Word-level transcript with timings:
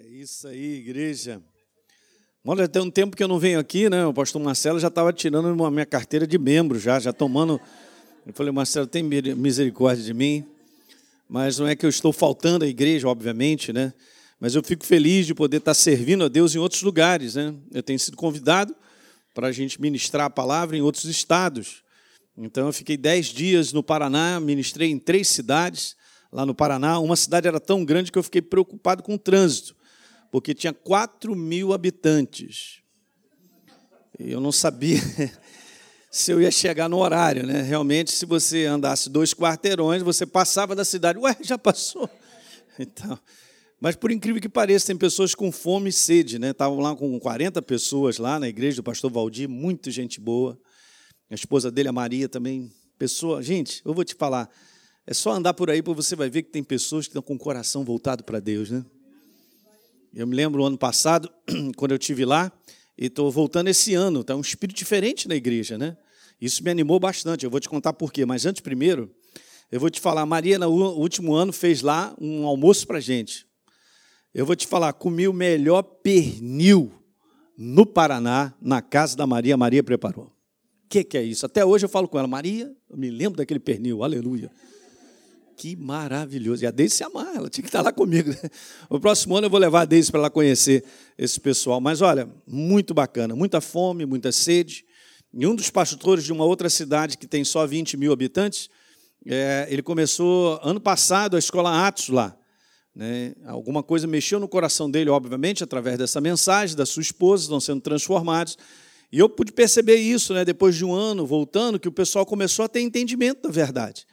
É 0.00 0.08
isso 0.08 0.48
aí, 0.48 0.76
igreja. 0.78 1.42
Olha, 2.42 2.66
tem 2.66 2.80
um 2.80 2.90
tempo 2.90 3.14
que 3.14 3.22
eu 3.22 3.28
não 3.28 3.38
venho 3.38 3.58
aqui, 3.58 3.90
né? 3.90 4.06
O 4.06 4.14
pastor 4.14 4.40
Marcelo 4.40 4.80
já 4.80 4.88
estava 4.88 5.12
tirando 5.12 5.62
a 5.62 5.70
minha 5.70 5.84
carteira 5.84 6.26
de 6.26 6.38
membro, 6.38 6.78
já, 6.78 6.98
já 6.98 7.12
tomando. 7.12 7.60
Eu 8.26 8.32
falei, 8.32 8.50
Marcelo, 8.50 8.86
tem 8.86 9.02
misericórdia 9.02 10.02
de 10.02 10.14
mim. 10.14 10.46
Mas 11.28 11.58
não 11.58 11.66
é 11.66 11.76
que 11.76 11.84
eu 11.84 11.90
estou 11.90 12.10
faltando 12.10 12.64
à 12.64 12.68
igreja, 12.68 13.06
obviamente, 13.06 13.70
né? 13.70 13.92
Mas 14.40 14.54
eu 14.54 14.62
fico 14.62 14.86
feliz 14.86 15.26
de 15.26 15.34
poder 15.34 15.58
estar 15.58 15.74
servindo 15.74 16.24
a 16.24 16.28
Deus 16.28 16.54
em 16.54 16.58
outros 16.58 16.80
lugares, 16.80 17.34
né? 17.34 17.54
Eu 17.70 17.82
tenho 17.82 17.98
sido 17.98 18.16
convidado 18.16 18.74
para 19.34 19.48
a 19.48 19.52
gente 19.52 19.78
ministrar 19.78 20.26
a 20.26 20.30
palavra 20.30 20.74
em 20.74 20.80
outros 20.80 21.04
estados. 21.04 21.82
Então 22.38 22.66
eu 22.66 22.72
fiquei 22.72 22.96
dez 22.96 23.26
dias 23.26 23.74
no 23.74 23.82
Paraná, 23.82 24.40
ministrei 24.40 24.90
em 24.90 24.98
três 24.98 25.28
cidades 25.28 25.96
lá 26.32 26.46
no 26.46 26.54
Paraná. 26.54 26.98
Uma 26.98 27.14
cidade 27.16 27.46
era 27.46 27.60
tão 27.60 27.84
grande 27.84 28.10
que 28.10 28.18
eu 28.18 28.22
fiquei 28.22 28.40
preocupado 28.40 29.02
com 29.02 29.16
o 29.16 29.18
trânsito, 29.18 29.81
porque 30.32 30.54
tinha 30.54 30.72
4 30.72 31.36
mil 31.36 31.74
habitantes. 31.74 32.80
Eu 34.18 34.40
não 34.40 34.50
sabia 34.50 34.98
se 36.10 36.32
eu 36.32 36.40
ia 36.40 36.50
chegar 36.50 36.88
no 36.88 36.96
horário. 36.96 37.46
Né? 37.46 37.60
Realmente, 37.60 38.10
se 38.10 38.24
você 38.24 38.64
andasse 38.64 39.10
dois 39.10 39.34
quarteirões, 39.34 40.02
você 40.02 40.24
passava 40.24 40.74
da 40.74 40.86
cidade. 40.86 41.18
Ué, 41.18 41.36
já 41.42 41.56
passou? 41.56 42.10
Então, 42.78 43.20
mas 43.78 43.94
por 43.94 44.10
incrível 44.10 44.40
que 44.40 44.48
pareça, 44.48 44.86
tem 44.86 44.96
pessoas 44.96 45.34
com 45.34 45.52
fome 45.52 45.90
e 45.90 45.92
sede. 45.92 46.38
Né? 46.38 46.52
Estavam 46.52 46.80
lá 46.80 46.96
com 46.96 47.20
40 47.20 47.60
pessoas 47.60 48.16
lá 48.16 48.40
na 48.40 48.48
igreja 48.48 48.76
do 48.76 48.82
pastor 48.82 49.10
Valdir, 49.10 49.46
muito 49.46 49.90
gente 49.90 50.18
boa. 50.18 50.58
A 51.30 51.34
esposa 51.34 51.70
dele, 51.70 51.90
a 51.90 51.92
Maria, 51.92 52.30
também. 52.30 52.72
Pessoa, 52.98 53.42
gente, 53.42 53.82
eu 53.84 53.92
vou 53.92 54.06
te 54.06 54.14
falar, 54.14 54.48
é 55.06 55.12
só 55.12 55.32
andar 55.32 55.52
por 55.52 55.68
aí 55.68 55.82
para 55.82 55.92
você 55.92 56.16
vai 56.16 56.30
ver 56.30 56.44
que 56.44 56.50
tem 56.50 56.64
pessoas 56.64 57.04
que 57.04 57.10
estão 57.10 57.20
com 57.20 57.34
o 57.34 57.38
coração 57.38 57.84
voltado 57.84 58.24
para 58.24 58.40
Deus, 58.40 58.70
né? 58.70 58.82
Eu 60.14 60.26
me 60.26 60.36
lembro 60.36 60.64
ano 60.64 60.76
passado, 60.76 61.30
quando 61.76 61.92
eu 61.92 61.98
tive 61.98 62.24
lá, 62.24 62.52
e 62.98 63.06
estou 63.06 63.30
voltando 63.30 63.68
esse 63.68 63.94
ano, 63.94 64.20
está 64.20 64.36
um 64.36 64.40
espírito 64.40 64.76
diferente 64.76 65.26
na 65.26 65.34
igreja, 65.34 65.78
né? 65.78 65.96
Isso 66.40 66.62
me 66.62 66.70
animou 66.70 66.98
bastante. 66.98 67.44
Eu 67.44 67.50
vou 67.50 67.60
te 67.60 67.68
contar 67.68 67.92
por 67.92 68.12
quê. 68.12 68.26
Mas 68.26 68.44
antes, 68.44 68.60
primeiro, 68.60 69.10
eu 69.70 69.80
vou 69.80 69.88
te 69.88 70.00
falar. 70.00 70.26
Maria, 70.26 70.58
no 70.58 70.68
último 70.68 71.34
ano, 71.34 71.52
fez 71.52 71.82
lá 71.82 72.14
um 72.20 72.46
almoço 72.46 72.86
para 72.86 73.00
gente. 73.00 73.46
Eu 74.34 74.44
vou 74.44 74.56
te 74.56 74.66
falar, 74.66 74.92
comi 74.92 75.28
o 75.28 75.32
melhor 75.32 75.82
pernil 75.82 76.92
no 77.56 77.86
Paraná, 77.86 78.52
na 78.60 78.82
casa 78.82 79.16
da 79.16 79.26
Maria. 79.26 79.56
Maria 79.56 79.82
preparou. 79.82 80.26
O 80.26 80.88
que, 80.88 81.04
que 81.04 81.16
é 81.16 81.22
isso? 81.22 81.46
Até 81.46 81.64
hoje 81.64 81.84
eu 81.84 81.88
falo 81.88 82.08
com 82.08 82.18
ela, 82.18 82.28
Maria, 82.28 82.74
eu 82.90 82.96
me 82.96 83.08
lembro 83.08 83.36
daquele 83.36 83.60
pernil, 83.60 84.02
aleluia. 84.02 84.50
Que 85.62 85.76
maravilhoso. 85.76 86.64
E 86.64 86.66
a 86.66 86.72
Deise 86.72 86.96
se 86.96 87.04
amar, 87.04 87.36
ela 87.36 87.48
tinha 87.48 87.62
que 87.62 87.68
estar 87.68 87.82
lá 87.82 87.92
comigo. 87.92 88.34
O 88.90 88.98
próximo 88.98 89.36
ano 89.36 89.46
eu 89.46 89.50
vou 89.50 89.60
levar 89.60 89.82
a 89.82 89.84
Deise 89.84 90.10
para 90.10 90.18
ela 90.18 90.28
conhecer 90.28 90.82
esse 91.16 91.38
pessoal. 91.38 91.80
Mas 91.80 92.00
olha, 92.02 92.28
muito 92.44 92.92
bacana, 92.92 93.36
muita 93.36 93.60
fome, 93.60 94.04
muita 94.04 94.32
sede. 94.32 94.84
E 95.32 95.46
um 95.46 95.54
dos 95.54 95.70
pastores 95.70 96.24
de 96.24 96.32
uma 96.32 96.44
outra 96.44 96.68
cidade 96.68 97.16
que 97.16 97.28
tem 97.28 97.44
só 97.44 97.64
20 97.64 97.96
mil 97.96 98.12
habitantes, 98.12 98.68
é, 99.24 99.68
ele 99.70 99.82
começou 99.82 100.58
ano 100.64 100.80
passado 100.80 101.36
a 101.36 101.38
escola 101.38 101.86
Atos 101.86 102.08
lá. 102.08 102.36
Né? 102.92 103.32
Alguma 103.46 103.84
coisa 103.84 104.04
mexeu 104.08 104.40
no 104.40 104.48
coração 104.48 104.90
dele, 104.90 105.10
obviamente, 105.10 105.62
através 105.62 105.96
dessa 105.96 106.20
mensagem, 106.20 106.76
da 106.76 106.84
sua 106.84 107.02
esposa, 107.02 107.44
estão 107.44 107.60
sendo 107.60 107.80
transformados. 107.80 108.58
E 109.12 109.20
eu 109.20 109.28
pude 109.28 109.52
perceber 109.52 109.94
isso, 109.94 110.34
né, 110.34 110.44
depois 110.44 110.74
de 110.74 110.84
um 110.84 110.92
ano 110.92 111.24
voltando, 111.24 111.78
que 111.78 111.86
o 111.86 111.92
pessoal 111.92 112.26
começou 112.26 112.64
a 112.64 112.68
ter 112.68 112.80
entendimento 112.80 113.42
da 113.42 113.48
verdade. 113.48 114.04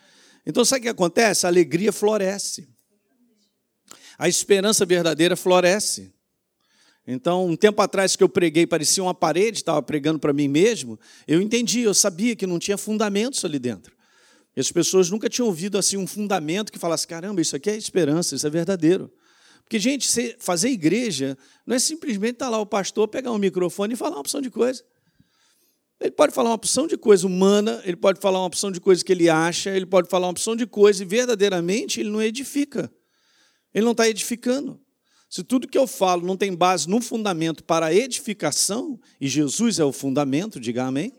Então, 0.50 0.66
sabe 0.66 0.80
o 0.80 0.84
que 0.84 0.90
acontece? 0.90 1.46
A 1.46 1.50
alegria 1.50 1.94
floresce. 1.94 2.68
A 4.18 4.28
esperança 4.28 4.84
verdadeira 4.84 5.36
floresce. 5.36 6.12
Então, 7.06 7.46
um 7.46 7.56
tempo 7.56 7.80
atrás 7.84 8.16
que 8.16 8.24
eu 8.24 8.28
preguei, 8.28 8.66
parecia 8.66 9.04
uma 9.04 9.14
parede, 9.14 9.60
estava 9.60 9.80
pregando 9.80 10.18
para 10.18 10.34
mim 10.34 10.48
mesmo, 10.48 11.00
eu 11.28 11.40
entendi, 11.40 11.82
eu 11.82 11.94
sabia 11.94 12.36
que 12.36 12.48
não 12.48 12.58
tinha 12.58 12.80
fundamentos 12.80 13.46
ali 13.46 13.60
dentro. 13.60 13.96
E 14.58 14.60
as 14.60 14.72
pessoas 14.72 15.12
nunca 15.12 15.30
tinham 15.30 15.46
ouvido 15.46 15.78
assim 15.78 15.98
um 15.98 16.08
fundamento 16.08 16.72
que 16.72 16.80
falasse: 16.80 17.08
caramba, 17.08 17.40
isso 17.42 17.56
aqui 17.56 17.70
é 17.70 17.78
esperança, 17.78 18.34
isso 18.34 18.48
é 18.48 18.50
verdadeiro. 18.50 19.14
Porque, 19.64 19.78
gente, 19.78 20.36
fazer 20.40 20.70
igreja 20.70 21.38
não 21.64 21.76
é 21.76 21.80
simplesmente 21.80 22.34
estar 22.34 22.46
tá 22.46 22.52
lá 22.52 22.58
o 22.58 22.66
pastor, 22.66 23.08
pegar 23.08 23.32
um 23.32 23.38
microfone 23.38 23.94
e 23.94 23.96
falar 23.96 24.16
uma 24.16 24.22
opção 24.22 24.42
de 24.42 24.50
coisa. 24.50 24.84
Ele 26.00 26.12
pode 26.12 26.34
falar 26.34 26.50
uma 26.50 26.56
opção 26.56 26.88
de 26.88 26.98
coisa 26.98 27.28
humana, 27.28 27.82
ele 27.84 27.98
pode 27.98 28.22
falar 28.22 28.40
uma 28.40 28.46
opção 28.46 28.72
de 28.72 28.80
coisa 28.80 29.04
que 29.04 29.12
ele 29.12 29.30
acha, 29.30 29.70
ele 29.70 29.86
pode 29.86 30.08
falar 30.08 30.28
uma 30.28 30.32
opção 30.32 30.56
de 30.56 30.66
coisa 30.66 31.04
e 31.04 31.06
verdadeiramente 31.06 32.00
ele 32.00 32.10
não 32.10 32.22
edifica. 32.22 32.90
Ele 33.74 33.84
não 33.84 33.92
está 33.92 34.08
edificando. 34.08 34.80
Se 35.30 35.44
tudo 35.44 35.68
que 35.68 35.78
eu 35.78 35.86
falo 35.86 36.26
não 36.26 36.38
tem 36.38 36.56
base 36.56 36.90
no 36.90 37.02
fundamento 37.02 37.64
para 37.64 37.94
edificação, 37.94 39.00
e 39.20 39.28
Jesus 39.28 39.78
é 39.78 39.84
o 39.84 39.92
fundamento, 39.92 40.60
diga 40.60 40.86
amém. 40.86 41.12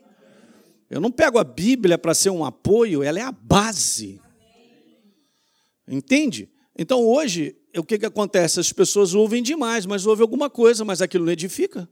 Eu 0.89 0.99
não 0.99 1.11
pego 1.11 1.37
a 1.37 1.43
Bíblia 1.43 1.97
para 1.97 2.13
ser 2.13 2.31
um 2.31 2.43
apoio, 2.43 3.03
ela 3.03 3.19
é 3.19 3.21
a 3.21 3.31
base. 3.31 4.19
Entende? 5.87 6.49
Então 6.77 7.05
hoje, 7.05 7.55
o 7.77 7.83
que, 7.83 7.99
que 7.99 8.05
acontece? 8.05 8.59
As 8.59 8.73
pessoas 8.73 9.13
ouvem 9.13 9.43
demais, 9.43 9.85
mas 9.85 10.05
ouvem 10.07 10.23
alguma 10.23 10.49
coisa, 10.49 10.83
mas 10.83 11.01
aquilo 11.01 11.25
não 11.25 11.31
edifica. 11.31 11.87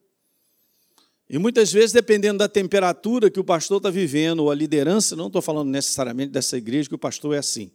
E 1.30 1.38
muitas 1.38 1.72
vezes, 1.72 1.92
dependendo 1.92 2.40
da 2.40 2.48
temperatura 2.48 3.30
que 3.30 3.40
o 3.40 3.44
pastor 3.44 3.78
está 3.78 3.92
vivendo, 3.92 4.40
ou 4.40 4.50
a 4.50 4.56
liderança, 4.56 5.16
não 5.16 5.28
estou 5.28 5.42
falando 5.42 5.70
necessariamente 5.70 6.32
dessa 6.32 6.58
igreja 6.58 6.90
que 6.90 6.96
o 6.96 7.00
pastor 7.00 7.36
é 7.36 7.38
assim, 7.38 7.72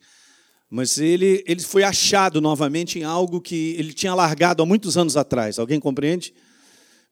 mas 0.68 0.98
ele, 0.98 1.44
ele 1.46 1.62
foi 1.62 1.84
achado 1.84 2.40
novamente 2.40 2.98
em 2.98 3.04
algo 3.04 3.40
que 3.40 3.76
ele 3.78 3.92
tinha 3.92 4.12
largado 4.12 4.60
há 4.60 4.66
muitos 4.66 4.98
anos 4.98 5.16
atrás. 5.16 5.58
Alguém 5.58 5.78
compreende? 5.78 6.34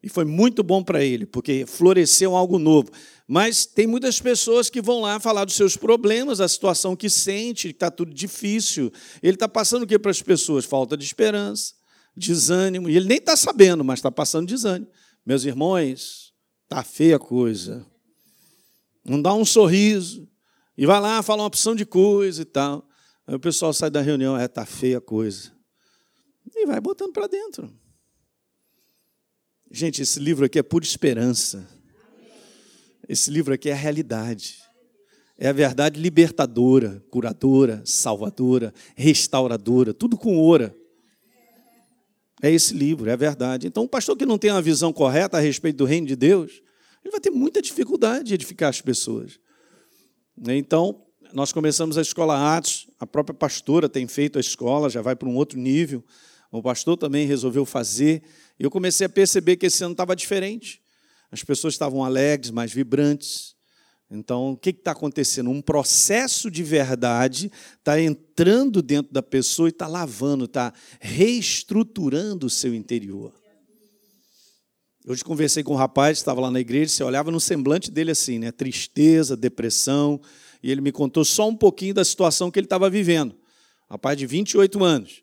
E 0.02 0.08
foi 0.08 0.24
muito 0.24 0.64
bom 0.64 0.82
para 0.82 1.04
ele, 1.04 1.24
porque 1.24 1.64
floresceu 1.64 2.34
algo 2.34 2.58
novo. 2.58 2.90
Mas 3.28 3.64
tem 3.64 3.86
muitas 3.86 4.18
pessoas 4.18 4.68
que 4.68 4.82
vão 4.82 5.00
lá 5.00 5.20
falar 5.20 5.44
dos 5.44 5.54
seus 5.54 5.76
problemas, 5.76 6.40
a 6.40 6.48
situação 6.48 6.96
que 6.96 7.08
sente, 7.08 7.68
que 7.68 7.74
está 7.74 7.88
tudo 7.88 8.12
difícil. 8.12 8.92
Ele 9.22 9.34
está 9.34 9.48
passando 9.48 9.84
o 9.84 9.86
que 9.86 9.96
para 9.96 10.10
as 10.10 10.20
pessoas? 10.20 10.64
Falta 10.64 10.96
de 10.96 11.04
esperança, 11.04 11.74
desânimo. 12.16 12.90
E 12.90 12.96
ele 12.96 13.06
nem 13.06 13.18
está 13.18 13.36
sabendo, 13.36 13.84
mas 13.84 14.00
está 14.00 14.10
passando 14.10 14.48
desânimo. 14.48 14.88
Meus 15.24 15.44
irmãos, 15.44 16.31
Tá 16.72 16.82
feia 16.82 17.16
a 17.16 17.18
coisa. 17.18 17.86
Não 19.04 19.20
dá 19.20 19.34
um 19.34 19.44
sorriso. 19.44 20.26
E 20.76 20.86
vai 20.86 20.98
lá, 20.98 21.22
fala 21.22 21.42
uma 21.42 21.48
opção 21.48 21.74
de 21.74 21.84
coisa 21.84 22.40
e 22.40 22.44
tal. 22.46 22.88
Aí 23.26 23.34
o 23.34 23.40
pessoal 23.40 23.74
sai 23.74 23.90
da 23.90 24.00
reunião, 24.00 24.38
é, 24.38 24.48
tá 24.48 24.64
feia 24.64 24.96
a 24.96 25.00
coisa. 25.00 25.52
E 26.54 26.64
vai 26.64 26.80
botando 26.80 27.12
para 27.12 27.26
dentro. 27.26 27.70
Gente, 29.70 30.00
esse 30.00 30.18
livro 30.18 30.46
aqui 30.46 30.58
é 30.58 30.62
pura 30.62 30.84
esperança. 30.84 31.68
Esse 33.06 33.30
livro 33.30 33.52
aqui 33.52 33.68
é 33.68 33.72
a 33.72 33.76
realidade. 33.76 34.56
É 35.36 35.48
a 35.48 35.52
verdade 35.52 36.00
libertadora, 36.00 37.04
curadora, 37.10 37.82
salvadora, 37.84 38.72
restauradora, 38.96 39.92
tudo 39.92 40.16
com 40.16 40.38
oura. 40.38 40.74
É 42.42 42.50
esse 42.50 42.74
livro, 42.74 43.08
é 43.08 43.12
a 43.12 43.16
verdade. 43.16 43.68
Então, 43.68 43.84
o 43.84 43.88
pastor 43.88 44.16
que 44.16 44.26
não 44.26 44.36
tem 44.36 44.50
uma 44.50 44.60
visão 44.60 44.92
correta 44.92 45.38
a 45.38 45.40
respeito 45.40 45.76
do 45.76 45.84
reino 45.84 46.08
de 46.08 46.16
Deus, 46.16 46.60
ele 47.04 47.12
vai 47.12 47.20
ter 47.20 47.30
muita 47.30 47.62
dificuldade 47.62 48.24
de 48.24 48.34
edificar 48.34 48.68
as 48.68 48.80
pessoas. 48.80 49.38
Então, 50.48 51.06
nós 51.32 51.52
começamos 51.52 51.96
a 51.96 52.02
escola 52.02 52.56
Atos, 52.56 52.88
a 52.98 53.06
própria 53.06 53.32
pastora 53.32 53.88
tem 53.88 54.08
feito 54.08 54.38
a 54.38 54.40
escola, 54.40 54.90
já 54.90 55.00
vai 55.00 55.14
para 55.14 55.28
um 55.28 55.36
outro 55.36 55.58
nível. 55.58 56.04
O 56.50 56.60
pastor 56.60 56.96
também 56.96 57.26
resolveu 57.26 57.64
fazer. 57.64 58.22
Eu 58.58 58.70
comecei 58.70 59.06
a 59.06 59.08
perceber 59.08 59.56
que 59.56 59.66
esse 59.66 59.82
ano 59.84 59.92
estava 59.92 60.14
diferente. 60.16 60.82
As 61.30 61.42
pessoas 61.42 61.74
estavam 61.74 62.04
alegres, 62.04 62.50
mais 62.50 62.72
vibrantes. 62.72 63.54
Então, 64.14 64.52
o 64.52 64.56
que 64.56 64.70
está 64.70 64.92
acontecendo? 64.92 65.50
Um 65.50 65.62
processo 65.62 66.50
de 66.50 66.62
verdade 66.62 67.50
está 67.78 68.00
entrando 68.00 68.82
dentro 68.82 69.12
da 69.12 69.22
pessoa 69.22 69.68
e 69.68 69.70
está 69.70 69.86
lavando, 69.86 70.44
está 70.44 70.72
reestruturando 71.00 72.46
o 72.46 72.50
seu 72.50 72.74
interior. 72.74 73.32
Hoje 75.06 75.24
conversei 75.24 75.64
com 75.64 75.72
um 75.72 75.76
rapaz, 75.76 76.18
estava 76.18 76.40
lá 76.40 76.50
na 76.50 76.60
igreja, 76.60 76.92
você 76.92 77.02
olhava 77.02 77.30
no 77.30 77.40
semblante 77.40 77.90
dele 77.90 78.12
assim, 78.12 78.38
né? 78.38 78.52
Tristeza, 78.52 79.36
depressão, 79.36 80.20
e 80.62 80.70
ele 80.70 80.80
me 80.80 80.92
contou 80.92 81.24
só 81.24 81.48
um 81.48 81.56
pouquinho 81.56 81.94
da 81.94 82.04
situação 82.04 82.50
que 82.50 82.58
ele 82.58 82.66
estava 82.66 82.88
vivendo. 82.88 83.34
Rapaz 83.90 84.16
de 84.16 84.26
28 84.26 84.84
anos. 84.84 85.22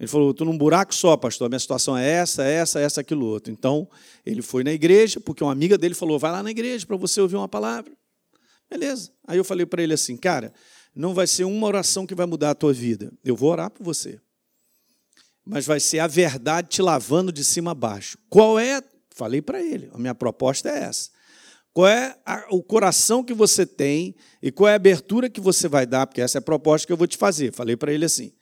Ele 0.00 0.08
falou: 0.08 0.32
estou 0.32 0.46
num 0.46 0.58
buraco 0.58 0.94
só, 0.94 1.16
pastor. 1.16 1.46
A 1.46 1.48
minha 1.48 1.60
situação 1.60 1.96
é 1.96 2.08
essa, 2.08 2.42
essa, 2.42 2.80
essa, 2.80 3.00
aquilo 3.02 3.26
outro. 3.26 3.52
Então, 3.52 3.88
ele 4.26 4.42
foi 4.42 4.64
na 4.64 4.72
igreja, 4.72 5.20
porque 5.20 5.44
uma 5.44 5.52
amiga 5.52 5.78
dele 5.78 5.94
falou: 5.94 6.18
vai 6.18 6.32
lá 6.32 6.42
na 6.42 6.50
igreja 6.50 6.84
para 6.84 6.96
você 6.96 7.20
ouvir 7.20 7.36
uma 7.36 7.48
palavra. 7.48 7.92
Beleza. 8.74 9.12
Aí 9.24 9.38
eu 9.38 9.44
falei 9.44 9.64
para 9.64 9.80
ele 9.84 9.94
assim, 9.94 10.16
cara, 10.16 10.52
não 10.92 11.14
vai 11.14 11.28
ser 11.28 11.44
uma 11.44 11.64
oração 11.64 12.04
que 12.04 12.14
vai 12.14 12.26
mudar 12.26 12.50
a 12.50 12.54
tua 12.56 12.72
vida. 12.72 13.12
Eu 13.24 13.36
vou 13.36 13.52
orar 13.52 13.70
por 13.70 13.84
você. 13.84 14.20
Mas 15.44 15.64
vai 15.64 15.78
ser 15.78 16.00
a 16.00 16.08
verdade 16.08 16.70
te 16.70 16.82
lavando 16.82 17.30
de 17.30 17.44
cima 17.44 17.70
a 17.70 17.74
baixo. 17.74 18.18
Qual 18.28 18.58
é? 18.58 18.82
Falei 19.10 19.40
para 19.40 19.62
ele, 19.62 19.88
a 19.94 19.98
minha 19.98 20.14
proposta 20.14 20.68
é 20.68 20.82
essa. 20.82 21.10
Qual 21.72 21.86
é 21.86 22.18
a, 22.26 22.46
o 22.50 22.64
coração 22.64 23.22
que 23.22 23.32
você 23.32 23.64
tem 23.64 24.16
e 24.42 24.50
qual 24.50 24.68
é 24.68 24.72
a 24.72 24.76
abertura 24.76 25.30
que 25.30 25.40
você 25.40 25.68
vai 25.68 25.86
dar, 25.86 26.04
porque 26.08 26.20
essa 26.20 26.38
é 26.38 26.40
a 26.40 26.42
proposta 26.42 26.84
que 26.84 26.92
eu 26.92 26.96
vou 26.96 27.06
te 27.06 27.16
fazer. 27.16 27.52
Falei 27.52 27.76
para 27.76 27.92
ele 27.92 28.04
assim: 28.04 28.32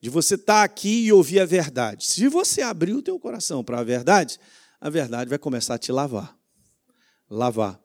de 0.00 0.10
você 0.10 0.34
estar 0.34 0.64
aqui 0.64 1.06
e 1.06 1.12
ouvir 1.12 1.38
a 1.38 1.46
verdade. 1.46 2.04
Se 2.04 2.26
você 2.26 2.60
abrir 2.60 2.94
o 2.94 3.02
teu 3.02 3.20
coração 3.20 3.62
para 3.62 3.78
a 3.78 3.84
verdade, 3.84 4.40
a 4.80 4.90
verdade 4.90 5.30
vai 5.30 5.38
começar 5.38 5.74
a 5.74 5.78
te 5.78 5.92
lavar. 5.92 6.36
Lavar, 7.30 7.80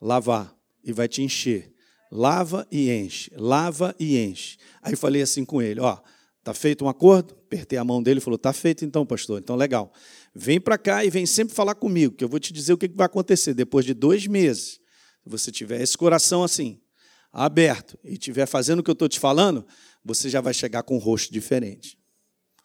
lavar, 0.00 0.55
e 0.86 0.92
vai 0.92 1.08
te 1.08 1.20
encher. 1.22 1.74
Lava 2.10 2.66
e 2.70 2.90
enche, 2.90 3.30
lava 3.34 3.94
e 3.98 4.16
enche. 4.16 4.56
Aí 4.80 4.94
falei 4.94 5.20
assim 5.20 5.44
com 5.44 5.60
ele: 5.60 5.80
Ó, 5.80 5.98
tá 6.44 6.54
feito 6.54 6.84
um 6.84 6.88
acordo? 6.88 7.34
Apertei 7.34 7.76
a 7.76 7.84
mão 7.84 8.00
dele 8.00 8.18
e 8.18 8.22
falou: 8.22 8.38
Tá 8.38 8.52
feito 8.52 8.84
então, 8.84 9.04
pastor, 9.04 9.40
então 9.40 9.56
legal. 9.56 9.92
Vem 10.32 10.60
para 10.60 10.78
cá 10.78 11.04
e 11.04 11.10
vem 11.10 11.26
sempre 11.26 11.52
falar 11.54 11.74
comigo, 11.74 12.14
que 12.14 12.22
eu 12.22 12.28
vou 12.28 12.38
te 12.38 12.52
dizer 12.52 12.72
o 12.72 12.78
que 12.78 12.88
vai 12.88 13.06
acontecer 13.06 13.52
depois 13.54 13.84
de 13.84 13.92
dois 13.92 14.26
meses. 14.28 14.80
Se 15.24 15.28
você 15.28 15.50
tiver 15.50 15.80
esse 15.80 15.98
coração 15.98 16.44
assim, 16.44 16.80
aberto, 17.32 17.98
e 18.04 18.12
estiver 18.12 18.46
fazendo 18.46 18.78
o 18.78 18.82
que 18.82 18.90
eu 18.90 18.92
estou 18.94 19.08
te 19.08 19.18
falando, 19.18 19.66
você 20.04 20.30
já 20.30 20.40
vai 20.40 20.54
chegar 20.54 20.84
com 20.84 20.94
um 20.94 21.00
rosto 21.00 21.32
diferente. 21.32 21.98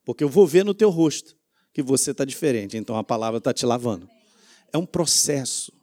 Porque 0.06 0.24
eu 0.24 0.29
vou 0.29 0.45
ver 0.45 0.63
no 0.63 0.75
teu 0.75 0.91
rosto 0.91 1.35
que 1.74 1.81
você 1.81 2.12
está 2.12 2.24
diferente, 2.24 2.77
então 2.77 2.95
a 2.95 3.03
palavra 3.03 3.39
está 3.39 3.53
te 3.53 3.65
lavando. 3.65 4.07
É 4.71 4.77
um 4.77 4.85
processo. 4.85 5.74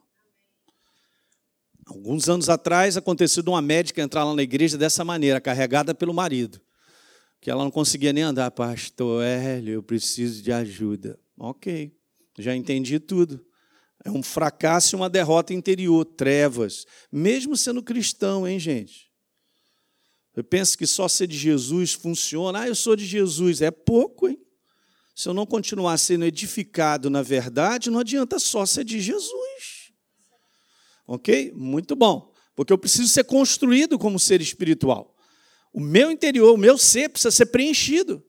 Alguns 1.89 2.29
anos 2.29 2.49
atrás 2.49 2.95
aconteceu 2.95 3.41
de 3.41 3.49
uma 3.49 3.63
médica 3.63 3.99
entrar 3.99 4.23
lá 4.23 4.35
na 4.35 4.43
igreja 4.43 4.77
dessa 4.77 5.03
maneira, 5.03 5.41
carregada 5.41 5.95
pelo 5.95 6.13
marido, 6.13 6.61
que 7.41 7.49
ela 7.49 7.63
não 7.63 7.71
conseguia 7.71 8.13
nem 8.13 8.21
andar. 8.21 8.51
Pastor 8.51 9.23
Hélio, 9.23 9.73
eu 9.73 9.81
preciso 9.81 10.43
de 10.43 10.51
ajuda. 10.51 11.19
Ok, 11.35 11.91
já 12.37 12.55
entendi 12.55 12.99
tudo. 12.99 13.43
É 14.05 14.11
um 14.11 14.21
fracasso 14.21 14.95
e 14.95 14.97
uma 14.97 15.09
derrota 15.09 15.51
interior, 15.51 16.05
trevas. 16.05 16.85
Mesmo 17.11 17.57
sendo 17.57 17.81
cristão, 17.81 18.47
hein, 18.47 18.59
gente? 18.59 19.09
Eu 20.35 20.43
penso 20.43 20.77
que 20.77 20.85
só 20.85 21.07
ser 21.07 21.25
de 21.25 21.35
Jesus 21.35 21.93
funciona. 21.93 22.61
Ah, 22.61 22.67
eu 22.67 22.75
sou 22.75 22.95
de 22.95 23.03
Jesus. 23.03 23.63
É 23.63 23.71
pouco, 23.71 24.29
hein? 24.29 24.39
Se 25.15 25.27
eu 25.27 25.33
não 25.33 25.45
continuar 25.45 25.97
sendo 25.97 26.23
edificado 26.23 27.09
na 27.09 27.23
verdade, 27.23 27.89
não 27.89 27.99
adianta 27.99 28.37
só 28.37 28.63
ser 28.63 28.83
de 28.83 29.01
Jesus. 29.01 29.78
Ok? 31.09 31.51
Muito 31.55 31.95
bom. 31.95 32.31
Porque 32.55 32.71
eu 32.71 32.77
preciso 32.77 33.07
ser 33.07 33.23
construído 33.23 33.97
como 33.97 34.19
ser 34.19 34.41
espiritual. 34.41 35.15
O 35.73 35.79
meu 35.79 36.11
interior, 36.11 36.53
o 36.53 36.57
meu 36.57 36.77
ser 36.77 37.09
precisa 37.09 37.31
ser 37.31 37.47
preenchido. 37.47 38.23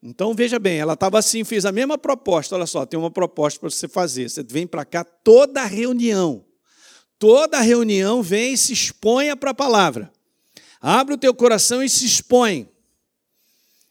Então 0.00 0.32
veja 0.32 0.60
bem, 0.60 0.78
ela 0.78 0.92
estava 0.92 1.18
assim, 1.18 1.42
fez 1.42 1.64
a 1.64 1.72
mesma 1.72 1.98
proposta. 1.98 2.54
Olha 2.54 2.66
só, 2.66 2.86
tem 2.86 2.98
uma 2.98 3.10
proposta 3.10 3.58
para 3.58 3.68
você 3.68 3.88
fazer. 3.88 4.30
Você 4.30 4.44
vem 4.44 4.64
para 4.64 4.84
cá 4.84 5.02
toda 5.02 5.64
reunião. 5.64 6.44
Toda 7.18 7.60
reunião 7.60 8.22
vem 8.22 8.52
e 8.52 8.56
se 8.56 8.72
exponha 8.72 9.36
para 9.36 9.50
a 9.50 9.54
palavra. 9.54 10.12
Abre 10.80 11.14
o 11.14 11.18
teu 11.18 11.34
coração 11.34 11.82
e 11.82 11.88
se 11.88 12.06
expõe. 12.06 12.68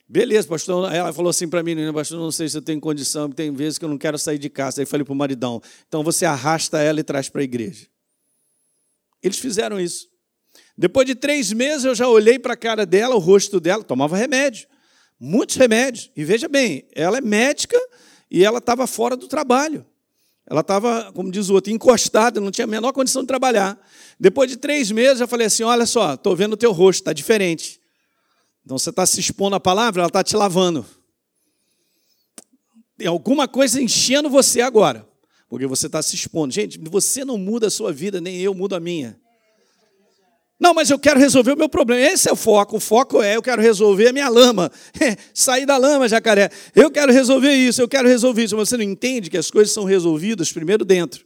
Beleza, 0.07 0.47
pastor. 0.47 0.93
Ela 0.93 1.11
falou 1.11 1.29
assim 1.29 1.49
para 1.49 1.61
mim, 1.61 1.75
pastor, 1.91 2.17
não 2.17 2.31
sei 2.31 2.47
se 2.47 2.55
eu 2.55 2.61
tenho 2.61 2.79
condição, 2.79 3.29
tem 3.29 3.51
vezes 3.51 3.77
que 3.77 3.83
eu 3.83 3.89
não 3.89 3.97
quero 3.97 4.17
sair 4.17 4.37
de 4.37 4.49
casa. 4.49 4.81
Aí 4.81 4.85
falei 4.85 5.03
para 5.03 5.11
o 5.11 5.15
maridão, 5.15 5.61
então 5.89 6.05
você 6.05 6.25
arrasta 6.25 6.79
ela 6.79 7.01
e 7.01 7.03
traz 7.03 7.27
para 7.27 7.41
a 7.41 7.43
igreja. 7.43 7.85
Eles 9.27 9.39
fizeram 9.39 9.79
isso. 9.79 10.07
Depois 10.77 11.05
de 11.05 11.15
três 11.15 11.53
meses, 11.53 11.85
eu 11.85 11.95
já 11.95 12.07
olhei 12.07 12.37
para 12.39 12.53
a 12.53 12.57
cara 12.57 12.85
dela, 12.85 13.15
o 13.15 13.19
rosto 13.19 13.59
dela, 13.59 13.83
tomava 13.83 14.17
remédio 14.17 14.67
muitos 15.19 15.55
remédios. 15.55 16.11
E 16.15 16.23
veja 16.23 16.47
bem, 16.47 16.87
ela 16.93 17.17
é 17.17 17.21
médica 17.21 17.77
e 18.29 18.43
ela 18.43 18.59
estava 18.59 18.85
fora 18.87 19.15
do 19.15 19.27
trabalho. 19.27 19.85
Ela 20.49 20.61
estava, 20.61 21.11
como 21.13 21.29
diz 21.29 21.49
o 21.49 21.53
outro, 21.53 21.71
encostada, 21.71 22.39
não 22.39 22.51
tinha 22.51 22.63
a 22.63 22.67
menor 22.67 22.93
condição 22.93 23.21
de 23.21 23.27
trabalhar. 23.27 23.77
Depois 24.19 24.49
de 24.49 24.55
três 24.55 24.91
meses, 24.91 25.19
eu 25.19 25.27
falei 25.27 25.47
assim: 25.47 25.63
Olha 25.63 25.85
só, 25.85 26.13
estou 26.13 26.35
vendo 26.35 26.53
o 26.53 26.57
teu 26.57 26.71
rosto, 26.71 27.01
está 27.01 27.11
diferente. 27.11 27.81
Então 28.63 28.77
você 28.77 28.89
está 28.89 29.05
se 29.05 29.19
expondo 29.19 29.55
à 29.55 29.59
palavra, 29.59 30.01
ela 30.01 30.07
está 30.07 30.23
te 30.23 30.35
lavando. 30.35 30.85
Tem 32.97 33.07
alguma 33.07 33.47
coisa 33.47 33.81
enchendo 33.81 34.29
você 34.29 34.61
agora, 34.61 35.06
porque 35.49 35.65
você 35.65 35.87
está 35.87 36.01
se 36.01 36.15
expondo. 36.15 36.53
Gente, 36.53 36.77
você 36.77 37.23
não 37.23 37.37
muda 37.37 37.67
a 37.67 37.69
sua 37.71 37.91
vida, 37.91 38.19
nem 38.19 38.37
eu 38.37 38.53
mudo 38.53 38.75
a 38.75 38.79
minha. 38.79 39.19
Não, 40.59 40.73
mas 40.73 40.89
eu 40.89 40.97
quero 40.97 41.19
resolver 41.19 41.53
o 41.53 41.57
meu 41.57 41.69
problema. 41.69 42.01
Esse 42.01 42.29
é 42.29 42.31
o 42.31 42.35
foco. 42.35 42.77
O 42.77 42.79
foco 42.79 43.21
é 43.21 43.35
eu 43.35 43.41
quero 43.43 43.61
resolver 43.61 44.07
a 44.07 44.13
minha 44.13 44.27
lama. 44.27 44.71
Sair 45.33 45.65
da 45.65 45.77
lama, 45.77 46.07
jacaré. 46.07 46.49
Eu 46.75 46.89
quero 46.89 47.13
resolver 47.13 47.53
isso, 47.53 47.81
eu 47.81 47.87
quero 47.87 48.07
resolver 48.07 48.43
isso. 48.43 48.55
Você 48.55 48.75
não 48.75 48.83
entende 48.83 49.29
que 49.29 49.37
as 49.37 49.51
coisas 49.51 49.71
são 49.71 49.83
resolvidas 49.83 50.51
primeiro 50.51 50.83
dentro. 50.83 51.25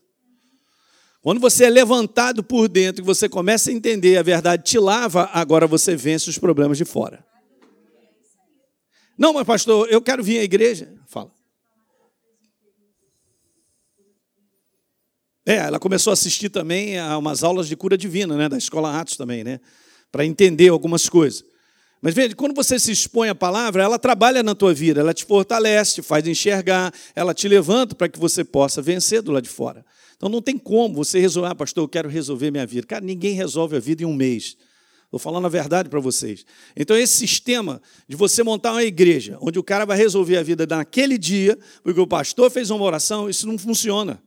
Quando 1.22 1.40
você 1.40 1.66
é 1.66 1.70
levantado 1.70 2.44
por 2.44 2.68
dentro, 2.68 3.04
e 3.04 3.06
você 3.06 3.30
começa 3.30 3.70
a 3.70 3.74
entender, 3.74 4.18
a 4.18 4.24
verdade 4.24 4.64
te 4.64 4.80
lava, 4.80 5.30
agora 5.32 5.68
você 5.68 5.96
vence 5.96 6.30
os 6.30 6.38
problemas 6.38 6.78
de 6.78 6.84
fora. 6.84 7.24
Não, 9.18 9.34
mas 9.34 9.46
pastor, 9.46 9.88
eu 9.90 10.02
quero 10.02 10.24
vir 10.24 10.40
à 10.40 10.44
igreja. 10.44 10.92
Fala. 11.08 11.32
É, 15.52 15.58
ela 15.58 15.80
começou 15.80 16.12
a 16.12 16.14
assistir 16.14 16.48
também 16.48 16.98
a 16.98 17.18
umas 17.18 17.44
aulas 17.44 17.68
de 17.68 17.76
cura 17.76 17.98
divina, 17.98 18.38
né, 18.38 18.48
da 18.48 18.58
Escola 18.58 18.98
Atos 18.98 19.18
também, 19.18 19.44
né, 19.44 19.60
para 20.10 20.26
entender 20.26 20.70
algumas 20.70 21.10
coisas. 21.10 21.44
Mas 22.02 22.16
veja, 22.16 22.34
quando 22.34 22.56
você 22.56 22.80
se 22.80 22.90
expõe 22.90 23.28
à 23.28 23.36
palavra, 23.36 23.84
ela 23.84 24.00
trabalha 24.00 24.42
na 24.42 24.56
tua 24.56 24.74
vida, 24.74 25.02
ela 25.02 25.14
te 25.14 25.26
fortalece, 25.26 25.96
te 25.96 26.02
faz 26.02 26.26
enxergar, 26.26 26.94
ela 27.14 27.34
te 27.34 27.50
levanta 27.50 27.94
para 27.94 28.08
que 28.08 28.18
você 28.18 28.46
possa 28.46 28.82
vencer 28.82 29.22
do 29.22 29.34
lado 29.34 29.44
de 29.44 29.50
fora. 29.50 29.86
Então 30.16 30.30
não 30.30 30.42
tem 30.42 30.58
como 30.58 30.96
você 30.96 31.20
resolver, 31.20 31.50
ah, 31.50 31.56
pastor, 31.56 31.84
eu 31.84 31.90
quero 31.90 32.08
resolver 32.08 32.50
minha 32.50 32.66
vida. 32.66 32.88
Cara, 32.88 33.04
ninguém 33.04 33.34
resolve 33.34 33.76
a 33.76 33.80
vida 33.80 34.04
em 34.04 34.06
um 34.06 34.14
mês. 34.14 34.56
Estou 35.04 35.20
falando 35.20 35.48
a 35.48 35.50
verdade 35.50 35.90
para 35.90 36.00
vocês. 36.00 36.46
Então, 36.78 36.96
esse 36.96 37.18
sistema 37.18 37.82
de 38.08 38.16
você 38.16 38.42
montar 38.42 38.72
uma 38.72 38.84
igreja, 38.86 39.38
onde 39.42 39.60
o 39.60 39.64
cara 39.64 39.84
vai 39.84 39.98
resolver 39.98 40.38
a 40.38 40.44
vida 40.44 40.66
naquele 40.66 41.18
dia, 41.18 41.60
porque 41.84 42.00
o 42.00 42.08
pastor 42.08 42.50
fez 42.50 42.70
uma 42.70 42.86
oração, 42.86 43.30
isso 43.30 43.46
não 43.46 43.58
funciona. 43.58 44.24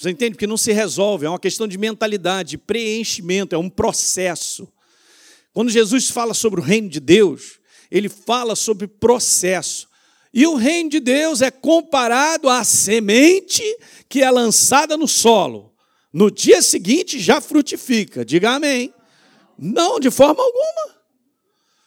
Você 0.00 0.08
entende? 0.08 0.30
Porque 0.30 0.46
não 0.46 0.56
se 0.56 0.72
resolve, 0.72 1.26
é 1.26 1.28
uma 1.28 1.38
questão 1.38 1.68
de 1.68 1.76
mentalidade, 1.76 2.52
de 2.52 2.58
preenchimento, 2.58 3.54
é 3.54 3.58
um 3.58 3.68
processo. 3.68 4.66
Quando 5.52 5.68
Jesus 5.68 6.08
fala 6.08 6.32
sobre 6.32 6.58
o 6.58 6.62
reino 6.62 6.88
de 6.88 6.98
Deus, 6.98 7.60
ele 7.90 8.08
fala 8.08 8.56
sobre 8.56 8.86
processo. 8.86 9.86
E 10.32 10.46
o 10.46 10.54
reino 10.54 10.88
de 10.88 11.00
Deus 11.00 11.42
é 11.42 11.50
comparado 11.50 12.48
à 12.48 12.64
semente 12.64 13.62
que 14.08 14.22
é 14.22 14.30
lançada 14.30 14.96
no 14.96 15.06
solo. 15.06 15.70
No 16.10 16.30
dia 16.30 16.62
seguinte 16.62 17.18
já 17.18 17.38
frutifica. 17.38 18.24
Diga 18.24 18.52
amém. 18.52 18.94
Não, 19.58 20.00
de 20.00 20.10
forma 20.10 20.42
alguma. 20.42 20.99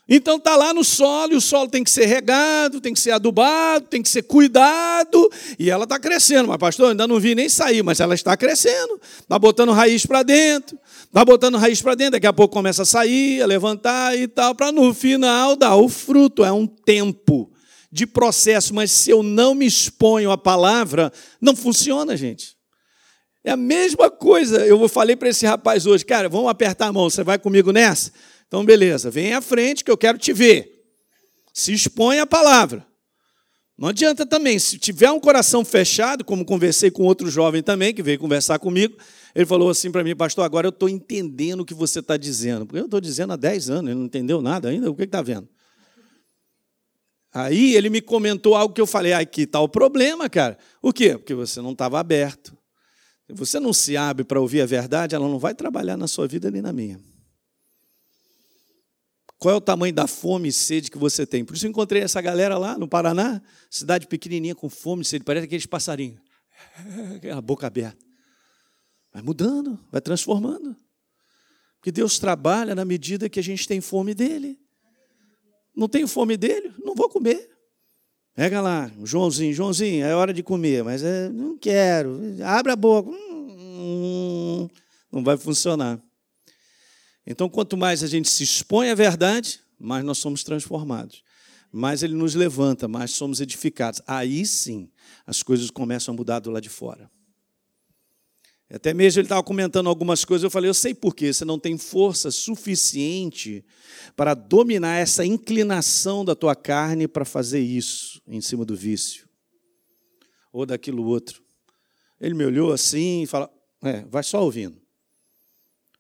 Então 0.08 0.36
está 0.36 0.58
lá 0.58 0.74
no 0.74 0.84
solo, 0.84 1.34
e 1.34 1.36
o 1.38 1.42
solo 1.42 1.70
tem 1.70 1.82
que 1.82 1.90
ser 1.90 2.06
regado, 2.06 2.82
tem 2.82 2.94
que 2.94 3.00
ser 3.00 3.12
adubado, 3.12 3.86
tem 3.88 4.02
que 4.02 4.10
ser 4.10 4.24
cuidado, 4.24 5.32
e 5.58 5.70
ela 5.70 5.86
está 5.86 5.98
crescendo. 5.98 6.50
Mas, 6.50 6.58
pastor, 6.58 6.92
ainda 6.92 7.08
não 7.08 7.20
vi 7.20 7.34
nem 7.34 7.48
sair, 7.48 7.82
mas 7.82 8.02
ela 8.02 8.14
está 8.14 8.36
crescendo, 8.36 9.00
está 9.22 9.40
botando 9.40 9.72
raiz 9.72 10.06
para 10.06 10.22
dentro, 10.22 10.78
está 11.06 11.24
botando 11.24 11.58
raiz 11.58 11.82
para 11.82 11.96
dentro, 11.96 12.14
daqui 12.14 12.28
a 12.28 12.34
pouco 12.34 12.54
começa 12.54 12.82
a 12.82 12.86
sair, 12.86 13.42
a 13.42 13.46
levantar 13.46 14.18
e 14.18 14.28
tal, 14.28 14.54
para 14.54 14.74
no 14.74 14.94
final 14.94 15.56
dar 15.56 15.78
o 15.78 15.88
fruto. 15.88 16.44
É 16.44 16.52
um 16.52 16.68
tempo 16.68 17.50
de 17.90 18.06
processo, 18.06 18.74
mas 18.74 18.92
se 18.92 19.10
eu 19.10 19.24
não 19.24 19.56
me 19.56 19.66
exponho 19.66 20.32
à 20.32 20.38
palavra, 20.38 21.14
não 21.40 21.56
funciona, 21.56 22.18
gente. 22.18 22.58
É 23.42 23.52
a 23.52 23.58
mesma 23.58 24.10
coisa. 24.10 24.66
Eu 24.66 24.86
falei 24.90 25.16
para 25.16 25.30
esse 25.30 25.46
rapaz 25.46 25.86
hoje, 25.86 26.04
cara, 26.04 26.28
vamos 26.28 26.50
apertar 26.50 26.88
a 26.88 26.94
mão, 26.94 27.10
você 27.10 27.24
vai 27.24 27.38
comigo 27.40 27.72
nessa? 27.72 28.12
Então, 28.54 28.64
beleza, 28.64 29.10
vem 29.10 29.34
à 29.34 29.42
frente 29.42 29.84
que 29.84 29.90
eu 29.90 29.98
quero 29.98 30.16
te 30.16 30.32
ver. 30.32 30.86
Se 31.52 31.74
expõe 31.74 32.20
à 32.20 32.28
palavra. 32.28 32.86
Não 33.76 33.90
adianta 33.90 34.28
também, 34.28 34.60
se 34.60 34.78
tiver 34.78 35.10
um 35.10 35.20
coração 35.20 35.66
fechado, 35.66 36.24
como 36.24 36.46
conversei 36.46 36.92
com 36.92 37.02
outro 37.02 37.32
jovem 37.32 37.64
também, 37.64 37.96
que 37.96 38.04
veio 38.04 38.20
conversar 38.20 38.60
comigo, 38.60 38.96
ele 39.34 39.48
falou 39.48 39.72
assim 39.72 39.92
para 39.92 40.04
mim, 40.04 40.16
pastor, 40.16 40.46
agora 40.46 40.68
eu 40.68 40.70
estou 40.70 40.88
entendendo 40.88 41.62
o 41.62 41.66
que 41.66 41.74
você 41.74 41.98
está 41.98 42.16
dizendo. 42.16 42.68
Porque 42.68 42.80
eu 42.80 42.86
estou 42.86 43.02
dizendo 43.02 43.34
há 43.34 43.36
10 43.36 43.72
anos, 43.72 43.90
ele 43.90 44.00
não 44.00 44.06
entendeu 44.06 44.40
nada 44.40 44.70
ainda, 44.70 44.88
o 44.88 44.96
que 44.96 45.02
está 45.02 45.24
vendo? 45.24 45.50
Aí 47.34 47.74
ele 47.76 47.90
me 47.90 48.02
comentou 48.02 48.54
algo 48.54 48.72
que 48.72 48.82
eu 48.82 48.86
falei, 48.86 49.14
aqui 49.14 49.42
está 49.42 49.60
o 49.62 49.68
problema, 49.68 50.30
cara. 50.30 50.60
O 50.80 50.94
quê? 50.94 51.18
Porque 51.18 51.34
você 51.34 51.60
não 51.60 51.72
estava 51.72 52.00
aberto. 52.00 52.56
Se 53.28 53.36
você 53.36 53.60
não 53.60 53.74
se 53.74 53.98
abre 53.98 54.24
para 54.24 54.40
ouvir 54.40 54.62
a 54.62 54.68
verdade, 54.68 55.16
ela 55.16 55.28
não 55.28 55.40
vai 55.40 55.56
trabalhar 55.56 55.98
na 55.98 56.06
sua 56.08 56.28
vida 56.28 56.52
nem 56.52 56.62
na 56.62 56.72
minha. 56.72 57.00
Qual 59.44 59.54
é 59.54 59.58
o 59.58 59.60
tamanho 59.60 59.94
da 59.94 60.08
fome 60.08 60.48
e 60.48 60.54
sede 60.54 60.90
que 60.90 60.98
você 60.98 61.26
tem? 61.26 61.44
Por 61.44 61.54
isso 61.54 61.66
eu 61.66 61.70
encontrei 61.70 62.02
essa 62.02 62.22
galera 62.22 62.58
lá 62.58 62.78
no 62.78 62.88
Paraná, 62.88 63.42
cidade 63.70 64.08
pequenininha 64.08 64.56
com 64.56 64.70
fome 64.70 65.02
e 65.02 65.06
sede, 65.06 65.26
parece 65.26 65.44
aqueles 65.44 65.66
passarinhos. 65.66 66.18
Aquela 67.18 67.42
boca 67.42 67.68
aberta. 67.68 67.98
Vai 69.12 69.22
mudando, 69.22 69.78
vai 69.92 70.00
transformando. 70.00 70.74
Porque 71.76 71.92
Deus 71.92 72.18
trabalha 72.20 72.74
na 72.74 72.86
medida 72.86 73.28
que 73.28 73.38
a 73.38 73.44
gente 73.44 73.68
tem 73.68 73.82
fome 73.82 74.14
dele. 74.14 74.58
Não 75.76 75.90
tenho 75.90 76.08
fome 76.08 76.38
dele? 76.38 76.72
Não 76.82 76.96
vou 76.96 77.10
comer. 77.10 77.50
Pega 78.34 78.62
lá, 78.62 78.90
Joãozinho, 79.04 79.54
Joãozinho, 79.54 80.06
é 80.06 80.16
hora 80.16 80.34
de 80.34 80.42
comer, 80.42 80.86
mas 80.86 81.04
é, 81.04 81.28
não 81.28 81.58
quero. 81.58 82.18
Abre 82.46 82.72
a 82.72 82.78
boca. 82.78 83.10
Hum, 83.10 84.70
não 85.12 85.22
vai 85.22 85.36
funcionar. 85.36 86.02
Então, 87.26 87.50
quanto 87.50 87.78
mais 87.78 88.04
a 88.04 88.08
gente 88.08 88.30
se 88.30 88.44
expõe 88.44 88.90
à 88.90 88.96
verdade, 88.96 89.62
mais 89.80 90.04
nós 90.04 90.18
somos 90.18 90.44
transformados. 90.44 91.24
mais 91.72 92.04
ele 92.04 92.14
nos 92.14 92.36
levanta, 92.36 92.88
mais 92.88 93.12
somos 93.12 93.42
edificados. 93.42 94.00
Aí 94.06 94.46
sim, 94.46 94.92
as 95.26 95.42
coisas 95.42 95.72
começam 95.72 96.14
a 96.14 96.18
mudar 96.18 96.40
do 96.40 96.52
lado 96.52 96.62
de 96.62 96.70
fora. 96.70 97.10
Até 98.72 98.94
mesmo 98.94 99.20
ele 99.20 99.26
estava 99.26 99.44
comentando 99.44 99.88
algumas 99.88 100.24
coisas, 100.26 100.44
eu 100.44 100.50
falei, 100.50 100.70
eu 100.70 100.74
sei 100.74 100.94
por 100.94 101.16
quê, 101.16 101.32
você 101.32 101.46
não 101.46 101.60
tem 101.60 101.78
força 101.78 102.32
suficiente 102.32 103.64
para 104.16 104.34
dominar 104.34 104.98
essa 104.98 105.26
inclinação 105.26 106.26
da 106.26 106.36
tua 106.36 106.56
carne 106.56 107.08
para 107.08 107.26
fazer 107.26 107.60
isso 107.60 108.22
em 108.28 108.42
cima 108.42 108.66
do 108.66 108.76
vício 108.76 109.28
ou 110.52 110.66
daquilo 110.66 111.06
outro. 111.06 111.44
Ele 112.20 112.36
me 112.36 112.46
olhou 112.46 112.72
assim 112.72 113.24
e 113.24 113.28
falou, 113.28 113.50
é, 113.84 114.06
vai 114.06 114.24
só 114.24 114.44
ouvindo. 114.44 114.83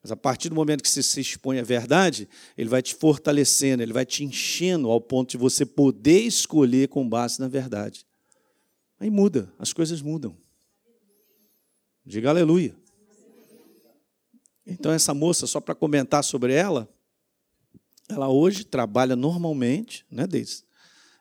Mas 0.03 0.12
a 0.12 0.17
partir 0.17 0.50
do 0.50 0.55
momento 0.55 0.83
que 0.83 0.89
você 0.89 1.01
se 1.01 1.22
expõe 1.22 1.60
à 1.60 1.63
verdade, 1.63 2.27
ele 2.57 2.67
vai 2.67 2.81
te 2.81 2.93
fortalecendo, 2.93 3.81
ele 3.81 3.93
vai 3.93 4.05
te 4.05 4.25
enchendo 4.25 4.91
ao 4.91 5.00
ponto 5.00 5.31
de 5.31 5.38
você 5.38 5.65
poder 5.65 6.19
escolher 6.19 6.89
com 6.89 7.07
base 7.07 7.39
na 7.39 7.48
verdade. 7.48 8.05
Aí 9.00 9.10
muda, 9.10 9.51
as 9.57 9.72
coisas 9.72 10.01
mudam. 10.01 10.36
Diga 12.05 12.29
aleluia. 12.29 12.75
Então, 14.67 14.91
essa 14.91 15.13
moça, 15.13 15.48
só 15.48 15.62
para 15.62 15.75
comentar 15.75 16.24
sobre 16.24 16.53
ela, 16.53 16.89
ela 18.10 18.29
hoje 18.29 18.65
trabalha 18.65 19.15
normalmente, 19.15 20.05
né, 20.12 20.27
Deise? 20.27 20.63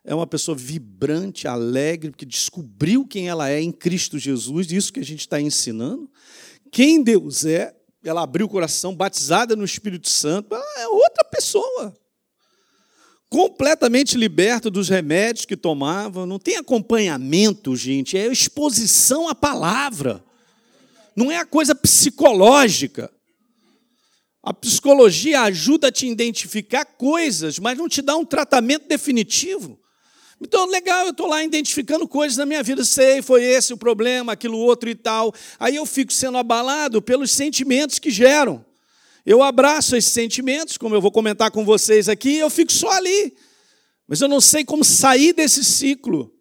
É 0.04 0.12
uma 0.14 0.26
pessoa 0.26 0.56
vibrante, 0.56 1.46
alegre, 1.46 2.10
porque 2.10 2.26
descobriu 2.26 3.06
quem 3.06 3.28
ela 3.28 3.48
é 3.48 3.60
em 3.60 3.70
Cristo 3.70 4.18
Jesus, 4.18 4.72
isso 4.72 4.92
que 4.92 4.98
a 4.98 5.04
gente 5.04 5.20
está 5.20 5.40
ensinando. 5.40 6.10
Quem 6.72 7.02
Deus 7.02 7.44
é, 7.44 7.76
ela 8.08 8.22
abriu 8.22 8.46
o 8.46 8.48
coração, 8.48 8.94
batizada 8.94 9.54
no 9.54 9.64
Espírito 9.64 10.08
Santo, 10.08 10.54
ela 10.54 10.80
é 10.80 10.88
outra 10.88 11.24
pessoa. 11.24 11.96
Completamente 13.28 14.16
liberta 14.16 14.70
dos 14.70 14.88
remédios 14.88 15.46
que 15.46 15.56
tomava, 15.56 16.26
não 16.26 16.38
tem 16.38 16.56
acompanhamento, 16.56 17.74
gente, 17.74 18.18
é 18.18 18.26
exposição 18.26 19.28
à 19.28 19.34
palavra. 19.34 20.22
Não 21.16 21.30
é 21.30 21.38
a 21.38 21.46
coisa 21.46 21.74
psicológica. 21.74 23.10
A 24.42 24.52
psicologia 24.52 25.42
ajuda 25.42 25.88
a 25.88 25.92
te 25.92 26.06
identificar 26.06 26.84
coisas, 26.84 27.58
mas 27.58 27.78
não 27.78 27.88
te 27.88 28.02
dá 28.02 28.16
um 28.16 28.24
tratamento 28.24 28.88
definitivo. 28.88 29.78
Então, 30.44 30.66
legal, 30.66 31.04
eu 31.04 31.12
estou 31.12 31.28
lá 31.28 31.42
identificando 31.44 32.06
coisas 32.08 32.36
na 32.36 32.44
minha 32.44 32.64
vida, 32.64 32.84
sei, 32.84 33.22
foi 33.22 33.44
esse 33.44 33.72
o 33.72 33.76
problema, 33.76 34.32
aquilo 34.32 34.58
outro 34.58 34.90
e 34.90 34.94
tal. 34.94 35.32
Aí 35.58 35.76
eu 35.76 35.86
fico 35.86 36.12
sendo 36.12 36.36
abalado 36.36 37.00
pelos 37.00 37.30
sentimentos 37.30 38.00
que 38.00 38.10
geram. 38.10 38.64
Eu 39.24 39.40
abraço 39.40 39.94
esses 39.94 40.12
sentimentos, 40.12 40.76
como 40.76 40.96
eu 40.96 41.00
vou 41.00 41.12
comentar 41.12 41.52
com 41.52 41.64
vocês 41.64 42.08
aqui, 42.08 42.38
eu 42.38 42.50
fico 42.50 42.72
só 42.72 42.90
ali. 42.90 43.32
Mas 44.08 44.20
eu 44.20 44.26
não 44.26 44.40
sei 44.40 44.64
como 44.64 44.84
sair 44.84 45.32
desse 45.32 45.62
ciclo. 45.62 46.34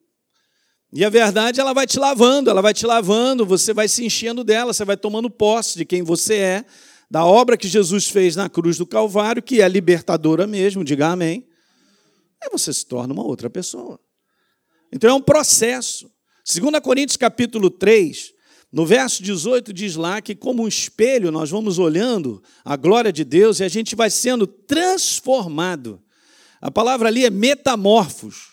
E 0.92 1.06
a 1.06 1.10
verdade, 1.10 1.62
ela 1.62 1.72
vai 1.72 1.86
te 1.86 2.00
lavando, 2.00 2.50
ela 2.50 2.62
vai 2.62 2.74
te 2.74 2.88
lavando, 2.88 3.46
você 3.46 3.72
vai 3.72 3.88
se 3.88 4.04
enchendo 4.04 4.44
dela, 4.44 4.74
você 4.74 4.84
vai 4.84 4.98
tomando 4.98 5.30
posse 5.30 5.78
de 5.78 5.86
quem 5.86 6.02
você 6.02 6.36
é, 6.36 6.66
da 7.10 7.24
obra 7.24 7.56
que 7.56 7.68
Jesus 7.68 8.08
fez 8.08 8.36
na 8.36 8.50
cruz 8.50 8.80
do 8.80 8.86
Calvário, 8.86 9.44
que 9.44 9.62
é 9.62 9.70
libertadora 9.70 10.48
mesmo, 10.48 10.84
diga 10.84 11.10
amém 11.10 11.46
aí 12.42 12.50
você 12.52 12.74
se 12.74 12.86
torna 12.86 13.14
uma 13.14 13.24
outra 13.24 13.50
pessoa. 13.50 14.00
Então 14.92 15.10
é 15.10 15.14
um 15.14 15.22
processo. 15.22 16.12
2 16.46 16.80
Coríntios 16.82 17.18
capítulo 17.18 17.70
3, 17.70 18.34
no 18.72 18.86
verso 18.86 19.22
18 19.22 19.74
diz 19.74 19.96
lá 19.96 20.22
que 20.22 20.34
como 20.34 20.64
um 20.64 20.68
espelho 20.68 21.32
nós 21.32 21.50
vamos 21.50 21.78
olhando 21.78 22.42
a 22.64 22.78
glória 22.78 23.12
de 23.12 23.24
Deus 23.26 23.60
e 23.60 23.64
a 23.64 23.68
gente 23.68 23.96
vai 23.96 24.10
sendo 24.10 24.48
transformado. 24.48 26.02
A 26.62 26.72
palavra 26.72 27.10
ali 27.10 27.26
é 27.26 27.30
metamorfos. 27.30 28.50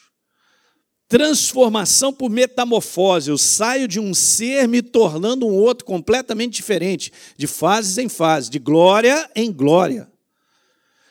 Transformação 1.06 2.12
por 2.12 2.28
metamorfose. 2.28 3.30
Eu 3.30 3.38
saio 3.38 3.86
de 3.86 4.00
um 4.00 4.12
ser 4.12 4.66
me 4.66 4.82
tornando 4.82 5.46
um 5.46 5.54
outro 5.54 5.86
completamente 5.86 6.56
diferente, 6.56 7.12
de 7.36 7.46
fases 7.46 7.96
em 7.96 8.08
fases, 8.08 8.50
de 8.50 8.58
glória 8.58 9.30
em 9.34 9.52
glória. 9.52 10.10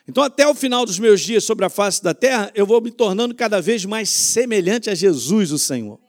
Então, 0.07 0.23
até 0.23 0.47
o 0.47 0.55
final 0.55 0.85
dos 0.85 0.97
meus 0.97 1.19
dias 1.19 1.43
sobre 1.43 1.65
a 1.65 1.69
face 1.69 2.01
da 2.01 2.13
terra, 2.13 2.49
eu 2.55 2.65
vou 2.65 2.79
me 2.79 2.91
tornando 2.91 3.35
cada 3.35 3.61
vez 3.61 3.83
mais 3.83 4.09
semelhante 4.09 4.89
a 4.89 4.95
Jesus, 4.95 5.51
o 5.51 5.59
Senhor, 5.59 5.99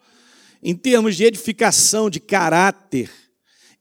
em 0.63 0.75
termos 0.75 1.17
de 1.17 1.25
edificação, 1.25 2.09
de 2.09 2.21
caráter. 2.21 3.11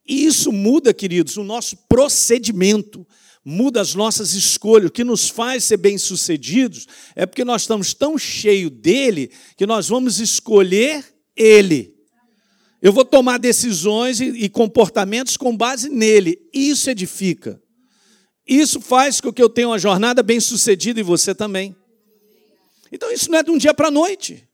E 0.08 0.26
isso 0.26 0.52
muda, 0.52 0.92
queridos, 0.92 1.38
o 1.38 1.44
nosso 1.44 1.78
procedimento, 1.88 3.06
muda 3.46 3.80
as 3.80 3.94
nossas 3.94 4.34
escolhas. 4.34 4.90
O 4.90 4.92
que 4.92 5.04
nos 5.04 5.30
faz 5.30 5.66
ser 5.66 5.78
bem-sucedidos 5.78 6.88
é 7.16 7.26
porque 7.28 7.46
nós 7.46 7.62
estamos 7.62 7.94
tão 7.94 8.18
cheios 8.18 8.72
dele 8.72 9.30
que 9.56 9.68
nós 9.68 9.88
vamos 9.88 10.20
escolher 10.20 11.06
ele. 11.36 11.94
Eu 12.82 12.92
vou 12.92 13.06
tomar 13.06 13.38
decisões 13.38 14.20
e 14.20 14.50
comportamentos 14.50 15.38
com 15.38 15.56
base 15.56 15.90
nele. 15.90 16.40
Isso 16.52 16.90
edifica. 16.90 17.62
Isso 18.48 18.80
faz 18.80 19.20
com 19.20 19.34
que 19.34 19.44
eu 19.44 19.50
tenha 19.50 19.68
uma 19.68 19.78
jornada 19.78 20.24
bem 20.24 20.40
sucedida 20.40 21.00
e 21.00 21.04
você 21.04 21.36
também. 21.36 21.76
Então 22.92 23.12
isso 23.12 23.30
não 23.30 23.40
é 23.40 23.44
de 23.44 23.52
um 23.52 23.58
dia 23.58 23.74
para 23.74 23.90
a 23.90 23.92
noite. 23.92 24.48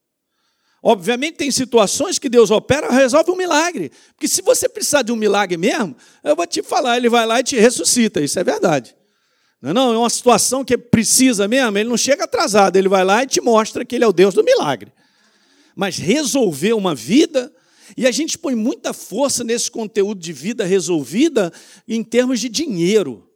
Obviamente 0.82 1.36
tem 1.36 1.52
situações 1.52 2.18
que 2.18 2.28
Deus 2.28 2.50
opera, 2.52 2.92
resolve 2.92 3.32
um 3.32 3.36
milagre. 3.36 3.92
Porque 4.16 4.28
se 4.28 4.42
você 4.42 4.68
precisar 4.68 5.04
de 5.04 5.12
um 5.12 5.16
milagre 5.16 5.56
mesmo, 5.56 5.96
eu 6.24 6.36
vou 6.36 6.48
te 6.48 6.64
falar, 6.64 6.98
ele 6.98 7.08
vai 7.08 7.26
lá 7.26 7.40
e 7.40 7.44
te 7.44 7.56
ressuscita, 7.56 8.20
isso 8.20 8.38
é 8.40 8.44
verdade. 8.44 8.96
Não 9.62 9.70
é, 9.70 9.74
não? 9.74 9.94
é 9.94 9.98
uma 9.98 10.10
situação 10.10 10.66
que 10.66 10.78
precisa 10.78 11.48
mesmo, 11.48 11.78
ele 11.78 11.88
não 11.88 11.96
chega 11.96 12.26
atrasado, 12.26 12.76
ele 12.76 12.90
vai 12.90 13.06
lá 13.06 13.24
e 13.24 13.28
te 13.28 13.40
mostra 13.40 13.86
que 13.86 13.96
ele 13.96 14.04
é 14.04 14.08
o 14.08 14.12
Deus 14.12 14.34
do 14.34 14.44
milagre. 14.44 14.92
Mas 15.74 15.98
resolver 15.98 16.74
uma 16.74 16.94
vida, 16.94 17.54
e 17.96 18.06
a 18.06 18.12
gente 18.12 18.38
põe 18.38 18.56
muita 18.56 18.92
força 18.92 19.44
nesse 19.44 19.72
conteúdo 19.72 20.20
de 20.20 20.34
vida 20.34 20.66
resolvida 20.66 21.54
em 21.88 22.04
termos 22.04 22.42
de 22.42 22.50
dinheiro 22.50 23.30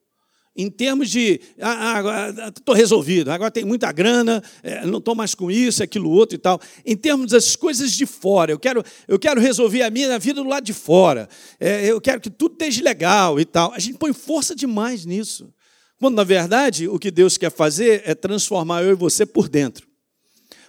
em 0.58 0.72
termos 0.72 1.12
de, 1.12 1.40
ah, 1.62 2.00
ah 2.00 2.48
estou 2.50 2.74
resolvido, 2.74 3.30
agora 3.30 3.52
tem 3.52 3.64
muita 3.64 3.92
grana, 3.92 4.44
é, 4.64 4.84
não 4.86 4.98
estou 4.98 5.14
mais 5.14 5.36
com 5.36 5.52
isso, 5.52 5.84
aquilo 5.84 6.10
outro 6.10 6.36
e 6.36 6.40
tal. 6.40 6.60
Em 6.84 6.98
termos 6.98 7.32
das 7.32 7.56
coisas 7.56 7.92
de 7.92 8.08
fora, 8.08 8.52
eu 8.52 8.58
quero, 8.58 8.84
eu 9.08 9.20
quero 9.20 9.40
resolver 9.40 9.84
a 9.84 9.92
minha 9.92 10.18
vida 10.18 10.42
do 10.42 10.50
lado 10.50 10.64
de 10.64 10.74
fora, 10.74 11.30
é, 11.60 11.86
eu 11.86 12.02
quero 12.02 12.20
que 12.20 12.30
tudo 12.30 12.54
esteja 12.54 12.84
legal 12.84 13.40
e 13.40 13.46
tal. 13.46 13.72
A 13.72 13.80
gente 13.80 14.00
põe 14.00 14.12
força 14.12 14.56
demais 14.56 15.06
nisso. 15.06 15.54
Quando, 16.00 16.16
na 16.16 16.24
verdade, 16.24 16.88
o 16.88 16.98
que 16.98 17.12
Deus 17.12 17.38
quer 17.38 17.52
fazer 17.52 18.02
é 18.06 18.16
transformar 18.16 18.84
eu 18.84 18.92
e 18.92 18.96
você 18.96 19.26
por 19.26 19.48
dentro. 19.48 19.88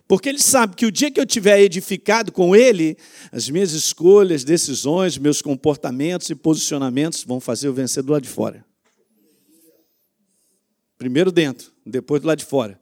Porque 0.07 0.29
Ele 0.29 0.39
sabe 0.39 0.75
que 0.75 0.87
o 0.87 0.93
dia 0.93 1.11
que 1.11 1.21
eu 1.21 1.27
tiver 1.27 1.61
edificado 1.61 2.33
com 2.33 2.57
Ele, 2.57 2.97
as 3.31 3.51
minhas 3.51 3.73
escolhas, 3.73 4.43
decisões, 4.43 5.19
meus 5.19 5.43
comportamentos 5.43 6.31
e 6.31 6.35
posicionamentos 6.35 7.25
vão 7.25 7.39
fazer 7.41 7.69
eu 7.69 7.75
vencer 7.75 8.03
do 8.03 8.13
lado 8.13 8.23
de 8.23 8.29
fora. 8.29 8.68
Primeiro 10.99 11.31
dentro, 11.31 11.73
depois 11.87 12.21
do 12.21 12.27
lado 12.27 12.39
de 12.39 12.45
fora. 12.45 12.79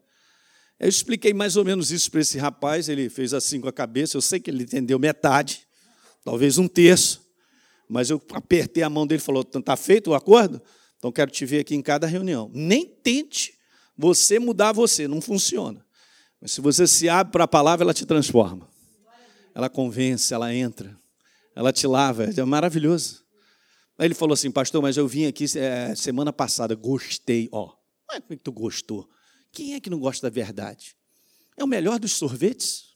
Eu 0.81 0.89
expliquei 0.89 1.33
mais 1.33 1.57
ou 1.57 1.65
menos 1.65 1.91
isso 1.91 2.11
para 2.11 2.21
esse 2.21 2.39
rapaz, 2.39 2.89
ele 2.89 3.09
fez 3.09 3.33
assim 3.33 3.61
com 3.61 3.69
a 3.69 3.73
cabeça, 3.73 4.17
eu 4.17 4.23
sei 4.23 4.41
que 4.41 4.51
ele 4.51 4.65
entendeu 4.65 4.99
metade, 4.99 5.67
talvez 6.25 6.59
um 6.59 6.67
terço, 6.67 7.25
mas 7.89 8.11
eu 8.11 8.21
apertei 8.33 8.83
a 8.83 8.91
mão 8.91 9.07
dele 9.07 9.21
e 9.21 9.25
falou: 9.25 9.43
está 9.43 9.77
feito 9.77 10.11
o 10.11 10.15
acordo? 10.15 10.61
Então 10.99 11.13
quero 11.13 11.31
te 11.31 11.47
ver 11.47 11.61
aqui 11.61 11.75
em 11.75 11.83
cada 11.83 12.07
reunião. 12.07 12.51
Nem 12.53 12.87
tente 12.87 13.55
você 13.97 14.39
mudar 14.39 14.73
você, 14.73 15.07
não 15.07 15.21
funciona. 15.21 15.85
Mas 16.41 16.53
se 16.53 16.61
você 16.61 16.87
se 16.87 17.09
abre 17.09 17.33
para 17.33 17.45
a 17.45 17.49
palavra, 17.49 17.85
ela 17.85 17.95
te 17.95 18.05
transforma. 18.05 18.69
Ela 19.55 19.71
convence, 19.71 20.35
ela 20.35 20.55
entra, 20.55 20.95
ela 21.55 21.73
te 21.73 21.87
lava, 21.87 22.25
é 22.25 22.45
maravilhoso. 22.45 23.25
Aí 23.99 24.07
ele 24.07 24.15
falou 24.15 24.35
assim, 24.35 24.51
pastor, 24.51 24.83
mas 24.83 24.99
eu 24.99 25.09
vim 25.09 25.25
aqui 25.25 25.47
é, 25.57 25.95
semana 25.95 26.33
passada, 26.33 26.75
gostei, 26.75 27.49
ó. 27.51 27.73
Como 28.07 28.17
é 28.19 28.21
que 28.21 28.37
tu 28.37 28.53
gostou? 28.53 29.09
Quem 29.53 29.75
é 29.75 29.81
que 29.81 29.91
não 29.91 29.99
gosta 29.99 30.29
da 30.29 30.35
verdade? 30.35 30.97
É 31.57 31.65
o 31.65 31.67
melhor 31.67 31.99
dos 31.99 32.13
sorvetes? 32.13 32.95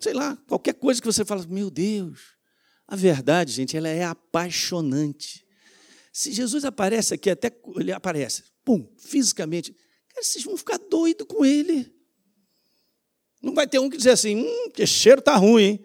Sei 0.00 0.12
lá, 0.12 0.36
qualquer 0.46 0.74
coisa 0.74 1.00
que 1.00 1.06
você 1.06 1.24
fala, 1.24 1.44
meu 1.46 1.70
Deus, 1.70 2.36
a 2.86 2.94
verdade, 2.94 3.52
gente, 3.52 3.76
ela 3.76 3.88
é 3.88 4.04
apaixonante. 4.04 5.44
Se 6.12 6.32
Jesus 6.32 6.64
aparece 6.64 7.14
aqui, 7.14 7.28
até 7.28 7.52
ele 7.76 7.92
aparece, 7.92 8.44
pum, 8.64 8.88
fisicamente, 8.96 9.72
cara, 10.08 10.22
vocês 10.22 10.44
vão 10.44 10.56
ficar 10.56 10.78
doidos 10.78 11.26
com 11.26 11.44
ele. 11.44 11.92
Não 13.42 13.54
vai 13.54 13.66
ter 13.66 13.78
um 13.78 13.90
que 13.90 13.96
dizer 13.96 14.10
assim, 14.10 14.36
hum, 14.36 14.70
que 14.70 14.86
cheiro 14.86 15.20
tá 15.20 15.36
ruim, 15.36 15.62
hein? 15.62 15.84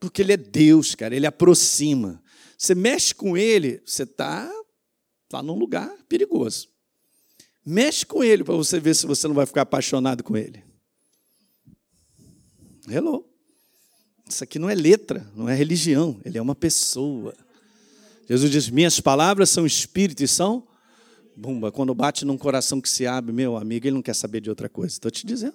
Porque 0.00 0.22
ele 0.22 0.32
é 0.32 0.36
Deus, 0.36 0.94
cara, 0.94 1.14
ele 1.14 1.26
aproxima. 1.26 2.22
Você 2.58 2.74
mexe 2.74 3.14
com 3.14 3.36
ele, 3.36 3.80
você 3.86 4.02
está 4.02 4.52
tá 5.28 5.42
num 5.42 5.56
lugar 5.56 5.88
perigoso. 6.08 6.68
Mexe 7.64 8.04
com 8.04 8.24
ele 8.24 8.42
para 8.42 8.56
você 8.56 8.80
ver 8.80 8.94
se 8.94 9.06
você 9.06 9.28
não 9.28 9.34
vai 9.34 9.46
ficar 9.46 9.62
apaixonado 9.62 10.24
com 10.24 10.36
ele. 10.36 10.64
Hello. 12.88 13.24
Isso 14.28 14.42
aqui 14.42 14.58
não 14.58 14.68
é 14.68 14.74
letra, 14.74 15.30
não 15.34 15.48
é 15.48 15.54
religião, 15.54 16.20
ele 16.24 16.36
é 16.36 16.42
uma 16.42 16.54
pessoa. 16.54 17.34
Jesus 18.28 18.50
diz: 18.50 18.68
Minhas 18.68 19.00
palavras 19.00 19.48
são 19.50 19.64
espírito 19.64 20.22
e 20.22 20.28
são 20.28 20.66
Bumba, 21.38 21.70
quando 21.70 21.94
bate 21.94 22.24
num 22.24 22.36
coração 22.36 22.80
que 22.80 22.88
se 22.88 23.06
abre, 23.06 23.32
meu 23.32 23.56
amigo, 23.56 23.86
ele 23.86 23.94
não 23.94 24.02
quer 24.02 24.14
saber 24.14 24.40
de 24.40 24.50
outra 24.50 24.68
coisa. 24.68 24.92
Estou 24.94 25.08
te 25.08 25.24
dizendo. 25.24 25.54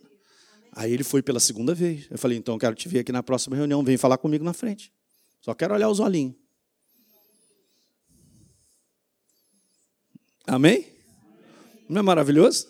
Aí 0.72 0.94
ele 0.94 1.04
foi 1.04 1.22
pela 1.22 1.42
segunda 1.42 1.76
vez. 1.76 2.08
Eu 2.10 2.18
falei, 2.18 2.38
então 2.38 2.56
eu 2.56 2.60
quero 2.60 2.74
te 2.74 2.88
ver 2.88 3.00
aqui 3.00 3.12
na 3.12 3.22
próxima 3.22 3.58
reunião, 3.58 3.84
vem 3.84 3.98
falar 3.98 4.18
comigo 4.18 4.46
na 4.46 4.54
frente. 4.54 4.94
Só 5.42 5.54
quero 5.54 5.74
olhar 5.74 5.90
os 5.90 6.00
olhinhos. 6.00 6.36
Amém? 10.46 10.88
Não 11.88 12.00
é 12.00 12.02
maravilhoso? 12.02 12.68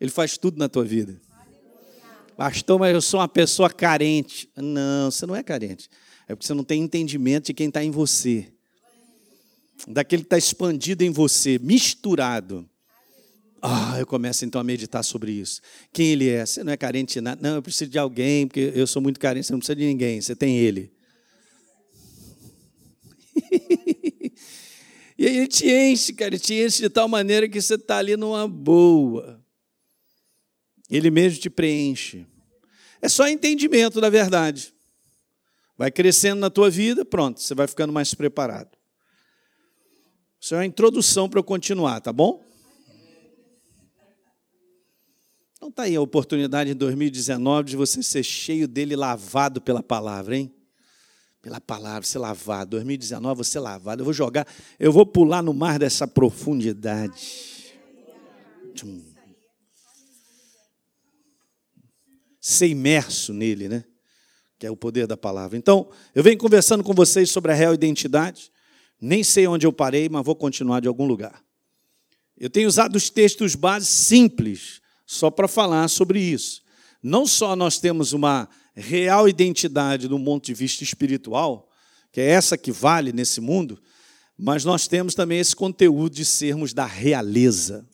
Ele 0.00 0.10
faz 0.10 0.36
tudo 0.36 0.58
na 0.58 0.68
tua 0.68 0.84
vida. 0.84 1.20
Pastor, 2.36 2.78
mas 2.78 2.92
eu 2.92 3.00
sou 3.00 3.20
uma 3.20 3.28
pessoa 3.28 3.70
carente. 3.70 4.48
Não, 4.56 5.10
você 5.10 5.24
não 5.24 5.36
é 5.36 5.42
carente. 5.42 5.88
É 6.26 6.34
porque 6.34 6.46
você 6.46 6.54
não 6.54 6.64
tem 6.64 6.82
entendimento 6.82 7.46
de 7.46 7.54
quem 7.54 7.68
está 7.68 7.84
em 7.84 7.90
você. 7.90 8.48
Daquele 9.86 10.22
que 10.22 10.26
está 10.26 10.38
expandido 10.38 11.04
em 11.04 11.10
você, 11.10 11.58
misturado. 11.58 12.68
Ah, 13.62 13.96
eu 13.98 14.06
começo 14.06 14.44
então 14.44 14.60
a 14.60 14.64
meditar 14.64 15.02
sobre 15.02 15.32
isso. 15.32 15.60
Quem 15.92 16.08
ele 16.08 16.28
é? 16.28 16.44
Você 16.44 16.62
não 16.64 16.72
é 16.72 16.76
carente 16.76 17.14
de 17.14 17.20
nada. 17.20 17.40
Não, 17.40 17.56
eu 17.56 17.62
preciso 17.62 17.90
de 17.90 17.98
alguém, 17.98 18.46
porque 18.46 18.72
eu 18.74 18.86
sou 18.86 19.00
muito 19.00 19.18
carente. 19.20 19.46
Você 19.46 19.52
não 19.52 19.60
precisa 19.60 19.76
de 19.76 19.84
ninguém, 19.84 20.20
você 20.20 20.36
tem 20.36 20.58
ele. 20.58 20.92
e 25.24 25.26
aí 25.26 25.36
ele 25.38 25.48
te 25.48 25.70
enche, 25.70 26.12
cara, 26.12 26.34
ele 26.34 26.38
te 26.38 26.52
enche 26.52 26.82
de 26.82 26.90
tal 26.90 27.08
maneira 27.08 27.48
que 27.48 27.58
você 27.58 27.76
está 27.76 27.96
ali 27.96 28.14
numa 28.14 28.46
boa. 28.46 29.42
Ele 30.90 31.10
mesmo 31.10 31.40
te 31.40 31.48
preenche. 31.48 32.26
É 33.00 33.08
só 33.08 33.26
entendimento 33.26 34.02
da 34.02 34.10
verdade. 34.10 34.74
Vai 35.78 35.90
crescendo 35.90 36.40
na 36.40 36.50
tua 36.50 36.68
vida, 36.68 37.06
pronto, 37.06 37.40
você 37.40 37.54
vai 37.54 37.66
ficando 37.66 37.90
mais 37.90 38.12
preparado. 38.12 38.76
Isso 40.38 40.54
é 40.54 40.58
uma 40.58 40.66
introdução 40.66 41.26
para 41.26 41.40
eu 41.40 41.44
continuar, 41.44 42.02
tá 42.02 42.12
bom? 42.12 42.44
Então 45.56 45.70
tá 45.70 45.84
aí 45.84 45.96
a 45.96 46.02
oportunidade 46.02 46.70
em 46.70 46.74
2019 46.74 47.70
de 47.70 47.76
você 47.76 48.02
ser 48.02 48.22
cheio 48.22 48.68
dele, 48.68 48.94
lavado 48.94 49.58
pela 49.58 49.82
palavra, 49.82 50.36
hein? 50.36 50.54
Pela 51.44 51.60
palavra, 51.60 52.02
ser 52.02 52.18
lavado. 52.18 52.70
2019, 52.70 53.44
você 53.44 53.60
lavado. 53.60 54.00
Eu 54.00 54.04
vou 54.04 54.14
jogar, 54.14 54.46
eu 54.80 54.90
vou 54.90 55.04
pular 55.04 55.42
no 55.42 55.52
mar 55.52 55.78
dessa 55.78 56.08
profundidade. 56.08 57.74
Tchum. 58.74 59.14
ser 62.40 62.68
imerso 62.68 63.32
nele, 63.32 63.68
né? 63.68 63.84
Que 64.58 64.66
é 64.66 64.70
o 64.70 64.76
poder 64.76 65.06
da 65.06 65.16
palavra. 65.16 65.56
Então, 65.56 65.88
eu 66.14 66.22
venho 66.22 66.36
conversando 66.38 66.82
com 66.82 66.94
vocês 66.94 67.30
sobre 67.30 67.52
a 67.52 67.54
real 67.54 67.74
identidade. 67.74 68.50
Nem 69.00 69.22
sei 69.22 69.46
onde 69.46 69.66
eu 69.66 69.72
parei, 69.72 70.08
mas 70.10 70.24
vou 70.24 70.36
continuar 70.36 70.80
de 70.80 70.88
algum 70.88 71.06
lugar. 71.06 71.42
Eu 72.38 72.48
tenho 72.48 72.68
usado 72.68 72.96
os 72.96 73.10
textos 73.10 73.54
base 73.54 73.86
simples 73.86 74.80
só 75.06 75.30
para 75.30 75.46
falar 75.46 75.88
sobre 75.88 76.20
isso. 76.20 76.62
Não 77.02 77.26
só 77.26 77.54
nós 77.54 77.78
temos 77.78 78.14
uma 78.14 78.48
real 78.74 79.28
identidade 79.28 80.08
do 80.08 80.18
ponto 80.18 80.44
de 80.44 80.54
vista 80.54 80.82
espiritual, 80.82 81.68
que 82.12 82.20
é 82.20 82.26
essa 82.30 82.56
que 82.58 82.72
vale 82.72 83.12
nesse 83.12 83.40
mundo, 83.40 83.80
mas 84.36 84.64
nós 84.64 84.88
temos 84.88 85.14
também 85.14 85.38
esse 85.38 85.54
conteúdo 85.54 86.14
de 86.14 86.24
sermos 86.24 86.72
da 86.72 86.86
realeza, 86.86 87.86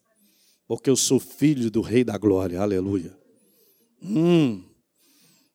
porque 0.67 0.89
eu 0.89 0.97
sou 0.97 1.21
filho 1.21 1.71
do 1.71 1.81
Rei 1.81 2.05
da 2.05 2.17
Glória, 2.17 2.61
aleluia. 2.61 3.17
Hum. 4.03 4.65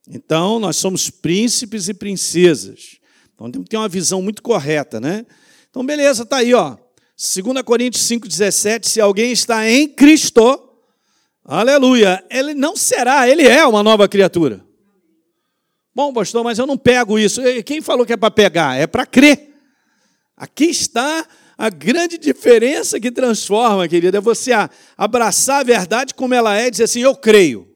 Então, 0.08 0.60
nós 0.60 0.76
somos 0.78 1.10
príncipes 1.10 1.90
e 1.90 1.94
princesas. 1.94 2.98
Então, 3.34 3.50
temos 3.50 3.66
que 3.66 3.72
ter 3.72 3.78
uma 3.78 3.90
visão 3.90 4.22
muito 4.22 4.44
correta, 4.44 5.00
né? 5.00 5.26
Então, 5.70 5.84
beleza, 5.84 6.24
está 6.24 6.38
aí, 6.38 6.54
ó. 6.54 6.78
2 7.18 7.62
Coríntios 7.64 8.04
5,17, 8.04 8.86
se 8.88 9.02
alguém 9.02 9.32
está 9.32 9.68
em 9.70 9.88
Cristo, 9.88 10.70
aleluia, 11.44 12.24
ele 12.30 12.54
não 12.54 12.76
será, 12.76 13.28
ele 13.28 13.48
é 13.48 13.66
uma 13.66 13.82
nova 13.82 14.08
criatura. 14.08 14.66
Bom, 15.96 16.12
pastor, 16.12 16.44
mas 16.44 16.60
eu 16.60 16.68
não 16.68 16.78
pego 16.78 17.18
isso. 17.18 17.42
Quem 17.64 17.82
falou 17.82 18.06
que 18.06 18.12
é 18.12 18.18
para 18.18 18.30
pegar? 18.30 18.78
É 18.78 18.86
para 18.86 19.06
crer. 19.06 19.56
Aqui 20.36 20.66
está 20.66 21.26
a 21.58 21.70
grande 21.70 22.18
diferença 22.18 23.00
que 23.00 23.10
transforma, 23.10 23.88
querida, 23.88 24.18
é 24.18 24.22
você 24.22 24.52
abraçar 24.98 25.62
a 25.62 25.64
verdade 25.64 26.14
como 26.14 26.34
ela 26.34 26.60
é 26.60 26.68
e 26.68 26.72
dizer 26.72 26.84
assim: 26.84 27.00
eu 27.00 27.16
creio. 27.16 27.74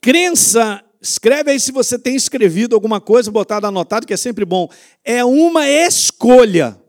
Crença, 0.00 0.82
escreve 1.00 1.52
aí 1.52 1.60
se 1.60 1.70
você 1.70 1.96
tem 1.96 2.16
escrevido 2.16 2.74
alguma 2.74 3.00
coisa, 3.00 3.30
botado 3.30 3.68
anotado, 3.68 4.04
que 4.04 4.14
é 4.14 4.16
sempre 4.16 4.44
bom. 4.44 4.68
É 5.04 5.24
uma 5.24 5.68
escolha. 5.68 6.82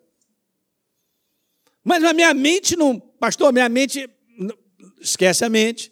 Mas 1.84 2.04
a 2.04 2.14
minha 2.14 2.34
mente 2.34 2.76
não. 2.76 3.00
Pastor, 3.00 3.54
minha 3.54 3.70
mente. 3.70 4.10
Esquece 5.00 5.46
a 5.46 5.50
mente. 5.50 5.92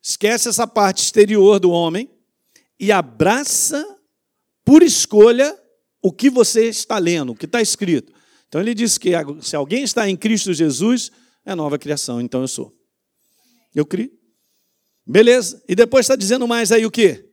Esquece 0.00 0.48
essa 0.48 0.68
parte 0.68 1.02
exterior 1.02 1.58
do 1.58 1.70
homem. 1.70 2.08
E 2.78 2.92
abraça, 2.92 3.84
por 4.64 4.82
escolha, 4.82 5.58
o 6.02 6.12
que 6.12 6.30
você 6.30 6.68
está 6.68 6.98
lendo, 6.98 7.32
o 7.32 7.34
que 7.34 7.46
está 7.46 7.60
escrito. 7.60 8.12
Então 8.48 8.60
ele 8.60 8.74
diz 8.74 8.96
que 8.96 9.10
se 9.40 9.56
alguém 9.56 9.82
está 9.82 10.08
em 10.08 10.16
Cristo 10.16 10.52
Jesus, 10.52 11.10
é 11.44 11.54
nova 11.54 11.78
criação. 11.78 12.20
Então 12.20 12.40
eu 12.40 12.48
sou. 12.48 12.74
Eu 13.74 13.84
criei. 13.84 14.12
Beleza? 15.06 15.62
E 15.68 15.74
depois 15.74 16.04
está 16.04 16.16
dizendo 16.16 16.46
mais 16.46 16.70
aí 16.70 16.84
o 16.84 16.90
quê? 16.90 17.28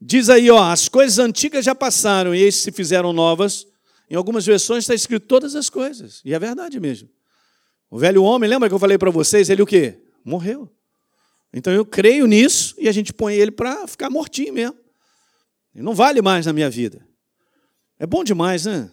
Diz 0.00 0.28
aí, 0.28 0.50
ó, 0.50 0.62
as 0.62 0.88
coisas 0.88 1.18
antigas 1.18 1.64
já 1.64 1.74
passaram 1.74 2.34
e 2.34 2.42
eis 2.42 2.56
se 2.56 2.72
fizeram 2.72 3.12
novas. 3.12 3.66
Em 4.10 4.16
algumas 4.16 4.44
versões 4.44 4.84
está 4.84 4.94
escrito 4.94 5.26
todas 5.26 5.54
as 5.54 5.70
coisas. 5.70 6.20
E 6.24 6.34
é 6.34 6.38
verdade 6.38 6.78
mesmo. 6.78 7.08
O 7.90 7.98
velho 7.98 8.22
homem, 8.22 8.50
lembra 8.50 8.68
que 8.68 8.74
eu 8.74 8.78
falei 8.78 8.98
para 8.98 9.10
vocês? 9.10 9.48
Ele 9.48 9.62
o 9.62 9.66
quê? 9.66 10.00
Morreu. 10.24 10.70
Então 11.54 11.72
eu 11.72 11.86
creio 11.86 12.26
nisso 12.26 12.74
e 12.78 12.88
a 12.88 12.92
gente 12.92 13.12
põe 13.12 13.34
ele 13.34 13.52
para 13.52 13.86
ficar 13.86 14.10
mortinho 14.10 14.52
mesmo. 14.52 14.76
Ele 15.72 15.84
não 15.84 15.94
vale 15.94 16.20
mais 16.20 16.46
na 16.46 16.52
minha 16.52 16.68
vida. 16.68 17.06
É 17.98 18.06
bom 18.06 18.24
demais, 18.24 18.66
né? 18.66 18.90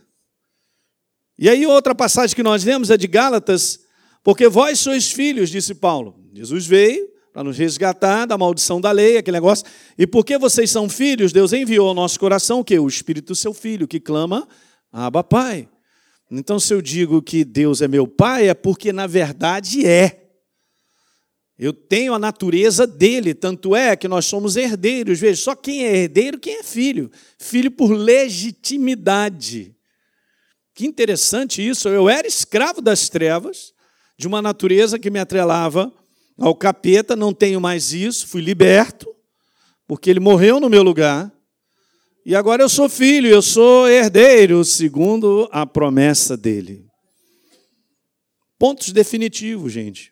E 1.37 1.49
aí 1.49 1.65
outra 1.65 1.95
passagem 1.95 2.35
que 2.35 2.43
nós 2.43 2.63
lemos 2.63 2.91
é 2.91 2.97
de 2.97 3.07
Gálatas, 3.07 3.79
porque 4.23 4.47
vós 4.47 4.79
sois 4.79 5.11
filhos, 5.11 5.49
disse 5.49 5.73
Paulo. 5.73 6.23
Jesus 6.33 6.67
veio, 6.67 7.09
para 7.33 7.43
nos 7.43 7.57
resgatar 7.57 8.25
da 8.25 8.37
maldição 8.37 8.79
da 8.79 8.91
lei, 8.91 9.17
aquele 9.17 9.37
negócio. 9.37 9.65
E 9.97 10.05
porque 10.05 10.37
vocês 10.37 10.69
são 10.69 10.87
filhos, 10.87 11.33
Deus 11.33 11.53
enviou 11.53 11.87
ao 11.87 11.95
nosso 11.95 12.19
coração 12.19 12.59
o 12.59 12.63
que? 12.63 12.77
O 12.77 12.87
Espírito 12.87 13.27
do 13.27 13.35
seu 13.35 13.55
Filho, 13.55 13.87
que 13.87 13.99
clama, 13.99 14.47
Abba 14.91 15.23
Pai. 15.23 15.67
Então, 16.29 16.59
se 16.59 16.73
eu 16.73 16.81
digo 16.81 17.21
que 17.21 17.43
Deus 17.43 17.81
é 17.81 17.87
meu 17.87 18.07
Pai, 18.07 18.49
é 18.49 18.53
porque 18.53 18.93
na 18.93 19.07
verdade 19.07 19.85
é. 19.85 20.20
Eu 21.61 21.71
tenho 21.71 22.15
a 22.15 22.17
natureza 22.17 22.87
dele, 22.87 23.35
tanto 23.35 23.75
é 23.75 23.95
que 23.95 24.07
nós 24.07 24.25
somos 24.25 24.55
herdeiros. 24.55 25.19
Veja, 25.19 25.39
só 25.43 25.55
quem 25.55 25.85
é 25.85 25.95
herdeiro, 25.95 26.39
quem 26.39 26.55
é 26.55 26.63
filho. 26.63 27.11
Filho 27.37 27.69
por 27.69 27.91
legitimidade. 27.91 29.75
Que 30.73 30.87
interessante 30.87 31.61
isso. 31.61 31.87
Eu 31.87 32.09
era 32.09 32.27
escravo 32.27 32.81
das 32.81 33.09
trevas, 33.09 33.73
de 34.17 34.25
uma 34.25 34.41
natureza 34.41 34.97
que 34.97 35.11
me 35.11 35.19
atrelava 35.19 35.93
ao 36.35 36.55
capeta, 36.55 37.15
não 37.15 37.31
tenho 37.31 37.61
mais 37.61 37.93
isso, 37.93 38.25
fui 38.25 38.41
liberto, 38.41 39.15
porque 39.85 40.09
ele 40.09 40.19
morreu 40.19 40.59
no 40.59 40.67
meu 40.67 40.81
lugar. 40.81 41.31
E 42.25 42.35
agora 42.35 42.63
eu 42.63 42.69
sou 42.69 42.89
filho, 42.89 43.27
eu 43.27 43.41
sou 43.43 43.87
herdeiro, 43.87 44.65
segundo 44.65 45.47
a 45.51 45.67
promessa 45.67 46.35
dele. 46.35 46.87
Pontos 48.57 48.91
definitivos, 48.91 49.71
gente. 49.71 50.11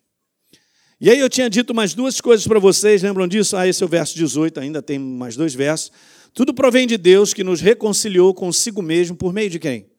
E 1.02 1.10
aí 1.10 1.18
eu 1.18 1.30
tinha 1.30 1.50
dito 1.50 1.74
mais 1.74 1.94
duas 1.94 2.20
coisas 2.20 2.46
para 2.46 2.60
vocês, 2.60 3.02
lembram 3.02 3.26
disso? 3.26 3.56
Ah, 3.56 3.66
esse 3.66 3.82
é 3.82 3.86
o 3.86 3.90
verso 3.90 4.18
18, 4.18 4.60
ainda 4.60 4.82
tem 4.82 5.00
mais 5.00 5.36
dois 5.38 5.56
versos. 5.56 5.92
Tudo 6.34 6.54
provém 6.54 6.86
de 6.86 6.98
Deus 6.98 7.34
que 7.34 7.42
nos 7.42 7.62
reconciliou 7.62 8.34
consigo 8.34 8.82
mesmo 8.82 9.16
por 9.16 9.32
meio 9.32 9.50
de 9.50 9.60
quem? 9.60 9.90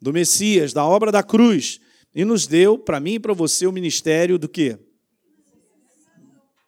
Do 0.00 0.14
Messias, 0.14 0.72
da 0.72 0.82
obra 0.82 1.12
da 1.12 1.22
cruz, 1.22 1.78
e 2.14 2.24
nos 2.24 2.46
deu, 2.46 2.78
para 2.78 2.98
mim 2.98 3.14
e 3.14 3.20
para 3.20 3.34
você, 3.34 3.66
o 3.66 3.72
ministério 3.72 4.38
do 4.38 4.48
quê? 4.48 4.78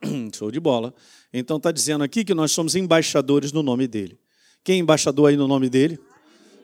Show 0.37 0.51
de 0.51 0.61
bola. 0.61 0.95
Então 1.33 1.57
está 1.57 1.73
dizendo 1.73 2.05
aqui 2.05 2.27
que 2.27 2.35
nós 2.35 2.53
somos 2.53 2.75
embaixadores 2.75 3.53
no 3.53 3.63
nome 3.63 3.89
dele. 3.89 4.19
Quem 4.63 4.77
é 4.77 4.79
embaixador 4.81 5.31
aí 5.31 5.37
no 5.37 5.49
nome 5.49 5.71
dele? 5.71 5.99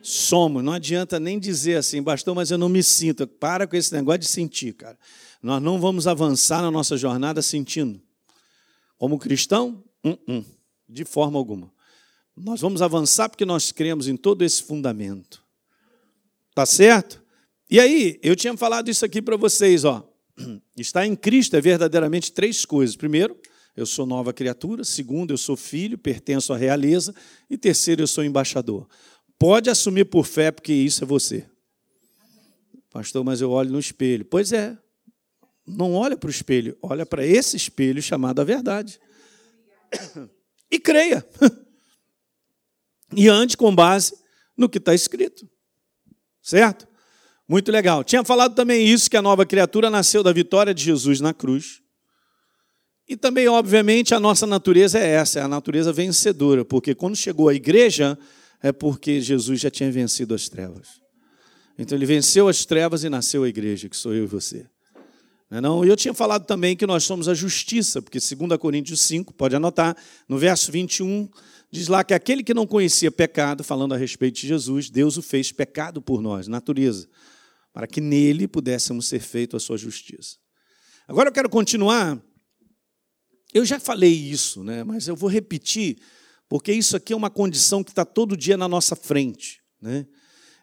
Somos. 0.03 0.63
Não 0.63 0.75
adianta 0.75 1.19
nem 1.19 1.39
dizer 1.39 1.77
assim, 1.77 2.03
pastor, 2.03 2.35
mas 2.35 2.51
eu 2.51 2.59
não 2.59 2.69
me 2.69 2.83
sinto. 2.83 3.27
Para 3.27 3.67
com 3.67 3.77
esse 3.77 3.93
negócio 3.95 4.21
de 4.21 4.27
sentir, 4.27 4.75
cara. 4.75 4.99
Nós 5.43 5.63
não 5.63 5.81
vamos 5.81 6.07
avançar 6.07 6.63
na 6.63 6.71
nossa 6.71 6.97
jornada 6.97 7.41
sentindo. 7.43 8.01
Como 8.97 9.19
cristão, 9.19 9.85
uh 10.05 10.17
-uh, 10.29 10.45
de 10.89 11.05
forma 11.05 11.39
alguma. 11.39 11.73
Nós 12.37 12.61
vamos 12.61 12.83
avançar 12.83 13.29
porque 13.29 13.45
nós 13.45 13.73
cremos 13.73 14.09
em 14.09 14.17
todo 14.17 14.45
esse 14.45 14.63
fundamento. 14.63 15.45
Tá 16.55 16.67
certo? 16.67 17.23
E 17.71 17.79
aí, 17.79 18.19
eu 18.23 18.35
tinha 18.35 18.57
falado 18.57 18.89
isso 18.89 19.05
aqui 19.05 19.21
para 19.21 19.37
vocês, 19.37 19.85
ó. 19.85 20.09
Estar 20.77 21.07
em 21.07 21.15
Cristo 21.15 21.57
é 21.57 21.61
verdadeiramente 21.61 22.33
três 22.33 22.65
coisas. 22.65 22.97
Primeiro, 22.97 23.39
eu 23.77 23.87
sou 23.87 24.07
nova 24.07 24.33
criatura. 24.33 24.83
Segundo, 24.85 25.33
eu 25.33 25.39
sou 25.39 25.57
filho, 25.57 25.99
pertenço 25.99 26.53
à 26.53 26.57
realeza. 26.57 27.15
E 27.49 27.57
terceiro, 27.57 28.03
eu 28.03 28.07
sou 28.07 28.25
embaixador. 28.25 28.89
Pode 29.39 29.71
assumir 29.71 30.07
por 30.07 30.25
fé, 30.25 30.51
porque 30.51 30.73
isso 30.73 31.05
é 31.05 31.07
você. 31.07 31.47
Pastor, 32.91 33.23
mas 33.23 33.41
eu 33.41 33.51
olho 33.51 33.71
no 33.71 33.79
espelho. 33.79 34.25
Pois 34.25 34.53
é, 34.53 34.77
não 35.69 35.95
olha 35.95 36.17
para 36.17 36.29
o 36.29 36.31
espelho, 36.31 36.77
olha 36.81 37.05
para 37.05 37.27
esse 37.27 37.57
espelho 37.57 38.03
chamado 38.03 38.41
a 38.41 38.45
verdade. 38.45 39.01
E 40.71 40.79
creia. 40.79 41.27
E 43.15 43.29
ande 43.29 43.57
com 43.57 43.75
base 43.75 44.15
no 44.57 44.69
que 44.69 44.79
está 44.79 44.95
escrito. 44.95 45.49
Certo? 46.43 46.87
Muito 47.49 47.73
legal. 47.73 48.05
Tinha 48.05 48.23
falado 48.23 48.55
também 48.55 48.87
isso, 48.87 49.11
que 49.11 49.17
a 49.17 49.23
nova 49.23 49.47
criatura 49.47 49.89
nasceu 49.89 50.23
da 50.23 50.33
vitória 50.33 50.75
de 50.75 50.85
Jesus 50.85 51.21
na 51.21 51.33
cruz. 51.33 51.81
E 53.09 53.17
também, 53.17 53.49
obviamente, 53.49 54.15
a 54.15 54.21
nossa 54.21 54.47
natureza 54.47 54.99
é 54.99 55.09
essa, 55.09 55.39
é 55.39 55.43
a 55.43 55.49
natureza 55.49 55.91
vencedora, 55.93 56.63
porque 56.65 56.95
quando 56.95 57.17
chegou 57.17 57.49
a 57.49 57.55
igreja, 57.55 58.19
é 58.63 58.71
porque 58.71 59.21
Jesus 59.21 59.61
já 59.61 59.71
tinha 59.71 59.91
vencido 59.91 60.35
as 60.35 60.49
trevas. 60.49 61.01
Então 61.79 61.97
ele 61.97 62.05
venceu 62.05 62.49
as 62.49 62.67
trevas 62.67 63.05
e 63.05 63.09
nasceu 63.09 63.45
a 63.45 63.49
igreja, 63.49 63.89
que 63.89 63.97
sou 63.97 64.13
eu 64.13 64.25
e 64.25 64.27
você. 64.27 64.67
Não, 65.51 65.59
é 65.59 65.61
não? 65.61 65.85
eu 65.85 65.97
tinha 65.97 66.13
falado 66.13 66.45
também 66.45 66.77
que 66.77 66.87
nós 66.87 67.05
somos 67.05 67.27
a 67.27 67.35
justiça, 67.35 68.03
porque 68.03 68.19
2 68.19 68.59
Coríntios 68.59 69.01
5, 69.01 69.33
pode 69.33 69.57
anotar, 69.57 69.97
no 70.29 70.37
verso 70.37 70.71
21, 70.71 71.29
diz 71.71 71.89
lá 71.89 72.05
que 72.05 72.13
aquele 72.13 72.43
que 72.43 72.53
não 72.53 72.67
conhecia 72.67 73.11
pecado, 73.11 73.65
falando 73.65 73.95
a 73.95 73.97
respeito 73.97 74.41
de 74.41 74.47
Jesus, 74.47 74.91
Deus 74.91 75.17
o 75.17 75.23
fez 75.23 75.51
pecado 75.51 76.03
por 76.03 76.21
nós, 76.21 76.49
natureza, 76.49 77.09
para 77.73 77.87
que 77.87 78.01
nele 78.01 78.47
pudéssemos 78.47 79.07
ser 79.07 79.21
feito 79.21 79.57
a 79.57 79.61
sua 79.61 79.79
justiça. 79.79 80.37
Agora 81.07 81.31
eu 81.31 81.33
quero 81.33 81.49
continuar. 81.49 82.23
Eu 83.55 83.65
já 83.65 83.81
falei 83.81 84.13
isso, 84.13 84.63
né? 84.63 84.85
mas 84.85 85.09
eu 85.09 85.17
vou 85.17 85.31
repetir, 85.31 85.97
porque 86.47 86.71
isso 86.71 86.95
aqui 86.95 87.15
é 87.15 87.17
uma 87.17 87.31
condição 87.31 87.83
que 87.83 87.91
está 87.91 88.05
todo 88.05 88.37
dia 88.37 88.59
na 88.59 88.69
nossa 88.69 88.95
frente. 88.95 89.63
Né? 89.81 90.07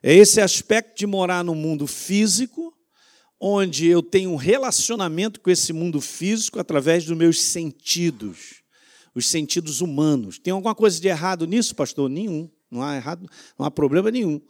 É 0.04 0.14
esse 0.14 0.40
aspecto 0.40 0.96
de 0.96 1.08
morar 1.08 1.44
no 1.44 1.56
mundo 1.56 1.88
físico, 1.88 2.75
onde 3.48 3.86
eu 3.86 4.02
tenho 4.02 4.32
um 4.32 4.36
relacionamento 4.36 5.40
com 5.40 5.52
esse 5.52 5.72
mundo 5.72 6.02
físico 6.02 6.60
através 6.60 7.06
dos 7.06 7.16
meus 7.16 7.40
sentidos, 7.40 8.64
os 9.14 9.28
sentidos 9.28 9.82
humanos. 9.82 10.40
Tem 10.40 10.52
alguma 10.52 10.74
coisa 10.74 11.00
de 11.00 11.08
errado 11.08 11.46
nisso, 11.46 11.76
pastor? 11.76 12.10
Nenhum. 12.10 12.50
Não 12.72 12.82
há 12.82 12.96
errado, 12.96 13.30
não 13.56 13.64
há 13.64 13.70
problema 13.70 14.10
nenhum. 14.10 14.42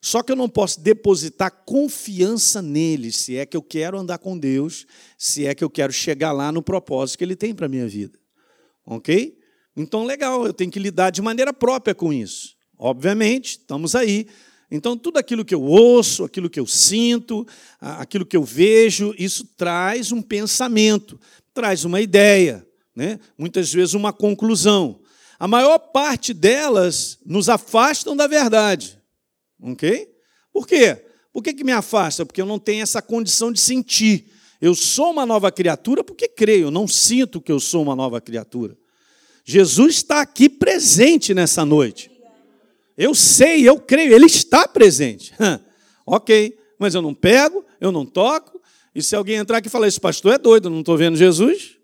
Só 0.00 0.22
que 0.22 0.32
eu 0.32 0.36
não 0.36 0.48
posso 0.48 0.80
depositar 0.80 1.62
confiança 1.66 2.62
neles, 2.62 3.16
se 3.16 3.36
é 3.36 3.44
que 3.44 3.54
eu 3.54 3.62
quero 3.62 3.98
andar 3.98 4.16
com 4.16 4.38
Deus, 4.38 4.86
se 5.18 5.44
é 5.46 5.54
que 5.54 5.62
eu 5.62 5.68
quero 5.68 5.92
chegar 5.92 6.32
lá 6.32 6.50
no 6.50 6.62
propósito 6.62 7.18
que 7.18 7.24
Ele 7.24 7.36
tem 7.36 7.54
para 7.54 7.66
a 7.66 7.68
minha 7.68 7.86
vida. 7.86 8.18
Ok? 8.86 9.38
Então, 9.76 10.06
legal, 10.06 10.46
eu 10.46 10.54
tenho 10.54 10.70
que 10.70 10.78
lidar 10.78 11.10
de 11.10 11.20
maneira 11.20 11.52
própria 11.52 11.94
com 11.94 12.10
isso. 12.10 12.56
Obviamente, 12.78 13.58
estamos 13.58 13.94
aí 13.94 14.26
então, 14.74 14.96
tudo 14.96 15.18
aquilo 15.18 15.44
que 15.44 15.54
eu 15.54 15.60
ouço, 15.62 16.24
aquilo 16.24 16.48
que 16.48 16.58
eu 16.58 16.66
sinto, 16.66 17.46
aquilo 17.78 18.24
que 18.24 18.34
eu 18.34 18.42
vejo, 18.42 19.14
isso 19.18 19.44
traz 19.54 20.12
um 20.12 20.22
pensamento, 20.22 21.20
traz 21.52 21.84
uma 21.84 22.00
ideia, 22.00 22.66
né? 22.96 23.20
muitas 23.36 23.70
vezes 23.70 23.92
uma 23.92 24.14
conclusão. 24.14 24.98
A 25.38 25.46
maior 25.46 25.78
parte 25.78 26.32
delas 26.32 27.18
nos 27.26 27.50
afastam 27.50 28.16
da 28.16 28.26
verdade. 28.26 28.98
Ok? 29.60 30.08
Por 30.50 30.66
quê? 30.66 31.04
Por 31.34 31.42
que, 31.42 31.52
que 31.52 31.64
me 31.64 31.72
afasta? 31.72 32.24
Porque 32.24 32.40
eu 32.40 32.46
não 32.46 32.58
tenho 32.58 32.82
essa 32.82 33.02
condição 33.02 33.52
de 33.52 33.60
sentir. 33.60 34.32
Eu 34.58 34.74
sou 34.74 35.10
uma 35.10 35.26
nova 35.26 35.52
criatura 35.52 36.02
porque 36.02 36.26
creio, 36.26 36.68
eu 36.68 36.70
não 36.70 36.88
sinto 36.88 37.42
que 37.42 37.52
eu 37.52 37.60
sou 37.60 37.82
uma 37.82 37.94
nova 37.94 38.22
criatura. 38.22 38.74
Jesus 39.44 39.96
está 39.96 40.22
aqui 40.22 40.48
presente 40.48 41.34
nessa 41.34 41.62
noite. 41.62 42.11
Eu 42.96 43.14
sei, 43.14 43.68
eu 43.68 43.78
creio, 43.78 44.14
ele 44.14 44.26
está 44.26 44.68
presente. 44.68 45.32
ok, 46.06 46.56
mas 46.78 46.94
eu 46.94 47.02
não 47.02 47.14
pego, 47.14 47.64
eu 47.80 47.90
não 47.90 48.04
toco. 48.04 48.60
E 48.94 49.02
se 49.02 49.16
alguém 49.16 49.36
entrar 49.36 49.58
aqui 49.58 49.68
e 49.68 49.70
falar, 49.70 49.88
esse 49.88 50.00
pastor 50.00 50.34
é 50.34 50.38
doido, 50.38 50.68
não 50.68 50.80
estou 50.80 50.96
vendo 50.96 51.16
Jesus? 51.16 51.76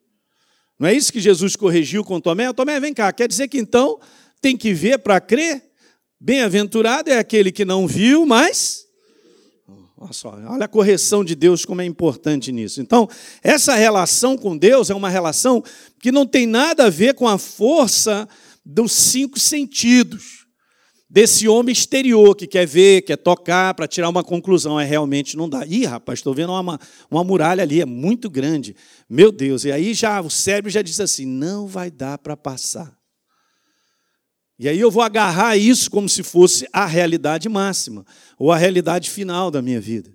Não 0.78 0.88
é 0.88 0.94
isso 0.94 1.12
que 1.12 1.20
Jesus 1.20 1.56
corrigiu 1.56 2.04
com 2.04 2.20
Tomé? 2.20 2.52
Tomé, 2.52 2.78
vem 2.78 2.92
cá, 2.92 3.12
quer 3.12 3.26
dizer 3.26 3.48
que 3.48 3.58
então 3.58 3.98
tem 4.40 4.56
que 4.56 4.72
ver 4.72 4.98
para 4.98 5.20
crer? 5.20 5.64
Bem-aventurado 6.20 7.10
é 7.10 7.18
aquele 7.18 7.50
que 7.50 7.64
não 7.64 7.86
viu, 7.86 8.26
mas. 8.26 8.86
Olha 9.96 10.12
só, 10.12 10.30
olha 10.48 10.64
a 10.64 10.68
correção 10.68 11.24
de 11.24 11.34
Deus, 11.34 11.64
como 11.64 11.80
é 11.80 11.84
importante 11.84 12.52
nisso. 12.52 12.80
Então, 12.80 13.08
essa 13.42 13.74
relação 13.74 14.36
com 14.36 14.56
Deus 14.56 14.90
é 14.90 14.94
uma 14.94 15.08
relação 15.08 15.62
que 16.00 16.12
não 16.12 16.26
tem 16.26 16.46
nada 16.46 16.84
a 16.86 16.90
ver 16.90 17.14
com 17.14 17.26
a 17.26 17.38
força 17.38 18.28
dos 18.64 18.92
cinco 18.92 19.40
sentidos 19.40 20.47
desse 21.08 21.48
homem 21.48 21.72
exterior 21.72 22.36
que 22.36 22.46
quer 22.46 22.66
ver, 22.66 23.02
quer 23.02 23.16
tocar, 23.16 23.74
para 23.74 23.88
tirar 23.88 24.08
uma 24.08 24.22
conclusão. 24.22 24.78
É 24.78 24.84
realmente 24.84 25.36
não 25.36 25.48
dá. 25.48 25.64
Ih, 25.66 25.86
rapaz, 25.86 26.18
estou 26.18 26.34
vendo 26.34 26.52
uma, 26.52 26.78
uma 27.10 27.24
muralha 27.24 27.62
ali, 27.62 27.80
é 27.80 27.86
muito 27.86 28.28
grande. 28.28 28.76
Meu 29.08 29.32
Deus, 29.32 29.64
e 29.64 29.72
aí 29.72 29.94
já 29.94 30.20
o 30.20 30.30
cérebro 30.30 30.70
já 30.70 30.82
diz 30.82 31.00
assim: 31.00 31.24
não 31.24 31.66
vai 31.66 31.90
dar 31.90 32.18
para 32.18 32.36
passar. 32.36 32.96
E 34.58 34.68
aí 34.68 34.78
eu 34.78 34.90
vou 34.90 35.02
agarrar 35.02 35.56
isso 35.56 35.88
como 35.88 36.08
se 36.08 36.22
fosse 36.24 36.66
a 36.72 36.84
realidade 36.84 37.48
máxima, 37.48 38.04
ou 38.36 38.50
a 38.50 38.56
realidade 38.56 39.08
final 39.08 39.52
da 39.52 39.62
minha 39.62 39.80
vida. 39.80 40.12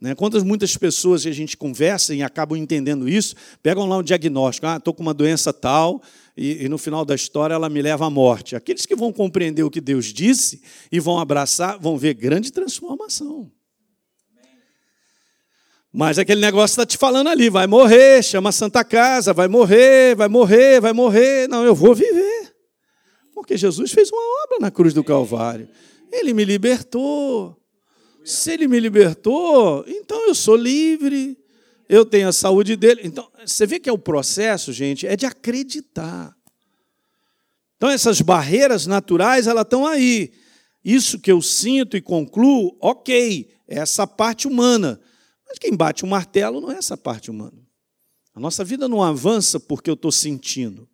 Né? 0.00 0.14
Quantas 0.14 0.42
muitas 0.42 0.76
pessoas 0.76 1.26
a 1.26 1.32
gente 1.32 1.56
conversa 1.56 2.14
e 2.14 2.22
acabam 2.22 2.56
entendendo 2.56 3.08
isso, 3.08 3.34
pegam 3.62 3.86
lá 3.86 3.98
um 3.98 4.02
diagnóstico, 4.02 4.66
ah, 4.66 4.76
estou 4.76 4.94
com 4.94 5.02
uma 5.02 5.12
doença 5.12 5.52
tal, 5.52 6.00
e, 6.38 6.64
e, 6.64 6.68
no 6.68 6.78
final 6.78 7.04
da 7.04 7.16
história 7.16 7.54
ela 7.54 7.68
me 7.68 7.82
leva 7.82 8.06
à 8.06 8.10
morte. 8.10 8.54
Aqueles 8.54 8.86
que 8.86 8.94
vão 8.94 9.12
compreender 9.12 9.64
o 9.64 9.70
que 9.70 9.80
Deus 9.80 10.06
disse 10.06 10.62
e 10.90 11.00
vão 11.00 11.18
abraçar, 11.18 11.78
vão 11.78 11.98
ver 11.98 12.14
grande 12.14 12.52
transformação. 12.52 13.50
Mas 15.92 16.16
aquele 16.16 16.40
negócio 16.40 16.74
está 16.74 16.86
te 16.86 16.96
falando 16.96 17.28
ali, 17.28 17.50
vai 17.50 17.66
morrer, 17.66 18.22
chama 18.22 18.50
a 18.50 18.52
Santa 18.52 18.84
Casa, 18.84 19.32
vai 19.32 19.48
morrer, 19.48 20.14
vai 20.14 20.28
morrer, 20.28 20.80
vai 20.80 20.92
morrer. 20.92 21.48
Não, 21.48 21.64
eu 21.64 21.74
vou 21.74 21.92
viver. 21.92 22.54
Porque 23.34 23.56
Jesus 23.56 23.90
fez 23.90 24.10
uma 24.10 24.44
obra 24.44 24.58
na 24.60 24.70
cruz 24.70 24.94
do 24.94 25.02
Calvário. 25.02 25.68
Ele 26.12 26.32
me 26.32 26.44
libertou. 26.44 27.56
Se 28.24 28.52
ele 28.52 28.68
me 28.68 28.78
libertou, 28.78 29.84
então 29.88 30.28
eu 30.28 30.34
sou 30.34 30.54
livre, 30.54 31.36
eu 31.88 32.04
tenho 32.04 32.28
a 32.28 32.32
saúde 32.32 32.76
dele. 32.76 33.02
Então, 33.04 33.30
você 33.44 33.66
vê 33.66 33.80
que 33.80 33.88
é 33.88 33.92
o 33.92 33.98
processo, 33.98 34.72
gente, 34.72 35.06
é 35.06 35.16
de 35.16 35.24
acreditar. 35.24 36.36
Então, 37.76 37.88
essas 37.88 38.20
barreiras 38.20 38.86
naturais, 38.86 39.46
elas 39.46 39.62
estão 39.62 39.86
aí. 39.86 40.32
Isso 40.84 41.18
que 41.18 41.30
eu 41.30 41.40
sinto 41.40 41.96
e 41.96 42.02
concluo, 42.02 42.76
ok, 42.80 43.50
é 43.66 43.78
essa 43.78 44.06
parte 44.06 44.46
humana. 44.46 45.00
Mas 45.46 45.58
quem 45.58 45.74
bate 45.74 46.04
o 46.04 46.06
martelo 46.06 46.60
não 46.60 46.70
é 46.70 46.76
essa 46.76 46.96
parte 46.96 47.30
humana. 47.30 47.58
A 48.34 48.40
nossa 48.40 48.64
vida 48.64 48.88
não 48.88 49.02
avança 49.02 49.58
porque 49.58 49.88
eu 49.88 49.94
estou 49.94 50.12
sentindo, 50.12 50.88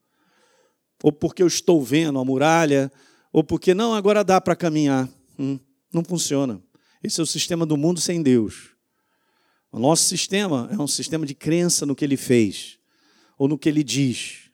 ou 1.02 1.12
porque 1.12 1.42
eu 1.42 1.46
estou 1.46 1.82
vendo 1.82 2.18
a 2.18 2.24
muralha, 2.24 2.90
ou 3.32 3.42
porque 3.42 3.74
não, 3.74 3.94
agora 3.94 4.22
dá 4.22 4.40
para 4.40 4.56
caminhar. 4.56 5.08
Hum, 5.38 5.58
não 5.92 6.04
funciona. 6.04 6.62
Esse 7.02 7.20
é 7.20 7.22
o 7.22 7.26
sistema 7.26 7.66
do 7.66 7.76
mundo 7.76 8.00
sem 8.00 8.22
Deus. 8.22 8.73
O 9.74 9.78
nosso 9.80 10.04
sistema 10.04 10.68
é 10.70 10.80
um 10.80 10.86
sistema 10.86 11.26
de 11.26 11.34
crença 11.34 11.84
no 11.84 11.96
que 11.96 12.04
ele 12.04 12.16
fez, 12.16 12.78
ou 13.36 13.48
no 13.48 13.58
que 13.58 13.68
ele 13.68 13.82
diz. 13.82 14.48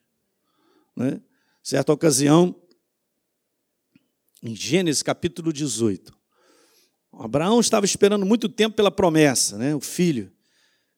Né? 0.97 1.21
Certa 1.63 1.93
ocasião, 1.93 2.57
em 4.43 4.57
Gênesis 4.57 5.03
capítulo 5.03 5.53
18, 5.53 6.11
Abraão 7.13 7.61
estava 7.61 7.85
esperando 7.85 8.25
muito 8.25 8.49
tempo 8.49 8.75
pela 8.75 8.91
promessa, 8.91 9.59
né? 9.59 9.75
o 9.75 9.81
filho. 9.81 10.33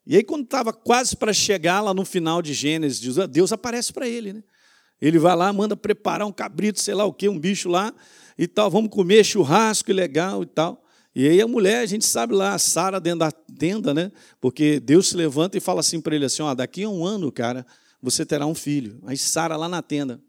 E 0.06 0.14
aí, 0.14 0.22
quando 0.22 0.44
estava 0.44 0.72
quase 0.72 1.16
para 1.16 1.32
chegar 1.32 1.80
lá 1.80 1.92
no 1.92 2.04
final 2.04 2.40
de 2.40 2.54
Gênesis, 2.54 3.00
Deus 3.28 3.52
aparece 3.52 3.92
para 3.92 4.08
ele. 4.08 4.34
Né? 4.34 4.44
Ele 5.00 5.18
vai 5.18 5.34
lá, 5.34 5.52
manda 5.52 5.76
preparar 5.76 6.28
um 6.28 6.32
cabrito, 6.32 6.80
sei 6.80 6.94
lá 6.94 7.04
o 7.04 7.12
quê, 7.12 7.28
um 7.28 7.40
bicho 7.40 7.68
lá 7.68 7.92
e 8.38 8.46
tal, 8.46 8.70
vamos 8.70 8.88
comer 8.88 9.24
churrasco 9.24 9.92
legal 9.92 10.44
e 10.44 10.46
tal. 10.46 10.81
E 11.14 11.28
aí 11.28 11.40
a 11.42 11.46
mulher, 11.46 11.80
a 11.80 11.86
gente 11.86 12.06
sabe 12.06 12.34
lá, 12.34 12.56
Sara 12.58 12.98
dentro 12.98 13.20
da 13.20 13.30
tenda, 13.30 13.92
né? 13.92 14.10
Porque 14.40 14.80
Deus 14.80 15.10
se 15.10 15.16
levanta 15.16 15.58
e 15.58 15.60
fala 15.60 15.80
assim 15.80 16.00
para 16.00 16.16
ele 16.16 16.24
assim, 16.24 16.42
ó, 16.42 16.54
daqui 16.54 16.84
a 16.84 16.88
um 16.88 17.04
ano, 17.04 17.30
cara, 17.30 17.66
você 18.00 18.24
terá 18.24 18.46
um 18.46 18.54
filho. 18.54 18.98
Aí 19.04 19.16
Sara 19.16 19.56
lá 19.56 19.68
na 19.68 19.82
tenda. 19.82 20.22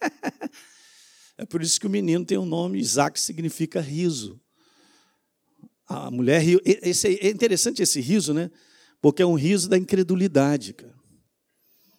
é 1.36 1.44
por 1.44 1.60
isso 1.60 1.78
que 1.78 1.86
o 1.86 1.90
menino 1.90 2.24
tem 2.24 2.38
o 2.38 2.42
um 2.42 2.46
nome 2.46 2.78
Isaac, 2.78 3.20
significa 3.20 3.80
riso. 3.80 4.40
A 5.86 6.10
mulher 6.10 6.40
riu. 6.40 6.60
Esse, 6.64 7.18
é 7.20 7.28
interessante 7.28 7.82
esse 7.82 8.00
riso, 8.00 8.32
né? 8.32 8.50
Porque 9.02 9.22
é 9.22 9.26
um 9.26 9.34
riso 9.34 9.68
da 9.68 9.76
incredulidade, 9.76 10.72
cara. 10.72 10.94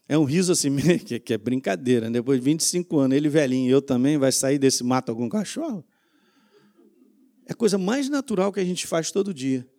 É 0.07 0.17
um 0.17 0.23
riso 0.23 0.51
assim, 0.51 0.75
que 1.23 1.33
é 1.33 1.37
brincadeira. 1.37 2.07
Né? 2.07 2.13
Depois 2.13 2.39
de 2.39 2.45
25 2.45 2.97
anos, 2.97 3.15
ele 3.15 3.29
velhinho, 3.29 3.69
eu 3.69 3.81
também, 3.81 4.17
vai 4.17 4.31
sair 4.31 4.57
desse 4.57 4.83
mato 4.83 5.09
algum 5.09 5.29
cachorro? 5.29 5.85
É 7.51 7.53
a 7.53 7.53
coisa 7.53 7.77
mais 7.77 8.07
natural 8.07 8.49
que 8.53 8.61
a 8.61 8.63
gente 8.63 8.87
faz 8.87 9.11
todo 9.11 9.33
dia. 9.33 9.69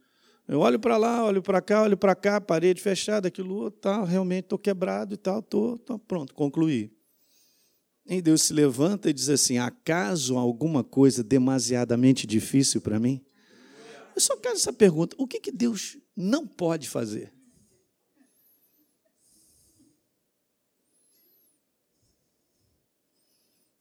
Eu 0.46 0.60
olho 0.60 0.78
para 0.78 0.98
lá, 0.98 1.24
olho 1.24 1.40
para 1.40 1.62
cá, 1.62 1.84
olho 1.84 1.96
para 1.96 2.14
cá, 2.14 2.38
parede 2.38 2.82
fechada, 2.82 3.28
aquilo 3.28 3.70
tal, 3.70 4.04
realmente 4.04 4.44
estou 4.44 4.58
quebrado 4.58 5.14
e 5.14 5.16
tal, 5.16 5.38
estou, 5.38 5.78
pronto, 6.06 6.34
concluí. 6.34 6.94
E 8.04 8.20
Deus 8.20 8.42
se 8.42 8.52
levanta 8.52 9.08
e 9.08 9.12
diz 9.14 9.30
assim: 9.30 9.56
acaso 9.56 10.36
alguma 10.36 10.84
coisa 10.84 11.24
demasiadamente 11.24 12.26
difícil 12.26 12.82
para 12.82 13.00
mim? 13.00 13.24
Eu 14.14 14.20
só 14.20 14.36
quero 14.36 14.56
essa 14.56 14.70
pergunta: 14.70 15.16
o 15.18 15.26
que, 15.26 15.40
que 15.40 15.50
Deus 15.50 15.96
não 16.14 16.46
pode 16.46 16.90
fazer. 16.90 17.32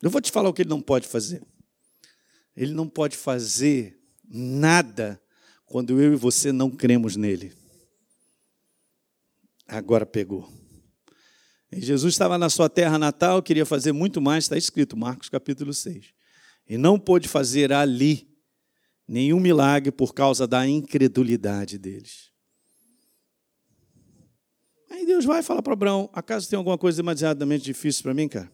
Eu 0.02 0.10
vou 0.10 0.22
te 0.22 0.32
falar 0.32 0.48
o 0.48 0.54
que 0.54 0.62
ele 0.62 0.70
não 0.70 0.82
pode 0.82 1.10
fazer. 1.10 1.46
Ele 2.56 2.74
não 2.74 2.88
pode 2.88 3.16
fazer 3.16 4.00
nada 4.28 5.22
quando 5.66 6.02
eu 6.02 6.14
e 6.14 6.16
você 6.16 6.52
não 6.52 6.70
cremos 6.70 7.16
nele. 7.16 7.54
Agora 9.68 10.06
pegou. 10.06 10.52
E 11.72 11.80
Jesus 11.80 12.14
estava 12.14 12.38
na 12.38 12.50
sua 12.50 12.70
terra 12.70 13.00
natal, 13.00 13.42
queria 13.42 13.66
fazer 13.66 13.94
muito 13.94 14.20
mais, 14.20 14.44
está 14.44 14.58
escrito, 14.58 14.98
Marcos 14.98 15.30
capítulo 15.30 15.74
6. 15.74 16.14
E 16.68 16.78
não 16.78 17.00
pôde 17.00 17.30
fazer 17.30 17.72
ali 17.72 18.30
nenhum 19.08 19.40
milagre 19.40 19.92
por 19.92 20.14
causa 20.14 20.46
da 20.46 20.68
incredulidade 20.68 21.78
deles. 21.78 22.32
Aí 24.90 25.06
Deus 25.06 25.24
vai 25.24 25.42
falar 25.42 25.62
para 25.62 25.74
Abraão: 25.74 26.10
acaso 26.14 26.50
tem 26.50 26.58
alguma 26.58 26.78
coisa 26.78 26.98
demasiadamente 26.98 27.64
difícil 27.64 28.04
para 28.04 28.14
mim, 28.14 28.28
cara? 28.28 28.52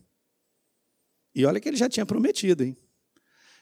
E 1.34 1.46
olha 1.46 1.60
que 1.60 1.68
ele 1.68 1.78
já 1.78 1.90
tinha 1.90 2.06
prometido, 2.06 2.64
hein? 2.64 2.78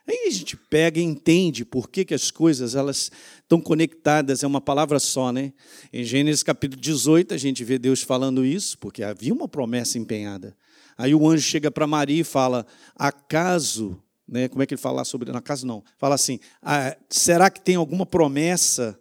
Aí 0.07 0.27
a 0.27 0.31
gente 0.31 0.55
pega 0.55 0.99
e 0.99 1.03
entende 1.03 1.65
por 1.65 1.89
que, 1.89 2.05
que 2.05 2.13
as 2.13 2.29
coisas 2.29 2.75
elas 2.75 3.11
estão 3.41 3.59
conectadas, 3.59 4.43
é 4.43 4.47
uma 4.47 4.61
palavra 4.61 4.99
só, 4.99 5.31
né? 5.31 5.51
Em 5.91 6.03
Gênesis 6.03 6.43
capítulo 6.43 6.79
18, 6.79 7.33
a 7.33 7.37
gente 7.37 7.63
vê 7.63 7.79
Deus 7.79 8.03
falando 8.03 8.45
isso, 8.45 8.77
porque 8.77 9.03
havia 9.03 9.33
uma 9.33 9.47
promessa 9.47 9.97
empenhada. 9.97 10.55
Aí 10.95 11.15
o 11.15 11.27
anjo 11.27 11.41
chega 11.41 11.71
para 11.71 11.87
Maria 11.87 12.21
e 12.21 12.23
fala: 12.23 12.67
acaso, 12.95 13.99
né, 14.27 14.47
como 14.47 14.61
é 14.61 14.65
que 14.65 14.75
ele 14.75 14.81
fala 14.81 15.03
sobre. 15.03 15.31
Na 15.31 15.41
casa 15.41 15.65
não, 15.65 15.83
fala 15.97 16.15
assim: 16.15 16.39
ah, 16.61 16.95
será 17.09 17.49
que 17.49 17.59
tem 17.59 17.75
alguma 17.75 18.05
promessa? 18.05 18.97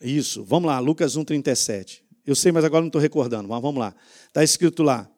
Isso, 0.00 0.44
vamos 0.44 0.68
lá, 0.68 0.78
Lucas 0.78 1.16
1,37. 1.16 2.00
Eu 2.26 2.34
sei, 2.34 2.52
mas 2.52 2.64
agora 2.64 2.82
não 2.82 2.88
estou 2.88 3.00
recordando, 3.00 3.48
mas 3.48 3.60
vamos 3.60 3.80
lá. 3.80 3.94
Está 4.26 4.42
escrito 4.42 4.82
lá: 4.82 5.10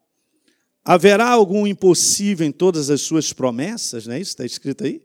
Haverá 0.83 1.29
algum 1.29 1.67
impossível 1.67 2.45
em 2.45 2.51
todas 2.51 2.89
as 2.89 3.01
suas 3.01 3.31
promessas? 3.31 4.07
Não 4.07 4.15
é 4.15 4.19
isso? 4.19 4.31
Está 4.31 4.45
escrito 4.45 4.83
aí? 4.83 5.01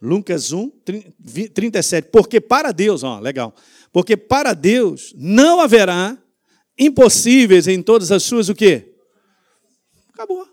Lucas 0.00 0.52
1, 0.52 0.70
37. 1.52 2.10
Porque 2.10 2.40
para 2.40 2.70
Deus, 2.70 3.02
ó, 3.02 3.18
legal. 3.18 3.54
Porque 3.92 4.16
para 4.16 4.54
Deus 4.54 5.12
não 5.16 5.60
haverá 5.60 6.16
impossíveis 6.78 7.66
em 7.66 7.82
todas 7.82 8.12
as 8.12 8.22
suas 8.22 8.48
o 8.48 8.54
quê? 8.54 8.94
Acabou. 10.12 10.46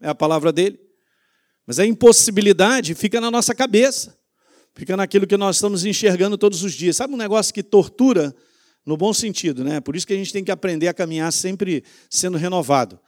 É 0.00 0.08
a 0.08 0.14
palavra 0.14 0.52
dele. 0.52 0.80
Mas 1.66 1.78
a 1.78 1.86
impossibilidade 1.86 2.94
fica 2.94 3.20
na 3.20 3.30
nossa 3.30 3.54
cabeça. 3.54 4.18
Fica 4.74 4.96
naquilo 4.96 5.26
que 5.26 5.36
nós 5.36 5.56
estamos 5.56 5.84
enxergando 5.84 6.38
todos 6.38 6.62
os 6.62 6.72
dias. 6.72 6.96
Sabe 6.96 7.12
um 7.14 7.18
negócio 7.18 7.52
que 7.52 7.62
tortura 7.62 8.34
no 8.84 8.96
bom 8.96 9.12
sentido, 9.12 9.62
né? 9.62 9.80
Por 9.80 9.94
isso 9.94 10.06
que 10.06 10.12
a 10.12 10.16
gente 10.16 10.32
tem 10.32 10.42
que 10.42 10.50
aprender 10.50 10.88
a 10.88 10.94
caminhar 10.94 11.32
sempre 11.32 11.84
sendo 12.08 12.38
renovado. 12.38 12.98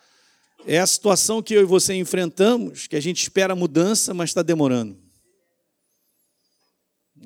É 0.67 0.79
a 0.79 0.87
situação 0.87 1.43
que 1.43 1.55
eu 1.55 1.63
e 1.63 1.65
você 1.65 1.95
enfrentamos, 1.95 2.87
que 2.87 2.97
a 2.97 3.01
gente 3.01 3.23
espera 3.23 3.55
mudança, 3.55 4.15
mas 4.15 4.31
está 4.31 4.43
demorando. 4.43 4.97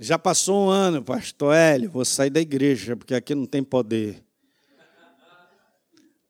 Já 0.00 0.18
passou 0.18 0.66
um 0.66 0.68
ano, 0.68 1.02
pastor 1.02 1.54
Hélio, 1.54 1.90
vou 1.90 2.04
sair 2.04 2.30
da 2.30 2.40
igreja, 2.40 2.96
porque 2.96 3.14
aqui 3.14 3.34
não 3.34 3.46
tem 3.46 3.62
poder. 3.62 4.24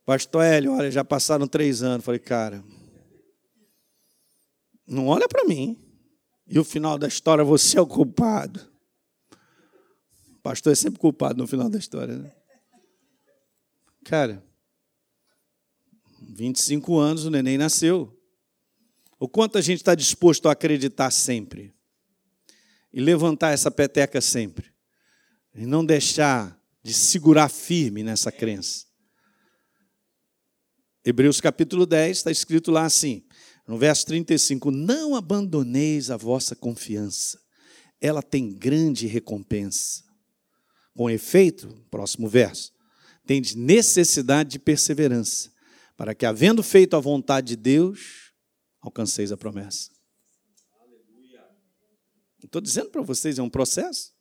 Pastor 0.04 0.42
Hélio, 0.42 0.72
olha, 0.72 0.90
já 0.90 1.04
passaram 1.04 1.46
três 1.46 1.82
anos. 1.82 2.04
Falei, 2.04 2.18
cara, 2.18 2.64
não 4.86 5.06
olha 5.06 5.28
para 5.28 5.44
mim. 5.44 5.78
E 6.46 6.58
o 6.58 6.64
final 6.64 6.96
da 6.96 7.06
história, 7.06 7.44
você 7.44 7.76
é 7.76 7.80
o 7.80 7.86
culpado. 7.86 8.58
O 10.30 10.40
pastor 10.42 10.72
é 10.72 10.76
sempre 10.76 10.98
culpado 10.98 11.36
no 11.36 11.46
final 11.46 11.68
da 11.68 11.78
história, 11.78 12.16
né? 12.16 12.32
Cara, 14.02 14.42
25 16.38 16.96
anos 16.96 17.24
o 17.24 17.30
neném 17.30 17.58
nasceu. 17.58 18.16
O 19.18 19.28
quanto 19.28 19.58
a 19.58 19.60
gente 19.60 19.78
está 19.78 19.96
disposto 19.96 20.48
a 20.48 20.52
acreditar 20.52 21.10
sempre 21.10 21.74
e 22.92 23.00
levantar 23.00 23.50
essa 23.50 23.72
peteca 23.72 24.20
sempre 24.20 24.70
e 25.52 25.66
não 25.66 25.84
deixar 25.84 26.56
de 26.80 26.94
segurar 26.94 27.48
firme 27.48 28.04
nessa 28.04 28.30
crença. 28.30 28.86
Hebreus 31.04 31.40
capítulo 31.40 31.84
10 31.84 32.18
está 32.18 32.30
escrito 32.30 32.70
lá 32.70 32.84
assim, 32.84 33.24
no 33.66 33.76
verso 33.76 34.06
35: 34.06 34.70
Não 34.70 35.16
abandoneis 35.16 36.08
a 36.08 36.16
vossa 36.16 36.54
confiança, 36.54 37.40
ela 38.00 38.22
tem 38.22 38.52
grande 38.52 39.08
recompensa. 39.08 40.04
Com 40.94 41.10
efeito, 41.10 41.66
próximo 41.90 42.28
verso, 42.28 42.72
tendes 43.26 43.56
necessidade 43.56 44.50
de 44.50 44.58
perseverança, 44.60 45.50
para 45.98 46.14
que, 46.14 46.24
havendo 46.24 46.62
feito 46.62 46.94
a 46.94 47.00
vontade 47.00 47.48
de 47.48 47.56
Deus, 47.56 48.32
alcanceis 48.80 49.32
a 49.32 49.36
promessa. 49.36 49.90
Estou 52.42 52.60
dizendo 52.60 52.88
para 52.88 53.02
vocês, 53.02 53.36
é 53.36 53.42
um 53.42 53.50
processo. 53.50 54.14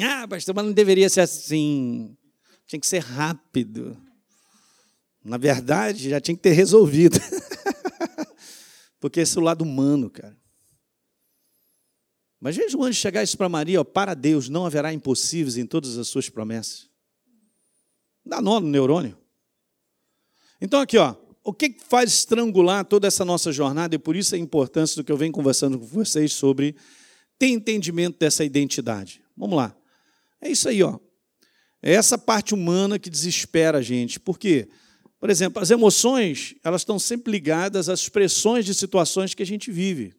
Ah, 0.00 0.26
pastor, 0.26 0.54
mas 0.54 0.64
não 0.64 0.72
deveria 0.72 1.10
ser 1.10 1.20
assim. 1.20 2.16
Tinha 2.66 2.80
que 2.80 2.86
ser 2.86 3.00
rápido. 3.00 4.02
Na 5.22 5.36
verdade, 5.36 6.08
já 6.08 6.22
tinha 6.22 6.34
que 6.34 6.42
ter 6.42 6.52
resolvido. 6.52 7.18
Porque 8.98 9.20
esse 9.20 9.36
é 9.36 9.40
o 9.42 9.44
lado 9.44 9.60
humano, 9.60 10.08
cara. 10.08 10.40
Mas 12.40 12.56
veja 12.56 12.78
o 12.78 12.82
anjo 12.82 12.98
chegar 12.98 13.22
isso 13.22 13.36
para 13.36 13.46
Maria, 13.46 13.82
ó, 13.82 13.84
para 13.84 14.14
Deus 14.14 14.48
não 14.48 14.64
haverá 14.64 14.90
impossíveis 14.90 15.58
em 15.58 15.66
todas 15.66 15.98
as 15.98 16.08
suas 16.08 16.30
promessas. 16.30 16.88
Dá 18.24 18.40
nó 18.40 18.58
no 18.58 18.68
neurônio. 18.68 19.20
Então, 20.60 20.80
aqui, 20.80 20.98
ó, 20.98 21.14
o 21.42 21.52
que 21.52 21.76
faz 21.88 22.12
estrangular 22.12 22.84
toda 22.84 23.08
essa 23.08 23.24
nossa 23.24 23.50
jornada, 23.50 23.94
e 23.94 23.98
por 23.98 24.14
isso 24.14 24.34
a 24.34 24.38
importância 24.38 24.96
do 24.96 25.04
que 25.04 25.10
eu 25.10 25.16
venho 25.16 25.32
conversando 25.32 25.78
com 25.78 25.86
vocês 25.86 26.32
sobre 26.32 26.76
ter 27.38 27.48
entendimento 27.48 28.18
dessa 28.18 28.44
identidade. 28.44 29.22
Vamos 29.36 29.56
lá. 29.56 29.74
É 30.40 30.50
isso 30.50 30.68
aí, 30.68 30.82
ó. 30.82 30.98
É 31.82 31.94
essa 31.94 32.18
parte 32.18 32.52
humana 32.52 32.98
que 32.98 33.08
desespera 33.08 33.78
a 33.78 33.82
gente. 33.82 34.20
Por 34.20 34.38
quê? 34.38 34.68
Por 35.18 35.30
exemplo, 35.30 35.62
as 35.62 35.70
emoções, 35.70 36.54
elas 36.62 36.82
estão 36.82 36.98
sempre 36.98 37.30
ligadas 37.30 37.88
às 37.88 38.00
expressões 38.00 38.64
de 38.64 38.74
situações 38.74 39.34
que 39.34 39.42
a 39.42 39.46
gente 39.46 39.70
vive. 39.70 40.14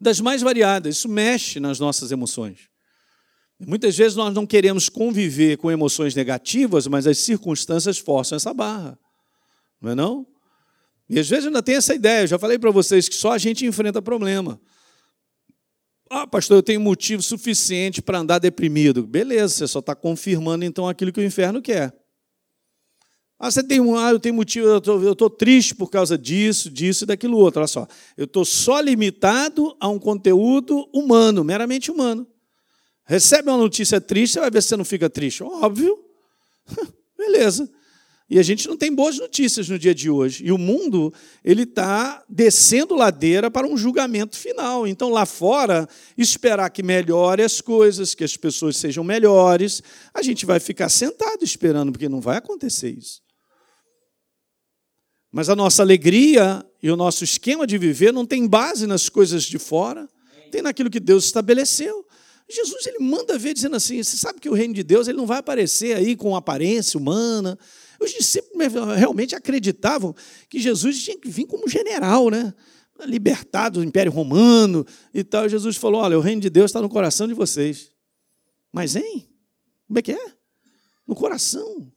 Das 0.00 0.20
mais 0.20 0.42
variadas, 0.42 0.96
isso 0.96 1.08
mexe 1.08 1.60
nas 1.60 1.78
nossas 1.78 2.10
emoções. 2.10 2.68
Muitas 3.58 3.96
vezes 3.96 4.16
nós 4.16 4.34
não 4.34 4.46
queremos 4.46 4.88
conviver 4.88 5.56
com 5.58 5.70
emoções 5.70 6.14
negativas, 6.14 6.86
mas 6.86 7.06
as 7.06 7.18
circunstâncias 7.18 7.98
forçam 7.98 8.36
essa 8.36 8.52
barra. 8.52 8.98
Não 9.80 9.90
é 9.92 9.94
não? 9.94 10.26
E 11.08 11.18
às 11.18 11.28
vezes 11.28 11.46
ainda 11.46 11.62
tem 11.62 11.76
essa 11.76 11.94
ideia, 11.94 12.22
eu 12.22 12.26
já 12.26 12.38
falei 12.38 12.58
para 12.58 12.70
vocês 12.70 13.08
que 13.08 13.14
só 13.14 13.32
a 13.32 13.38
gente 13.38 13.64
enfrenta 13.66 14.00
problema. 14.00 14.60
Ah, 16.10 16.26
pastor, 16.26 16.58
eu 16.58 16.62
tenho 16.62 16.80
motivo 16.80 17.22
suficiente 17.22 18.02
para 18.02 18.18
andar 18.18 18.38
deprimido. 18.38 19.06
Beleza, 19.06 19.54
você 19.54 19.68
só 19.68 19.78
está 19.78 19.94
confirmando 19.94 20.64
então 20.64 20.88
aquilo 20.88 21.12
que 21.12 21.20
o 21.20 21.24
inferno 21.24 21.62
quer. 21.62 21.94
Ah, 23.38 23.50
você 23.50 23.62
tem 23.62 23.80
um, 23.80 23.96
ah, 23.96 24.10
eu 24.10 24.20
tenho 24.20 24.34
motivo, 24.34 24.66
eu 24.66 25.12
estou 25.12 25.28
triste 25.28 25.74
por 25.74 25.90
causa 25.90 26.16
disso, 26.16 26.70
disso 26.70 27.04
e 27.04 27.06
daquilo 27.06 27.36
outro. 27.36 27.60
Olha 27.60 27.66
só, 27.66 27.86
eu 28.16 28.24
estou 28.24 28.44
só 28.44 28.80
limitado 28.80 29.76
a 29.80 29.88
um 29.88 29.98
conteúdo 29.98 30.88
humano, 30.92 31.42
meramente 31.42 31.90
humano. 31.90 32.26
Recebe 33.06 33.50
uma 33.50 33.58
notícia 33.58 34.00
triste, 34.00 34.34
você 34.34 34.40
vai 34.40 34.50
ver 34.50 34.62
se 34.62 34.68
você 34.68 34.76
não 34.76 34.84
fica 34.84 35.10
triste. 35.10 35.42
Óbvio. 35.42 35.98
Beleza. 37.16 37.70
E 38.28 38.38
a 38.38 38.42
gente 38.42 38.66
não 38.66 38.76
tem 38.76 38.92
boas 38.92 39.18
notícias 39.18 39.68
no 39.68 39.78
dia 39.78 39.94
de 39.94 40.08
hoje. 40.08 40.44
E 40.46 40.50
o 40.50 40.56
mundo 40.56 41.12
ele 41.44 41.64
está 41.64 42.24
descendo 42.28 42.94
ladeira 42.94 43.50
para 43.50 43.66
um 43.66 43.76
julgamento 43.76 44.36
final. 44.36 44.86
Então, 44.86 45.10
lá 45.10 45.26
fora, 45.26 45.86
esperar 46.16 46.70
que 46.70 46.82
melhore 46.82 47.42
as 47.42 47.60
coisas, 47.60 48.14
que 48.14 48.24
as 48.24 48.36
pessoas 48.36 48.78
sejam 48.78 49.04
melhores, 49.04 49.82
a 50.14 50.22
gente 50.22 50.46
vai 50.46 50.58
ficar 50.58 50.88
sentado 50.88 51.44
esperando, 51.44 51.92
porque 51.92 52.08
não 52.08 52.20
vai 52.20 52.38
acontecer 52.38 52.90
isso. 52.90 53.22
Mas 55.30 55.50
a 55.50 55.56
nossa 55.56 55.82
alegria 55.82 56.64
e 56.82 56.90
o 56.90 56.96
nosso 56.96 57.24
esquema 57.24 57.66
de 57.66 57.76
viver 57.76 58.12
não 58.12 58.24
tem 58.24 58.46
base 58.46 58.86
nas 58.86 59.08
coisas 59.08 59.42
de 59.42 59.58
fora, 59.58 60.08
tem 60.50 60.62
naquilo 60.62 60.88
que 60.88 61.00
Deus 61.00 61.24
estabeleceu. 61.24 62.06
Jesus 62.48 62.86
ele 62.86 62.98
manda 62.98 63.38
ver 63.38 63.54
dizendo 63.54 63.76
assim: 63.76 64.02
você 64.02 64.16
sabe 64.16 64.40
que 64.40 64.48
o 64.48 64.54
reino 64.54 64.74
de 64.74 64.82
Deus 64.82 65.08
ele 65.08 65.16
não 65.16 65.26
vai 65.26 65.38
aparecer 65.38 65.96
aí 65.96 66.14
com 66.14 66.36
aparência 66.36 66.98
humana. 66.98 67.58
Os 68.00 68.10
discípulos 68.10 68.72
realmente 68.96 69.34
acreditavam 69.34 70.14
que 70.48 70.60
Jesus 70.60 71.02
tinha 71.02 71.18
que 71.18 71.28
vir 71.28 71.46
como 71.46 71.68
general, 71.68 72.28
né? 72.28 72.52
Libertado 73.06 73.80
do 73.80 73.84
Império 73.84 74.12
Romano 74.12 74.86
e 75.12 75.24
tal. 75.24 75.48
Jesus 75.48 75.76
falou: 75.76 76.02
olha, 76.02 76.18
o 76.18 76.20
reino 76.20 76.42
de 76.42 76.50
Deus 76.50 76.66
está 76.66 76.82
no 76.82 76.88
coração 76.88 77.26
de 77.26 77.34
vocês. 77.34 77.90
Mas, 78.72 78.94
hein? 78.94 79.28
Como 79.86 79.98
é 79.98 80.02
que 80.02 80.12
é? 80.12 80.32
No 81.06 81.14
coração. 81.14 81.90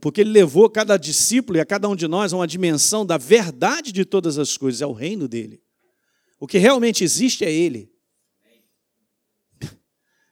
Porque 0.00 0.22
ele 0.22 0.30
levou 0.30 0.68
cada 0.70 0.96
discípulo 0.96 1.58
e 1.58 1.60
a 1.60 1.66
cada 1.66 1.88
um 1.88 1.94
de 1.94 2.08
nós 2.08 2.32
a 2.32 2.36
uma 2.36 2.46
dimensão 2.46 3.04
da 3.04 3.18
verdade 3.18 3.92
de 3.92 4.04
todas 4.04 4.38
as 4.38 4.56
coisas, 4.56 4.80
é 4.80 4.86
o 4.86 4.92
reino 4.92 5.28
dele. 5.28 5.62
O 6.38 6.46
que 6.46 6.58
realmente 6.58 7.02
existe 7.02 7.44
é 7.44 7.52
Ele. 7.52 7.92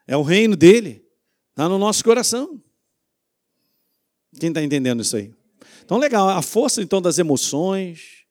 É 0.07 0.17
o 0.17 0.23
reino 0.23 0.55
dele. 0.55 1.03
Está 1.51 1.67
no 1.67 1.79
nosso 1.79 2.05
coração. 2.05 2.63
Quem 4.39 4.51
está 4.51 4.63
entendendo 4.63 5.01
isso 5.01 5.17
aí? 5.17 5.33
Então, 5.83 5.97
legal. 5.97 6.29
A 6.29 6.43
força, 6.43 6.83
então, 6.83 7.01
das 7.01 7.19
emoções, 7.19 8.25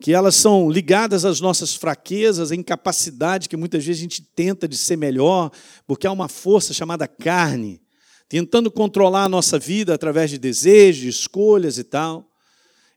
que 0.00 0.12
elas 0.12 0.34
são 0.34 0.70
ligadas 0.70 1.24
às 1.24 1.40
nossas 1.40 1.74
fraquezas, 1.74 2.52
à 2.52 2.54
incapacidade 2.54 3.48
que 3.48 3.56
muitas 3.56 3.84
vezes 3.84 4.00
a 4.00 4.02
gente 4.02 4.22
tenta 4.22 4.68
de 4.68 4.76
ser 4.76 4.96
melhor, 4.96 5.50
porque 5.86 6.06
há 6.06 6.12
uma 6.12 6.28
força 6.28 6.74
chamada 6.74 7.08
carne, 7.08 7.82
tentando 8.28 8.70
controlar 8.70 9.24
a 9.24 9.28
nossa 9.28 9.58
vida 9.58 9.94
através 9.94 10.30
de 10.30 10.38
desejos, 10.38 11.02
de 11.02 11.08
escolhas 11.08 11.78
e 11.78 11.84
tal. 11.84 12.30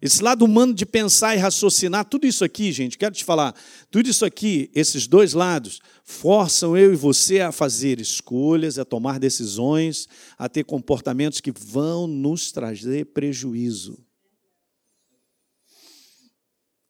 Esse 0.02 0.24
lado 0.24 0.46
humano 0.46 0.74
de 0.74 0.86
pensar 0.86 1.36
e 1.36 1.40
raciocinar, 1.40 2.06
tudo 2.06 2.26
isso 2.26 2.46
aqui, 2.46 2.72
gente, 2.72 2.98
quero 2.98 3.14
te 3.14 3.26
falar, 3.26 3.54
tudo 3.92 4.10
isso 4.10 4.24
aqui, 4.24 4.72
esses 4.74 5.08
dois 5.08 5.34
lados, 5.34 5.82
forçam 6.06 6.78
eu 6.78 6.94
e 6.94 6.96
você 6.96 7.42
a 7.42 7.52
fazer 7.52 8.00
escolhas, 8.00 8.80
a 8.80 8.86
tomar 8.86 9.20
decisões, 9.20 10.08
a 10.38 10.48
ter 10.48 10.64
comportamentos 10.64 11.42
que 11.42 11.52
vão 11.52 12.08
nos 12.08 12.52
trazer 12.52 13.08
prejuízo. 13.08 14.09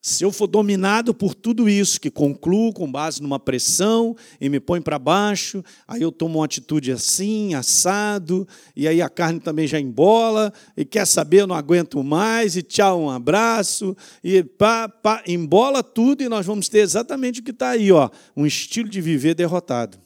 Se 0.02 0.24
eu 0.24 0.32
for 0.32 0.48
dominado 0.48 1.14
por 1.14 1.36
tudo 1.36 1.68
isso, 1.68 2.00
que 2.00 2.10
concluo 2.10 2.72
com 2.72 2.90
base 2.90 3.22
numa 3.22 3.38
pressão 3.38 4.16
e 4.40 4.48
me 4.48 4.58
põe 4.58 4.82
para 4.82 4.98
baixo, 4.98 5.62
aí 5.86 6.02
eu 6.02 6.10
tomo 6.10 6.40
uma 6.40 6.46
atitude 6.46 6.90
assim, 6.90 7.54
assado, 7.54 8.48
e 8.74 8.88
aí 8.88 9.02
a 9.02 9.10
carne 9.10 9.42
também 9.42 9.68
já 9.68 9.78
embola, 9.78 10.54
e 10.78 10.86
quer 10.86 11.06
saber, 11.06 11.42
eu 11.42 11.48
não 11.48 11.56
aguento 11.56 12.02
mais, 12.02 12.56
e 12.56 12.62
tchau, 12.62 13.02
um 13.02 13.10
abraço, 13.10 13.96
e 14.24 14.42
pá, 14.42 14.88
pá, 14.88 15.22
embola 15.28 15.84
tudo, 15.84 16.24
e 16.24 16.30
nós 16.30 16.46
vamos 16.46 16.70
ter 16.70 16.80
exatamente 16.80 17.42
o 17.42 17.44
que 17.44 17.52
está 17.52 17.72
aí, 17.72 17.92
ó, 17.92 18.10
um 18.38 18.46
estilo 18.46 18.88
de 18.88 19.02
viver 19.02 19.36
derrotado. 19.36 20.00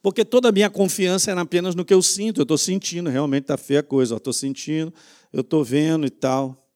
Porque 0.00 0.24
toda 0.24 0.48
a 0.48 0.52
minha 0.52 0.70
confiança 0.70 1.32
é 1.32 1.36
apenas 1.36 1.74
no 1.74 1.84
que 1.84 1.92
eu 1.92 2.00
sinto, 2.00 2.40
eu 2.40 2.42
estou 2.44 2.56
sentindo, 2.56 3.10
realmente 3.10 3.42
está 3.42 3.56
feia 3.56 3.80
a 3.80 3.82
coisa, 3.82 4.14
estou 4.14 4.32
sentindo, 4.32 4.94
eu 5.32 5.40
estou 5.40 5.64
vendo 5.64 6.06
e 6.06 6.10
tal. 6.10 6.67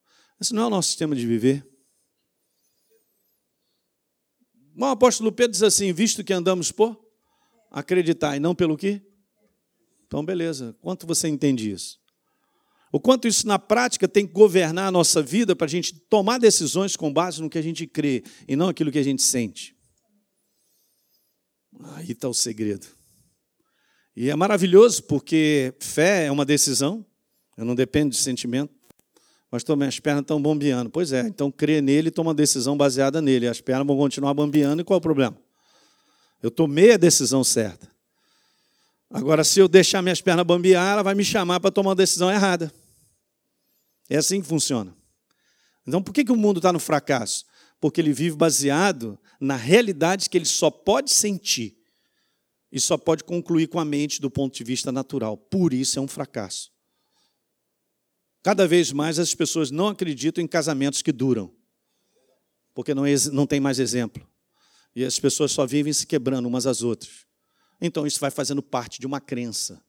Esse 0.43 0.53
não 0.53 0.63
é 0.63 0.67
o 0.67 0.69
nosso 0.69 0.89
sistema 0.89 1.15
de 1.15 1.25
viver. 1.25 1.65
O 4.75 4.83
apóstolo 4.83 5.31
Pedro 5.31 5.53
diz 5.53 5.63
assim: 5.63 5.93
visto 5.93 6.21
que 6.21 6.33
andamos 6.33 6.69
por 6.69 7.01
acreditar 7.71 8.35
e 8.35 8.41
não 8.41 8.53
pelo 8.53 8.75
quê? 8.75 9.01
Então, 10.05 10.23
beleza. 10.25 10.75
Quanto 10.81 11.07
você 11.07 11.29
entende 11.29 11.71
isso? 11.71 11.97
O 12.91 12.99
quanto 12.99 13.25
isso 13.25 13.47
na 13.47 13.57
prática 13.57 14.05
tem 14.05 14.27
que 14.27 14.33
governar 14.33 14.89
a 14.89 14.91
nossa 14.91 15.21
vida 15.21 15.55
para 15.55 15.63
a 15.63 15.69
gente 15.69 15.93
tomar 16.09 16.39
decisões 16.39 16.97
com 16.97 17.11
base 17.11 17.41
no 17.41 17.49
que 17.49 17.57
a 17.57 17.61
gente 17.61 17.87
crê 17.87 18.21
e 18.45 18.57
não 18.57 18.67
aquilo 18.67 18.91
que 18.91 18.99
a 18.99 19.03
gente 19.03 19.21
sente. 19.23 19.73
Aí 21.95 22.11
está 22.11 22.27
o 22.27 22.33
segredo. 22.33 22.85
E 24.13 24.29
é 24.29 24.35
maravilhoso 24.35 25.03
porque 25.03 25.73
fé 25.79 26.25
é 26.25 26.31
uma 26.31 26.43
decisão, 26.43 27.05
eu 27.55 27.63
não 27.63 27.75
dependo 27.75 28.09
de 28.09 28.17
sentimento. 28.17 28.82
Pastor, 29.53 29.77
minhas 29.77 29.99
pernas 29.99 30.23
estão 30.23 30.41
bombeando. 30.41 30.89
Pois 30.89 31.13
é, 31.13 31.27
então 31.27 31.51
crê 31.51 31.79
nele 31.79 32.07
e 32.07 32.11
toma 32.11 32.29
uma 32.29 32.33
decisão 32.33 32.75
baseada 32.75 33.21
nele. 33.21 33.47
As 33.47 33.61
pernas 33.61 33.85
vão 33.85 33.95
continuar 33.95 34.33
bombeando 34.33 34.81
e 34.81 34.83
qual 34.83 34.95
é 34.95 34.97
o 34.97 35.01
problema? 35.01 35.37
Eu 36.41 36.49
tomei 36.49 36.93
a 36.93 36.97
decisão 36.97 37.43
certa. 37.43 37.87
Agora, 39.11 39.43
se 39.43 39.59
eu 39.59 39.67
deixar 39.67 40.01
minhas 40.01 40.19
pernas 40.21 40.43
bombear, 40.43 40.93
ela 40.93 41.03
vai 41.03 41.13
me 41.13 41.23
chamar 41.23 41.59
para 41.59 41.69
tomar 41.69 41.89
uma 41.89 41.95
decisão 41.95 42.31
errada. 42.31 42.73
É 44.09 44.17
assim 44.17 44.41
que 44.41 44.47
funciona. 44.47 44.91
Então, 45.87 46.01
por 46.01 46.15
que, 46.15 46.25
que 46.25 46.31
o 46.31 46.35
mundo 46.35 46.57
está 46.57 46.73
no 46.73 46.79
fracasso? 46.79 47.45
Porque 47.79 48.01
ele 48.01 48.11
vive 48.11 48.35
baseado 48.35 49.19
na 49.39 49.55
realidade 49.55 50.31
que 50.31 50.37
ele 50.39 50.45
só 50.45 50.71
pode 50.71 51.11
sentir 51.11 51.77
e 52.71 52.79
só 52.79 52.97
pode 52.97 53.23
concluir 53.23 53.67
com 53.67 53.79
a 53.79 53.85
mente 53.85 54.19
do 54.19 54.31
ponto 54.31 54.57
de 54.57 54.63
vista 54.63 54.91
natural. 54.91 55.37
Por 55.37 55.75
isso 55.75 55.99
é 55.99 56.01
um 56.01 56.07
fracasso. 56.07 56.73
Cada 58.43 58.67
vez 58.67 58.91
mais 58.91 59.17
as 59.17 59.33
pessoas 59.33 59.71
não 59.71 59.87
acreditam 59.87 60.43
em 60.43 60.47
casamentos 60.47 61.01
que 61.01 61.13
duram, 61.13 61.49
porque 62.73 62.93
não, 62.93 63.05
não 63.31 63.47
tem 63.47 63.61
mais 63.61 63.79
exemplo. 63.79 64.27
E 64.93 65.03
as 65.05 65.17
pessoas 65.17 65.51
só 65.51 65.65
vivem 65.65 65.93
se 65.93 66.05
quebrando 66.05 66.45
umas 66.45 66.67
às 66.67 66.83
outras. 66.83 67.25
Então 67.81 68.05
isso 68.05 68.19
vai 68.19 68.29
fazendo 68.29 68.61
parte 68.61 68.99
de 68.99 69.07
uma 69.07 69.21
crença. 69.21 69.81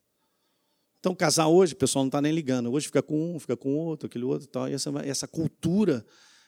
Então, 1.05 1.15
casar 1.15 1.49
hoje, 1.49 1.75
o 1.75 1.77
pessoal 1.77 2.03
não 2.03 2.09
está 2.09 2.23
nem 2.23 2.33
ligando. 2.33 2.73
Hoje 2.73 2.87
fica 2.87 3.03
com 3.03 3.35
um, 3.35 3.39
fica 3.39 3.55
com 3.59 3.77
outro, 3.77 4.07
aquele 4.07 4.25
outro 4.25 4.49
tal. 4.49 4.71
E 4.71 4.73
essa, 4.73 4.91
essa 5.05 5.29
cultura, 5.29 6.03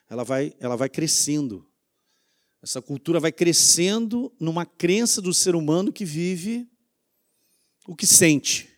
ela 0.09 0.25
vai, 0.25 0.55
ela 0.59 0.77
vai 0.77 0.89
crescendo. 0.89 1.69
Essa 2.63 2.81
cultura 2.81 3.21
vai 3.21 3.31
crescendo 3.31 4.33
numa 4.41 4.65
crença 4.65 5.21
do 5.21 5.35
ser 5.35 5.55
humano 5.55 5.93
que 5.93 6.07
vive 6.07 6.67
o 7.87 7.95
que 7.95 8.07
sente. 8.07 8.76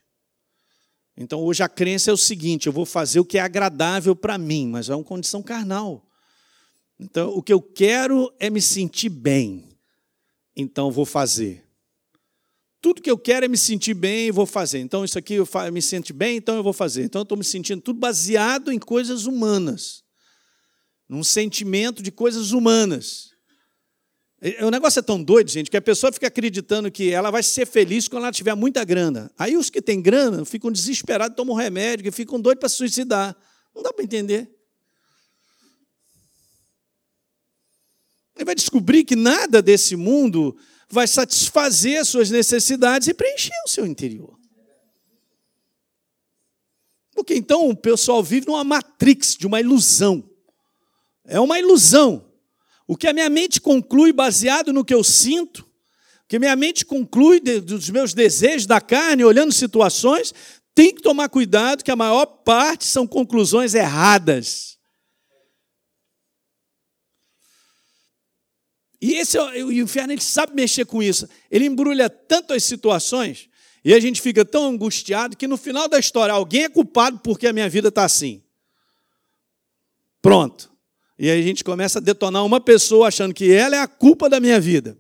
Então 1.20 1.42
hoje 1.42 1.64
a 1.64 1.68
crença 1.68 2.12
é 2.12 2.14
o 2.14 2.16
seguinte: 2.16 2.68
eu 2.68 2.72
vou 2.72 2.87
fazer 2.87 3.18
o 3.18 3.24
que 3.24 3.38
é 3.38 3.40
agradável 3.40 4.14
para 4.14 4.38
mim, 4.38 4.68
mas 4.68 4.88
é 4.88 4.94
uma 4.94 5.02
condição 5.02 5.42
carnal. 5.42 6.07
Então 6.98 7.31
o 7.31 7.42
que 7.42 7.52
eu 7.52 7.61
quero 7.61 8.33
é 8.38 8.48
me 8.48 8.62
sentir 8.62 9.09
bem, 9.09 9.68
então 10.54 10.92
vou 10.92 11.04
fazer. 11.04 11.64
Tudo 12.81 13.02
que 13.02 13.11
eu 13.11 13.18
quero 13.18 13.44
é 13.44 13.48
me 13.48 13.59
sentir 13.59 13.94
bem 13.94 14.28
e 14.28 14.31
vou 14.31 14.46
fazer. 14.46 14.78
Então 14.78 15.04
isso 15.04 15.18
aqui 15.18 15.35
eu, 15.35 15.48
me 15.72 15.83
sinto 15.83 16.14
bem, 16.14 16.37
então 16.37 16.54
eu 16.54 16.62
vou 16.62 16.72
fazer. 16.72 17.02
Então 17.02 17.20
eu 17.20 17.24
estou 17.24 17.37
me 17.37 17.42
sentindo 17.42 17.83
tudo 17.83 17.98
baseado 17.98 18.70
em 18.70 18.78
coisas 18.78 19.26
humanas, 19.26 20.04
num 21.09 21.24
sentimento 21.24 22.00
de 22.00 22.12
coisas 22.12 22.52
humanas. 22.52 23.33
O 24.62 24.70
negócio 24.70 25.01
é 25.01 25.03
tão 25.03 25.20
doido, 25.20 25.51
gente, 25.51 25.68
que 25.68 25.77
a 25.77 25.83
pessoa 25.83 26.12
fica 26.12 26.29
acreditando 26.29 26.92
que 26.92 27.11
ela 27.11 27.29
vai 27.29 27.42
ser 27.42 27.66
feliz 27.66 28.07
quando 28.07 28.22
ela 28.22 28.33
tiver 28.33 28.55
muita 28.55 28.85
grana. 28.85 29.33
Aí 29.37 29.57
os 29.57 29.68
que 29.68 29.83
têm 29.83 30.01
grana 30.01 30.44
ficam 30.44 30.70
desesperados, 30.70 31.37
tomam 31.37 31.57
remédio, 31.57 32.05
que 32.05 32.12
ficam 32.12 32.40
doidos 32.40 32.61
para 32.61 32.68
se 32.68 32.77
suicidar. 32.77 33.37
Não 33.74 33.83
dá 33.83 33.92
para 33.92 34.05
entender. 34.05 34.48
Ele 38.37 38.44
vai 38.44 38.55
descobrir 38.55 39.03
que 39.03 39.16
nada 39.16 39.61
desse 39.61 39.96
mundo 39.96 40.57
vai 40.88 41.09
satisfazer 41.09 42.01
as 42.01 42.07
suas 42.07 42.31
necessidades 42.31 43.09
e 43.09 43.14
preencher 43.14 43.51
o 43.66 43.68
seu 43.68 43.85
interior. 43.85 44.38
Porque 47.12 47.35
então 47.35 47.68
o 47.68 47.77
pessoal 47.77 48.22
vive 48.22 48.46
numa 48.46 48.62
matrix 48.62 49.37
de 49.37 49.48
uma 49.48 49.61
ilusão. 49.61 50.31
É 51.24 51.40
uma 51.40 51.59
ilusão. 51.59 52.27
O 52.88 52.96
que 52.96 53.07
a 53.07 53.12
minha 53.12 53.29
mente 53.29 53.61
conclui 53.61 54.14
baseado 54.14 54.72
no 54.72 54.83
que 54.83 54.94
eu 54.94 55.05
sinto, 55.05 55.59
o 55.59 56.27
que 56.27 56.38
minha 56.38 56.57
mente 56.57 56.87
conclui 56.87 57.38
de, 57.38 57.61
dos 57.61 57.90
meus 57.90 58.14
desejos 58.14 58.64
da 58.64 58.81
carne, 58.81 59.22
olhando 59.22 59.53
situações, 59.53 60.33
tem 60.74 60.94
que 60.94 61.03
tomar 61.03 61.29
cuidado 61.29 61.85
que 61.85 61.90
a 61.90 61.96
maior 61.96 62.24
parte 62.24 62.87
são 62.87 63.07
conclusões 63.07 63.74
erradas. 63.74 64.79
E 69.01 69.14
esse 69.14 69.38
o 69.38 69.70
inferno 69.70 70.14
ele 70.14 70.22
sabe 70.22 70.55
mexer 70.55 70.87
com 70.87 71.03
isso. 71.03 71.29
Ele 71.51 71.66
embrulha 71.66 72.09
tanto 72.09 72.55
as 72.55 72.64
situações 72.64 73.51
e 73.85 73.92
a 73.92 74.01
gente 74.01 74.22
fica 74.22 74.46
tão 74.46 74.66
angustiado 74.66 75.37
que 75.37 75.46
no 75.46 75.59
final 75.59 75.88
da 75.88 75.98
história 75.98 76.33
alguém 76.33 76.64
é 76.64 76.68
culpado 76.70 77.18
porque 77.18 77.46
a 77.46 77.53
minha 77.53 77.68
vida 77.68 77.88
está 77.88 78.05
assim. 78.05 78.42
Pronto. 80.22 80.77
E 81.18 81.31
aí 81.31 81.40
a 81.40 81.42
gente 81.42 81.64
começa 81.64 81.98
a 81.98 82.02
detonar 82.02 82.44
uma 82.44 82.61
pessoa 82.61 83.09
achando 83.09 83.35
que 83.35 83.52
ela 83.52 83.74
é 83.74 83.81
a 83.81 83.88
culpa 83.88 84.28
da 84.28 84.38
minha 84.38 84.61
vida. 84.61 84.96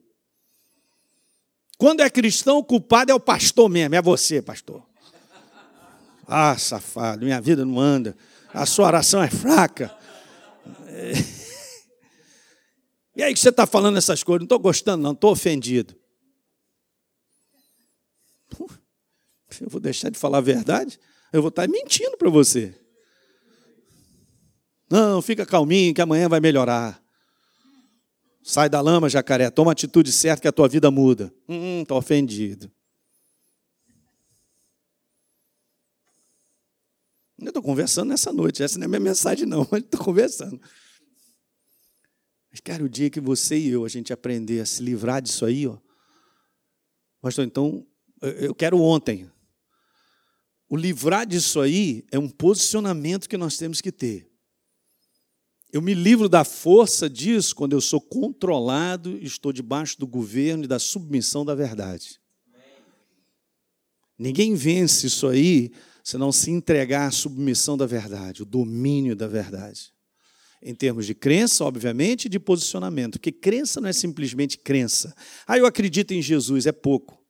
Quando 1.76 2.00
é 2.00 2.10
cristão, 2.10 2.58
o 2.58 2.64
culpado 2.64 3.12
é 3.12 3.14
o 3.14 3.20
pastor 3.20 3.68
mesmo, 3.68 3.94
é 3.94 4.02
você, 4.02 4.42
pastor. 4.42 4.84
Ah, 6.26 6.58
safado, 6.58 7.24
minha 7.24 7.40
vida 7.40 7.64
não 7.64 7.78
anda. 7.78 8.16
A 8.52 8.66
sua 8.66 8.86
oração 8.86 9.22
é 9.22 9.30
fraca. 9.30 9.96
E 13.18 13.22
aí 13.24 13.34
que 13.34 13.40
você 13.40 13.48
está 13.48 13.66
falando 13.66 13.98
essas 13.98 14.22
coisas? 14.22 14.42
Não 14.42 14.44
estou 14.44 14.60
gostando, 14.60 15.02
não, 15.02 15.10
estou 15.10 15.32
ofendido. 15.32 15.92
Eu 19.60 19.68
vou 19.68 19.80
deixar 19.80 20.08
de 20.08 20.16
falar 20.16 20.38
a 20.38 20.40
verdade? 20.40 21.00
Eu 21.32 21.42
vou 21.42 21.48
estar 21.48 21.66
mentindo 21.68 22.16
para 22.16 22.30
você. 22.30 22.72
Não, 24.90 25.20
fica 25.20 25.44
calminho 25.44 25.94
que 25.94 26.00
amanhã 26.00 26.28
vai 26.28 26.40
melhorar. 26.40 27.02
Sai 28.42 28.68
da 28.68 28.80
lama, 28.80 29.10
jacaré, 29.10 29.50
toma 29.50 29.70
a 29.70 29.72
atitude 29.72 30.10
certa 30.10 30.40
que 30.42 30.48
a 30.48 30.52
tua 30.52 30.68
vida 30.68 30.90
muda. 30.90 31.32
Hum, 31.48 31.82
estou 31.82 31.98
ofendido. 31.98 32.70
Eu 37.38 37.48
estou 37.48 37.62
conversando 37.62 38.08
nessa 38.08 38.32
noite. 38.32 38.62
Essa 38.62 38.78
não 38.78 38.86
é 38.86 38.88
minha 38.88 39.00
mensagem, 39.00 39.46
não, 39.46 39.66
mas 39.70 39.82
estou 39.82 40.02
conversando. 40.02 40.60
Mas, 42.50 42.60
cara, 42.60 42.82
o 42.82 42.88
dia 42.88 43.10
que 43.10 43.20
você 43.20 43.56
e 43.56 43.68
eu, 43.68 43.84
a 43.84 43.88
gente 43.88 44.12
aprender 44.12 44.60
a 44.60 44.66
se 44.66 44.82
livrar 44.82 45.22
disso 45.22 45.44
aí, 45.44 45.66
ó. 45.66 45.78
Pastor, 47.20 47.44
então, 47.44 47.86
eu 48.20 48.54
quero 48.54 48.80
ontem. 48.80 49.30
O 50.68 50.76
livrar 50.76 51.26
disso 51.26 51.60
aí 51.60 52.04
é 52.10 52.18
um 52.18 52.28
posicionamento 52.28 53.28
que 53.28 53.36
nós 53.36 53.56
temos 53.56 53.80
que 53.80 53.92
ter. 53.92 54.27
Eu 55.70 55.82
me 55.82 55.92
livro 55.92 56.28
da 56.28 56.44
força 56.44 57.10
disso 57.10 57.54
quando 57.54 57.74
eu 57.74 57.80
sou 57.80 58.00
controlado 58.00 59.18
e 59.18 59.24
estou 59.24 59.52
debaixo 59.52 59.98
do 59.98 60.06
governo 60.06 60.64
e 60.64 60.66
da 60.66 60.78
submissão 60.78 61.44
da 61.44 61.54
verdade. 61.54 62.18
Ninguém 64.18 64.54
vence 64.54 65.06
isso 65.06 65.28
aí 65.28 65.70
se 66.02 66.16
não 66.16 66.32
se 66.32 66.50
entregar 66.50 67.06
à 67.06 67.10
submissão 67.10 67.76
da 67.76 67.84
verdade, 67.84 68.42
o 68.42 68.46
domínio 68.46 69.14
da 69.14 69.28
verdade. 69.28 69.92
Em 70.62 70.74
termos 70.74 71.06
de 71.06 71.14
crença, 71.14 71.64
obviamente, 71.64 72.24
e 72.24 72.28
de 72.28 72.40
posicionamento. 72.40 73.12
Porque 73.12 73.30
crença 73.30 73.80
não 73.80 73.88
é 73.88 73.92
simplesmente 73.92 74.56
crença. 74.56 75.14
Ah, 75.46 75.58
eu 75.58 75.66
acredito 75.66 76.12
em 76.12 76.22
Jesus, 76.22 76.66
é 76.66 76.72
pouco. 76.72 77.22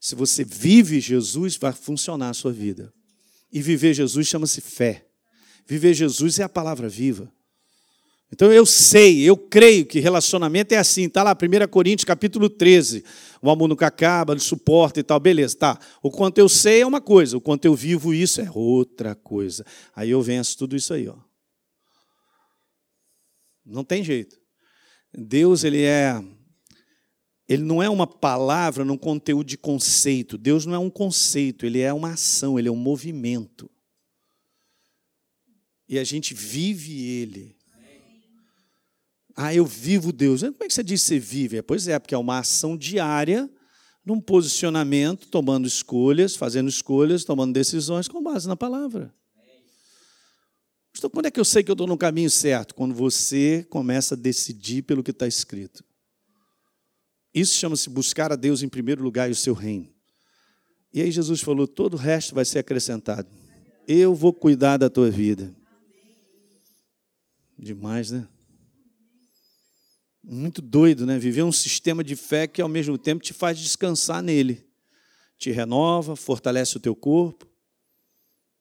Se 0.00 0.14
você 0.14 0.42
vive 0.42 0.98
Jesus, 1.00 1.56
vai 1.56 1.72
funcionar 1.72 2.30
a 2.30 2.34
sua 2.34 2.50
vida. 2.50 2.92
E 3.52 3.60
viver 3.60 3.94
Jesus 3.94 4.26
chama-se 4.26 4.60
fé. 4.60 5.06
Viver 5.66 5.94
Jesus 5.94 6.40
é 6.40 6.42
a 6.42 6.48
palavra 6.48 6.88
viva. 6.88 7.32
Então 8.32 8.50
eu 8.50 8.64
sei, 8.64 9.20
eu 9.20 9.36
creio 9.36 9.84
que 9.84 10.00
relacionamento 10.00 10.72
é 10.72 10.78
assim. 10.78 11.04
Está 11.04 11.22
lá, 11.22 11.32
1 11.36 11.68
Coríntios 11.68 12.06
capítulo 12.06 12.48
13. 12.48 13.04
O 13.42 13.50
amor 13.50 13.68
nunca 13.68 13.86
acaba, 13.86 14.38
suporta 14.38 14.98
e 14.98 15.02
tal. 15.02 15.20
Beleza, 15.20 15.54
tá. 15.58 15.78
O 16.02 16.10
quanto 16.10 16.38
eu 16.38 16.48
sei 16.48 16.80
é 16.80 16.86
uma 16.86 17.00
coisa, 17.00 17.36
o 17.36 17.40
quanto 17.42 17.66
eu 17.66 17.74
vivo 17.74 18.14
isso 18.14 18.40
é 18.40 18.50
outra 18.50 19.14
coisa. 19.14 19.66
Aí 19.94 20.08
eu 20.08 20.22
venço 20.22 20.56
tudo 20.56 20.74
isso 20.74 20.94
aí, 20.94 21.08
ó. 21.08 21.16
Não 23.66 23.84
tem 23.84 24.02
jeito. 24.02 24.40
Deus, 25.12 25.62
ele 25.62 25.82
é. 25.82 26.18
Ele 27.46 27.62
não 27.62 27.82
é 27.82 27.90
uma 27.90 28.06
palavra 28.06 28.82
num 28.82 28.96
conteúdo 28.96 29.46
de 29.46 29.58
conceito. 29.58 30.38
Deus 30.38 30.64
não 30.64 30.74
é 30.74 30.78
um 30.78 30.88
conceito, 30.88 31.66
ele 31.66 31.80
é 31.80 31.92
uma 31.92 32.14
ação, 32.14 32.58
ele 32.58 32.68
é 32.68 32.72
um 32.72 32.76
movimento. 32.76 33.70
E 35.86 35.98
a 35.98 36.04
gente 36.04 36.32
vive 36.32 36.98
ele. 37.04 37.61
Ah, 39.36 39.54
eu 39.54 39.64
vivo 39.64 40.12
Deus. 40.12 40.42
Como 40.42 40.56
é 40.60 40.68
que 40.68 40.74
você 40.74 40.82
diz 40.82 41.02
que 41.02 41.08
você 41.08 41.18
vive? 41.18 41.62
Pois 41.62 41.88
é, 41.88 41.98
porque 41.98 42.14
é 42.14 42.18
uma 42.18 42.38
ação 42.38 42.76
diária, 42.76 43.50
num 44.04 44.20
posicionamento, 44.20 45.28
tomando 45.28 45.66
escolhas, 45.66 46.36
fazendo 46.36 46.68
escolhas, 46.68 47.24
tomando 47.24 47.52
decisões 47.52 48.08
com 48.08 48.22
base 48.22 48.48
na 48.48 48.56
palavra. 48.56 49.14
Então, 50.96 51.08
quando 51.08 51.26
é 51.26 51.30
que 51.30 51.40
eu 51.40 51.44
sei 51.44 51.62
que 51.62 51.70
eu 51.70 51.74
estou 51.74 51.86
no 51.86 51.96
caminho 51.96 52.30
certo? 52.30 52.74
Quando 52.74 52.94
você 52.94 53.66
começa 53.70 54.14
a 54.14 54.18
decidir 54.18 54.82
pelo 54.82 55.02
que 55.02 55.10
está 55.10 55.26
escrito. 55.26 55.82
Isso 57.34 57.54
chama-se 57.54 57.88
buscar 57.88 58.30
a 58.30 58.36
Deus 58.36 58.62
em 58.62 58.68
primeiro 58.68 59.02
lugar 59.02 59.28
e 59.28 59.32
o 59.32 59.36
seu 59.36 59.54
reino. 59.54 59.88
E 60.92 61.00
aí 61.00 61.10
Jesus 61.10 61.40
falou: 61.40 61.66
todo 61.66 61.94
o 61.94 61.96
resto 61.96 62.34
vai 62.34 62.44
ser 62.44 62.58
acrescentado. 62.58 63.26
Eu 63.88 64.14
vou 64.14 64.32
cuidar 64.32 64.76
da 64.76 64.90
tua 64.90 65.10
vida. 65.10 65.54
Demais, 67.58 68.10
né? 68.10 68.28
Muito 70.24 70.62
doido, 70.62 71.04
né? 71.04 71.18
Viver 71.18 71.42
um 71.42 71.50
sistema 71.50 72.04
de 72.04 72.14
fé 72.14 72.46
que 72.46 72.62
ao 72.62 72.68
mesmo 72.68 72.96
tempo 72.96 73.24
te 73.24 73.32
faz 73.32 73.58
descansar 73.58 74.22
nele. 74.22 74.64
Te 75.36 75.50
renova, 75.50 76.14
fortalece 76.14 76.76
o 76.76 76.80
teu 76.80 76.94
corpo, 76.94 77.48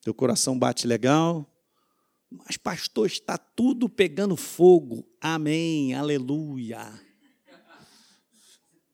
teu 0.02 0.14
coração 0.14 0.58
bate 0.58 0.88
legal. 0.88 1.48
Mas, 2.32 2.58
pastor, 2.58 3.06
está 3.06 3.38
tudo 3.38 3.88
pegando 3.88 4.36
fogo. 4.36 5.08
Amém, 5.20 5.94
aleluia. 5.94 6.92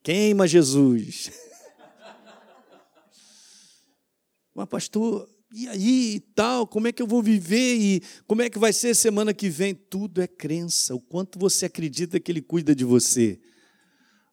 Queima 0.04 0.48
Jesus. 0.48 1.32
Mas, 4.54 4.68
pastor, 4.68 5.30
e 5.52 5.68
aí 5.68 6.16
e 6.16 6.20
tal, 6.20 6.68
como 6.68 6.88
é 6.88 6.92
que 6.92 7.02
eu 7.02 7.08
vou 7.08 7.24
viver 7.24 7.76
e 7.78 8.02
como 8.28 8.42
é 8.42 8.50
que 8.50 8.60
vai 8.60 8.74
ser 8.74 8.94
semana 8.94 9.34
que 9.34 9.50
vem? 9.50 9.74
Tudo 9.74 10.22
é 10.22 10.28
crença. 10.28 10.94
O 10.94 11.00
quanto 11.00 11.40
você 11.40 11.66
acredita 11.66 12.20
que 12.20 12.32
Ele 12.32 12.42
cuida 12.42 12.76
de 12.76 12.84
você. 12.84 13.40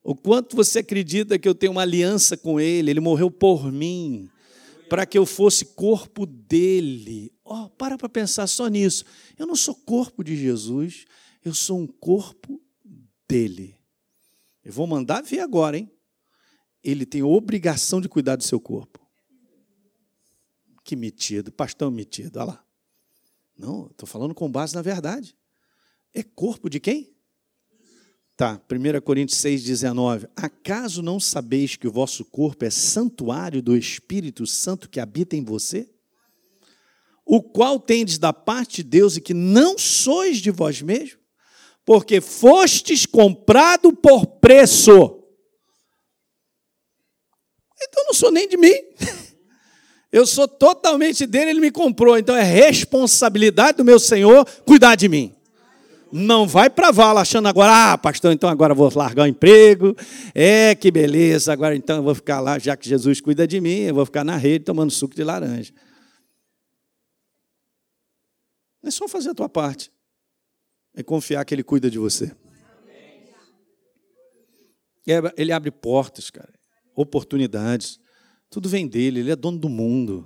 O 0.02 0.14
quanto 0.14 0.56
você 0.56 0.80
acredita 0.80 1.38
que 1.38 1.48
eu 1.48 1.54
tenho 1.54 1.72
uma 1.72 1.82
aliança 1.82 2.36
com 2.36 2.60
Ele, 2.60 2.90
Ele 2.90 3.00
morreu 3.00 3.30
por 3.30 3.70
mim, 3.70 4.28
para 4.88 5.06
que 5.06 5.16
eu 5.16 5.24
fosse 5.24 5.64
corpo 5.64 6.26
dele. 6.26 7.32
Oh, 7.44 7.68
para 7.70 7.96
para 7.96 8.08
pensar 8.08 8.46
só 8.46 8.66
nisso. 8.66 9.04
Eu 9.38 9.46
não 9.46 9.56
sou 9.56 9.74
corpo 9.74 10.24
de 10.24 10.36
Jesus, 10.36 11.04
eu 11.44 11.54
sou 11.54 11.78
um 11.78 11.86
corpo 11.86 12.60
dele. 13.28 13.76
Eu 14.64 14.72
vou 14.72 14.86
mandar 14.86 15.22
ver 15.22 15.40
agora, 15.40 15.78
hein? 15.78 15.90
Ele 16.82 17.06
tem 17.06 17.22
obrigação 17.22 18.00
de 18.00 18.08
cuidar 18.08 18.36
do 18.36 18.44
seu 18.44 18.58
corpo. 18.58 19.03
Que 20.84 20.94
metido, 20.94 21.50
pastor 21.50 21.90
metido, 21.90 22.38
olha 22.38 22.48
lá. 22.48 22.64
Não, 23.56 23.86
estou 23.86 24.06
falando 24.06 24.34
com 24.34 24.50
base 24.50 24.74
na 24.74 24.82
verdade. 24.82 25.34
É 26.12 26.22
corpo 26.22 26.68
de 26.68 26.78
quem? 26.78 27.14
Tá, 28.36 28.60
1 28.70 29.00
Coríntios 29.00 29.38
6,19. 29.38 30.28
Acaso 30.36 31.02
não 31.02 31.18
sabeis 31.18 31.76
que 31.76 31.88
o 31.88 31.92
vosso 31.92 32.24
corpo 32.24 32.64
é 32.64 32.70
santuário 32.70 33.62
do 33.62 33.76
Espírito 33.76 34.46
Santo 34.46 34.88
que 34.88 35.00
habita 35.00 35.36
em 35.36 35.44
você? 35.44 35.88
O 37.24 37.42
qual 37.42 37.80
tendes 37.80 38.18
da 38.18 38.32
parte 38.32 38.82
de 38.82 38.90
Deus 38.90 39.16
e 39.16 39.20
que 39.20 39.32
não 39.32 39.78
sois 39.78 40.38
de 40.38 40.50
vós 40.50 40.82
mesmos? 40.82 41.18
Porque 41.84 42.20
fostes 42.20 43.06
comprado 43.06 43.92
por 43.94 44.26
preço. 44.26 45.22
Então 47.82 48.04
não 48.06 48.14
sou 48.14 48.30
nem 48.30 48.48
de 48.48 48.56
mim. 48.56 48.74
Eu 50.14 50.24
sou 50.24 50.46
totalmente 50.46 51.26
dele, 51.26 51.50
ele 51.50 51.60
me 51.60 51.72
comprou. 51.72 52.16
Então 52.16 52.36
é 52.36 52.44
responsabilidade 52.44 53.78
do 53.78 53.84
meu 53.84 53.98
Senhor 53.98 54.46
cuidar 54.64 54.94
de 54.94 55.08
mim. 55.08 55.34
Não 56.12 56.46
vai 56.46 56.70
para 56.70 56.92
vala 56.92 57.22
achando 57.22 57.48
agora, 57.48 57.94
ah, 57.94 57.98
pastor, 57.98 58.32
então 58.32 58.48
agora 58.48 58.72
vou 58.72 58.88
largar 58.94 59.24
o 59.24 59.26
emprego. 59.26 59.96
É, 60.32 60.72
que 60.76 60.92
beleza, 60.92 61.52
agora 61.52 61.74
então 61.74 61.96
eu 61.96 62.02
vou 62.04 62.14
ficar 62.14 62.38
lá, 62.38 62.60
já 62.60 62.76
que 62.76 62.88
Jesus 62.88 63.20
cuida 63.20 63.44
de 63.44 63.60
mim, 63.60 63.80
eu 63.80 63.94
vou 63.96 64.06
ficar 64.06 64.22
na 64.22 64.36
rede 64.36 64.66
tomando 64.66 64.92
suco 64.92 65.16
de 65.16 65.24
laranja. 65.24 65.74
É 68.84 68.90
só 68.92 69.08
fazer 69.08 69.30
a 69.30 69.34
tua 69.34 69.48
parte. 69.48 69.90
É 70.94 71.02
confiar 71.02 71.44
que 71.44 71.52
Ele 71.52 71.64
cuida 71.64 71.90
de 71.90 71.98
você. 71.98 72.30
Ele 75.36 75.50
abre 75.50 75.72
portas, 75.72 76.30
cara, 76.30 76.54
oportunidades. 76.94 77.98
Tudo 78.54 78.68
vem 78.68 78.86
dele, 78.86 79.18
ele 79.18 79.32
é 79.32 79.34
dono 79.34 79.58
do 79.58 79.68
mundo. 79.68 80.24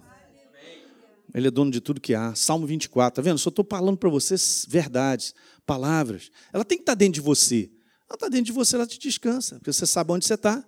Ele 1.32 1.48
é 1.48 1.50
dono 1.50 1.70
de 1.70 1.80
tudo 1.80 1.98
que 1.98 2.14
há. 2.14 2.34
Salmo 2.34 2.66
24, 2.66 3.16
tá 3.16 3.22
vendo? 3.22 3.38
Só 3.38 3.48
estou 3.48 3.66
falando 3.66 3.96
para 3.96 4.10
vocês 4.10 4.66
verdades, 4.68 5.34
palavras. 5.64 6.30
Ela 6.52 6.62
tem 6.62 6.76
que 6.76 6.82
estar 6.82 6.92
tá 6.92 6.98
dentro 6.98 7.14
de 7.14 7.20
você. 7.22 7.70
Ela 8.06 8.16
está 8.16 8.28
dentro 8.28 8.44
de 8.44 8.52
você, 8.52 8.76
ela 8.76 8.86
te 8.86 8.98
descansa, 8.98 9.54
porque 9.54 9.72
você 9.72 9.86
sabe 9.86 10.12
onde 10.12 10.26
você 10.26 10.34
está. 10.34 10.62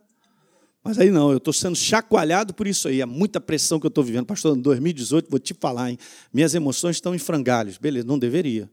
Mas 0.82 0.98
aí 0.98 1.10
não, 1.10 1.32
eu 1.32 1.36
estou 1.36 1.52
sendo 1.52 1.76
chacoalhado 1.76 2.54
por 2.54 2.66
isso 2.66 2.88
aí. 2.88 3.02
É 3.02 3.04
muita 3.04 3.38
pressão 3.38 3.78
que 3.78 3.84
eu 3.84 3.90
estou 3.90 4.02
vivendo. 4.02 4.24
Pastor, 4.24 4.56
em 4.56 4.62
2018, 4.62 5.28
vou 5.28 5.38
te 5.38 5.52
falar, 5.52 5.90
hein? 5.90 5.98
Minhas 6.32 6.54
emoções 6.54 6.96
estão 6.96 7.14
em 7.14 7.18
frangalhos. 7.18 7.76
Beleza, 7.76 8.06
não 8.06 8.18
deveria. 8.18 8.70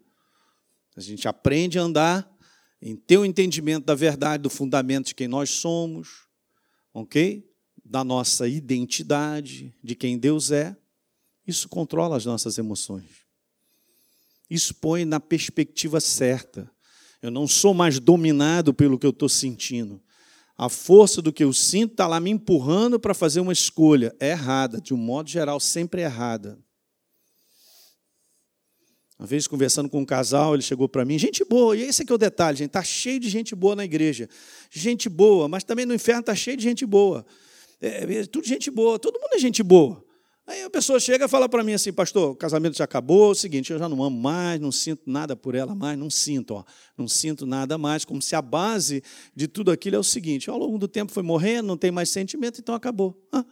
A 0.95 1.01
gente 1.01 1.27
aprende 1.27 1.77
a 1.77 1.81
andar 1.81 2.31
em 2.81 2.95
ter 2.95 3.17
o 3.17 3.25
entendimento 3.25 3.83
da 3.83 3.95
verdade, 3.95 4.43
do 4.43 4.49
fundamento 4.49 5.07
de 5.07 5.15
quem 5.15 5.27
nós 5.27 5.49
somos, 5.49 6.25
ok? 6.93 7.45
Da 7.89 8.03
nossa 8.03 8.47
identidade, 8.47 9.73
de 9.81 9.95
quem 9.95 10.17
Deus 10.17 10.51
é, 10.51 10.75
isso 11.45 11.69
controla 11.69 12.17
as 12.17 12.25
nossas 12.25 12.57
emoções. 12.57 13.25
Isso 14.49 14.75
põe 14.75 15.05
na 15.05 15.19
perspectiva 15.19 15.99
certa. 15.99 16.69
Eu 17.21 17.31
não 17.31 17.47
sou 17.47 17.73
mais 17.73 17.99
dominado 17.99 18.73
pelo 18.73 18.99
que 18.99 19.05
eu 19.05 19.11
estou 19.11 19.29
sentindo. 19.29 20.01
A 20.57 20.69
força 20.69 21.21
do 21.21 21.31
que 21.31 21.43
eu 21.43 21.53
sinto 21.53 21.91
está 21.91 22.07
lá 22.07 22.19
me 22.19 22.31
empurrando 22.31 22.99
para 22.99 23.13
fazer 23.13 23.39
uma 23.39 23.53
escolha. 23.53 24.13
É 24.19 24.31
errada, 24.31 24.81
de 24.81 24.93
um 24.93 24.97
modo 24.97 25.29
geral, 25.29 25.59
sempre 25.59 26.01
é 26.01 26.05
errada. 26.05 26.59
Uma 29.17 29.27
vez 29.27 29.47
conversando 29.47 29.89
com 29.89 30.01
um 30.01 30.05
casal, 30.05 30.53
ele 30.53 30.61
chegou 30.61 30.87
para 30.87 31.03
mim, 31.03 31.17
gente 31.17 31.43
boa, 31.43 31.75
e 31.75 31.81
esse 31.81 32.03
aqui 32.03 32.11
é 32.11 32.15
o 32.15 32.19
detalhe, 32.19 32.57
gente, 32.57 32.67
está 32.67 32.83
cheio 32.83 33.19
de 33.19 33.29
gente 33.29 33.55
boa 33.55 33.75
na 33.75 33.83
igreja. 33.83 34.29
Gente 34.69 35.09
boa, 35.09 35.47
mas 35.47 35.63
também 35.63 35.87
no 35.87 35.93
inferno 35.93 36.19
está 36.19 36.35
cheio 36.35 36.55
de 36.55 36.63
gente 36.63 36.85
boa. 36.85 37.25
É, 37.81 38.19
é, 38.19 38.25
tudo 38.25 38.45
gente 38.45 38.71
boa, 38.71 38.97
todo 38.97 39.19
mundo 39.19 39.33
é 39.33 39.39
gente 39.39 39.61
boa. 39.61 40.03
Aí 40.47 40.63
a 40.63 40.69
pessoa 40.69 40.97
chega 40.97 41.25
e 41.25 41.27
fala 41.27 41.49
para 41.49 41.61
mim 41.61 41.73
assim, 41.73 41.91
pastor, 41.91 42.31
o 42.31 42.35
casamento 42.35 42.77
já 42.77 42.85
acabou, 42.85 43.29
é 43.29 43.31
o 43.31 43.35
seguinte, 43.35 43.73
eu 43.73 43.77
já 43.77 43.89
não 43.89 44.01
amo 44.01 44.17
mais, 44.17 44.61
não 44.61 44.71
sinto 44.71 45.01
nada 45.05 45.35
por 45.35 45.55
ela 45.55 45.75
mais, 45.75 45.99
não 45.99 46.09
sinto, 46.09 46.53
ó, 46.53 46.63
não 46.97 47.05
sinto 47.05 47.45
nada 47.45 47.77
mais, 47.77 48.05
como 48.05 48.21
se 48.21 48.33
a 48.33 48.41
base 48.41 49.03
de 49.35 49.45
tudo 49.45 49.71
aquilo 49.71 49.97
é 49.97 49.99
o 49.99 50.03
seguinte, 50.03 50.49
ao 50.49 50.57
longo 50.57 50.77
do 50.77 50.87
tempo 50.87 51.11
foi 51.11 51.21
morrendo, 51.21 51.67
não 51.67 51.75
tem 51.75 51.91
mais 51.91 52.09
sentimento, 52.09 52.61
então 52.61 52.73
acabou. 52.73 53.21
Ah, 53.29 53.43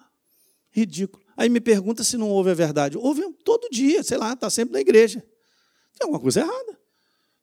ridículo. 0.72 1.22
Aí 1.36 1.50
me 1.50 1.60
pergunta 1.60 2.02
se 2.02 2.16
não 2.16 2.30
houve 2.30 2.52
a 2.52 2.54
verdade. 2.54 2.98
Houve 2.98 3.30
todo 3.44 3.68
dia, 3.70 4.02
sei 4.02 4.18
lá, 4.18 4.32
está 4.32 4.50
sempre 4.50 4.74
na 4.74 4.80
igreja. 4.80 5.20
Tem 5.20 6.04
alguma 6.04 6.20
coisa 6.20 6.42
errada. 6.42 6.80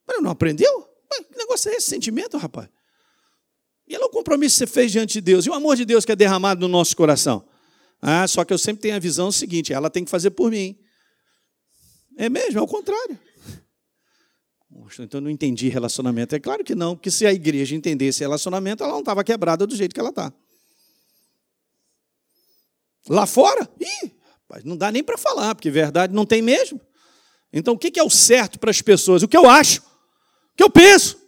Mas 0.07 0.23
não 0.23 0.31
aprendeu? 0.31 0.89
Que 1.31 1.37
negócio 1.37 1.71
é 1.71 1.75
esse 1.75 1.91
sentimento, 1.91 2.39
rapaz? 2.39 2.69
E 3.87 3.95
é 3.95 3.99
o 3.99 4.09
compromisso 4.09 4.55
que 4.55 4.59
você 4.59 4.67
fez 4.67 4.93
diante 4.93 5.15
de 5.15 5.21
Deus? 5.21 5.47
E 5.47 5.51
o 5.51 5.55
amor 5.55 5.77
de 5.77 5.85
Deus 5.85 6.05
que 6.05 6.13
é 6.13 6.17
derramado 6.17 6.61
no 6.61 6.69
nosso 6.69 6.97
coração? 6.97 7.45
Ah, 8.01 8.27
só 8.27 8.45
que 8.45 8.53
eu 8.53 8.59
sempre 8.59 8.83
tenho 8.83 8.97
a 8.97 8.99
visão 8.99 9.31
seguinte: 9.31 9.73
ela 9.73 9.89
tem 9.89 10.05
que 10.05 10.11
fazer 10.11 10.31
por 10.31 10.51
mim. 10.51 10.77
É 12.17 12.29
mesmo, 12.29 12.59
é 12.59 12.63
o 12.63 12.67
contrário. 12.67 13.19
então 14.99 15.19
eu 15.19 15.23
não 15.23 15.31
entendi 15.31 15.69
relacionamento. 15.69 16.35
É 16.35 16.41
claro 16.41 16.65
que 16.65 16.75
não, 16.75 16.97
porque 16.97 17.11
se 17.11 17.25
a 17.27 17.33
igreja 17.33 17.75
entendesse 17.75 18.21
relacionamento, 18.21 18.83
ela 18.83 18.93
não 18.93 19.01
estava 19.01 19.23
quebrada 19.25 19.67
do 19.67 19.75
jeito 19.75 19.95
que 19.95 20.01
ela 20.01 20.11
está. 20.11 20.33
Lá 23.09 23.27
fora, 23.27 23.69
ih, 23.81 24.13
não 24.65 24.77
dá 24.77 24.93
nem 24.93 25.03
para 25.03 25.19
falar, 25.19 25.55
porque 25.55 25.71
verdade 25.71 26.15
não 26.15 26.27
tem 26.27 26.43
mesmo. 26.43 26.81
Então 27.53 27.75
o 27.75 27.79
que 27.79 27.99
é 27.99 28.03
o 28.03 28.11
certo 28.11 28.59
para 28.59 28.71
as 28.71 28.81
pessoas? 28.81 29.23
O 29.23 29.29
que 29.29 29.37
eu 29.37 29.49
acho, 29.49 29.81
o 29.81 30.57
que 30.57 30.63
eu 30.63 30.71
penso. 30.71 31.21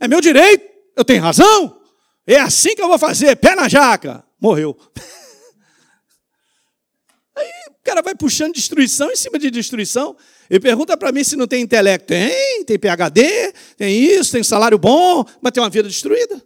É 0.00 0.08
meu 0.08 0.20
direito, 0.20 0.69
eu 1.00 1.04
tenho 1.04 1.22
razão. 1.22 1.80
É 2.26 2.38
assim 2.38 2.74
que 2.74 2.82
eu 2.82 2.88
vou 2.88 2.98
fazer, 2.98 3.36
pé 3.36 3.54
na 3.54 3.68
jaca. 3.68 4.24
Morreu. 4.40 4.76
Aí 7.36 7.50
o 7.68 7.74
cara 7.82 8.02
vai 8.02 8.14
puxando 8.14 8.54
destruição 8.54 9.10
em 9.10 9.16
cima 9.16 9.38
de 9.38 9.50
destruição. 9.50 10.16
E 10.48 10.60
pergunta 10.60 10.96
para 10.96 11.12
mim 11.12 11.24
se 11.24 11.36
não 11.36 11.46
tem 11.46 11.62
intelecto. 11.62 12.08
Tem, 12.08 12.64
tem 12.64 12.78
PHD, 12.78 13.52
tem 13.76 14.02
isso, 14.02 14.32
tem 14.32 14.42
salário 14.42 14.78
bom, 14.78 15.24
mas 15.40 15.52
tem 15.52 15.62
uma 15.62 15.70
vida 15.70 15.88
destruída. 15.88 16.42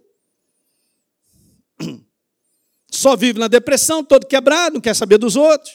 Só 2.89 3.15
vive 3.15 3.39
na 3.39 3.47
depressão, 3.47 4.03
todo 4.03 4.25
quebrado, 4.25 4.75
não 4.75 4.81
quer 4.81 4.95
saber 4.95 5.17
dos 5.17 5.35
outros. 5.35 5.73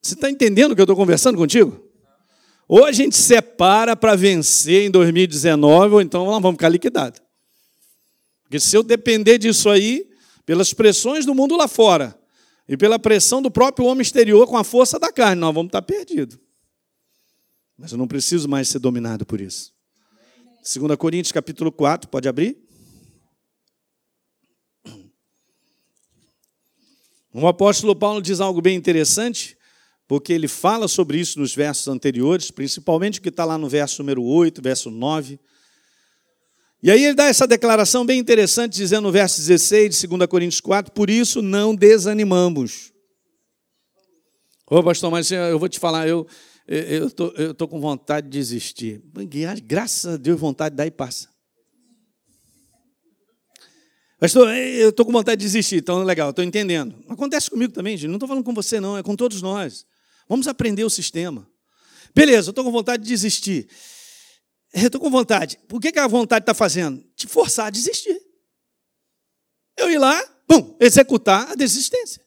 Você 0.00 0.14
está 0.14 0.30
entendendo 0.30 0.72
o 0.72 0.74
que 0.74 0.80
eu 0.80 0.84
estou 0.84 0.96
conversando 0.96 1.36
contigo? 1.36 1.85
Ou 2.68 2.84
a 2.84 2.92
gente 2.92 3.16
separa 3.16 3.94
para 3.94 4.16
vencer 4.16 4.86
em 4.86 4.90
2019, 4.90 5.94
ou 5.94 6.00
então 6.00 6.26
nós 6.26 6.42
vamos 6.42 6.56
ficar 6.56 6.68
liquidados. 6.68 7.20
Porque 8.42 8.58
se 8.58 8.76
eu 8.76 8.82
depender 8.82 9.38
disso 9.38 9.68
aí, 9.68 10.08
pelas 10.44 10.72
pressões 10.72 11.24
do 11.24 11.34
mundo 11.34 11.56
lá 11.56 11.68
fora, 11.68 12.18
e 12.68 12.76
pela 12.76 12.98
pressão 12.98 13.40
do 13.40 13.50
próprio 13.50 13.86
homem 13.86 14.02
exterior 14.02 14.46
com 14.46 14.56
a 14.56 14.64
força 14.64 14.98
da 14.98 15.12
carne, 15.12 15.40
nós 15.40 15.54
vamos 15.54 15.68
estar 15.68 15.82
perdidos. 15.82 16.38
Mas 17.78 17.92
eu 17.92 17.98
não 17.98 18.08
preciso 18.08 18.48
mais 18.48 18.68
ser 18.68 18.78
dominado 18.78 19.24
por 19.24 19.40
isso. 19.40 19.72
2 20.62 20.96
Coríntios 20.96 21.30
capítulo 21.30 21.70
4, 21.70 22.08
pode 22.08 22.28
abrir? 22.28 22.58
O 27.32 27.46
apóstolo 27.46 27.94
Paulo 27.94 28.22
diz 28.22 28.40
algo 28.40 28.62
bem 28.62 28.76
interessante, 28.76 29.55
porque 30.08 30.32
ele 30.32 30.48
fala 30.48 30.86
sobre 30.86 31.18
isso 31.18 31.38
nos 31.38 31.54
versos 31.54 31.88
anteriores, 31.88 32.50
principalmente 32.50 33.18
o 33.18 33.22
que 33.22 33.28
está 33.28 33.44
lá 33.44 33.58
no 33.58 33.68
verso 33.68 34.02
número 34.02 34.22
8, 34.22 34.62
verso 34.62 34.90
9. 34.90 35.38
E 36.82 36.90
aí 36.90 37.04
ele 37.04 37.14
dá 37.14 37.24
essa 37.24 37.46
declaração 37.46 38.06
bem 38.06 38.18
interessante, 38.18 38.76
dizendo 38.76 39.02
no 39.02 39.12
verso 39.12 39.38
16 39.40 40.00
de 40.00 40.06
2 40.06 40.26
Coríntios 40.28 40.60
4, 40.60 40.92
por 40.92 41.10
isso 41.10 41.42
não 41.42 41.74
desanimamos. 41.74 42.92
Ô 44.68 44.82
pastor, 44.82 45.10
mas 45.10 45.30
eu 45.30 45.58
vou 45.58 45.68
te 45.68 45.80
falar, 45.80 46.06
eu 46.06 46.26
estou 46.68 47.32
eu 47.32 47.54
tô 47.54 47.66
com 47.66 47.80
vontade 47.80 48.28
de 48.28 48.38
desistir. 48.38 49.02
Graças 49.64 50.14
a 50.14 50.16
Deus, 50.16 50.38
vontade 50.38 50.76
dá 50.76 50.86
e 50.86 50.90
passa. 50.90 51.28
Pastor, 54.18 54.48
eu 54.56 54.90
estou 54.90 55.04
com 55.04 55.12
vontade 55.12 55.40
de 55.40 55.46
desistir, 55.46 55.76
então 55.76 56.02
legal, 56.02 56.30
estou 56.30 56.44
entendendo. 56.44 56.94
Acontece 57.08 57.50
comigo 57.50 57.72
também, 57.72 57.96
gente. 57.96 58.08
Não 58.08 58.16
estou 58.16 58.28
falando 58.28 58.44
com 58.44 58.54
você, 58.54 58.80
não, 58.80 58.96
é 58.96 59.02
com 59.02 59.14
todos 59.14 59.42
nós. 59.42 59.84
Vamos 60.28 60.48
aprender 60.48 60.84
o 60.84 60.90
sistema. 60.90 61.48
Beleza, 62.14 62.48
eu 62.48 62.50
estou 62.50 62.64
com 62.64 62.72
vontade 62.72 63.02
de 63.02 63.08
desistir. 63.08 63.68
Eu 64.72 64.86
estou 64.86 65.00
com 65.00 65.10
vontade. 65.10 65.58
Por 65.68 65.80
que, 65.80 65.92
que 65.92 65.98
a 65.98 66.06
vontade 66.06 66.42
está 66.42 66.54
fazendo? 66.54 67.02
Te 67.14 67.26
forçar 67.26 67.66
a 67.66 67.70
desistir. 67.70 68.20
Eu 69.76 69.90
ir 69.90 69.98
lá, 69.98 70.22
bum, 70.48 70.76
executar 70.80 71.50
a 71.50 71.54
desistência. 71.54 72.24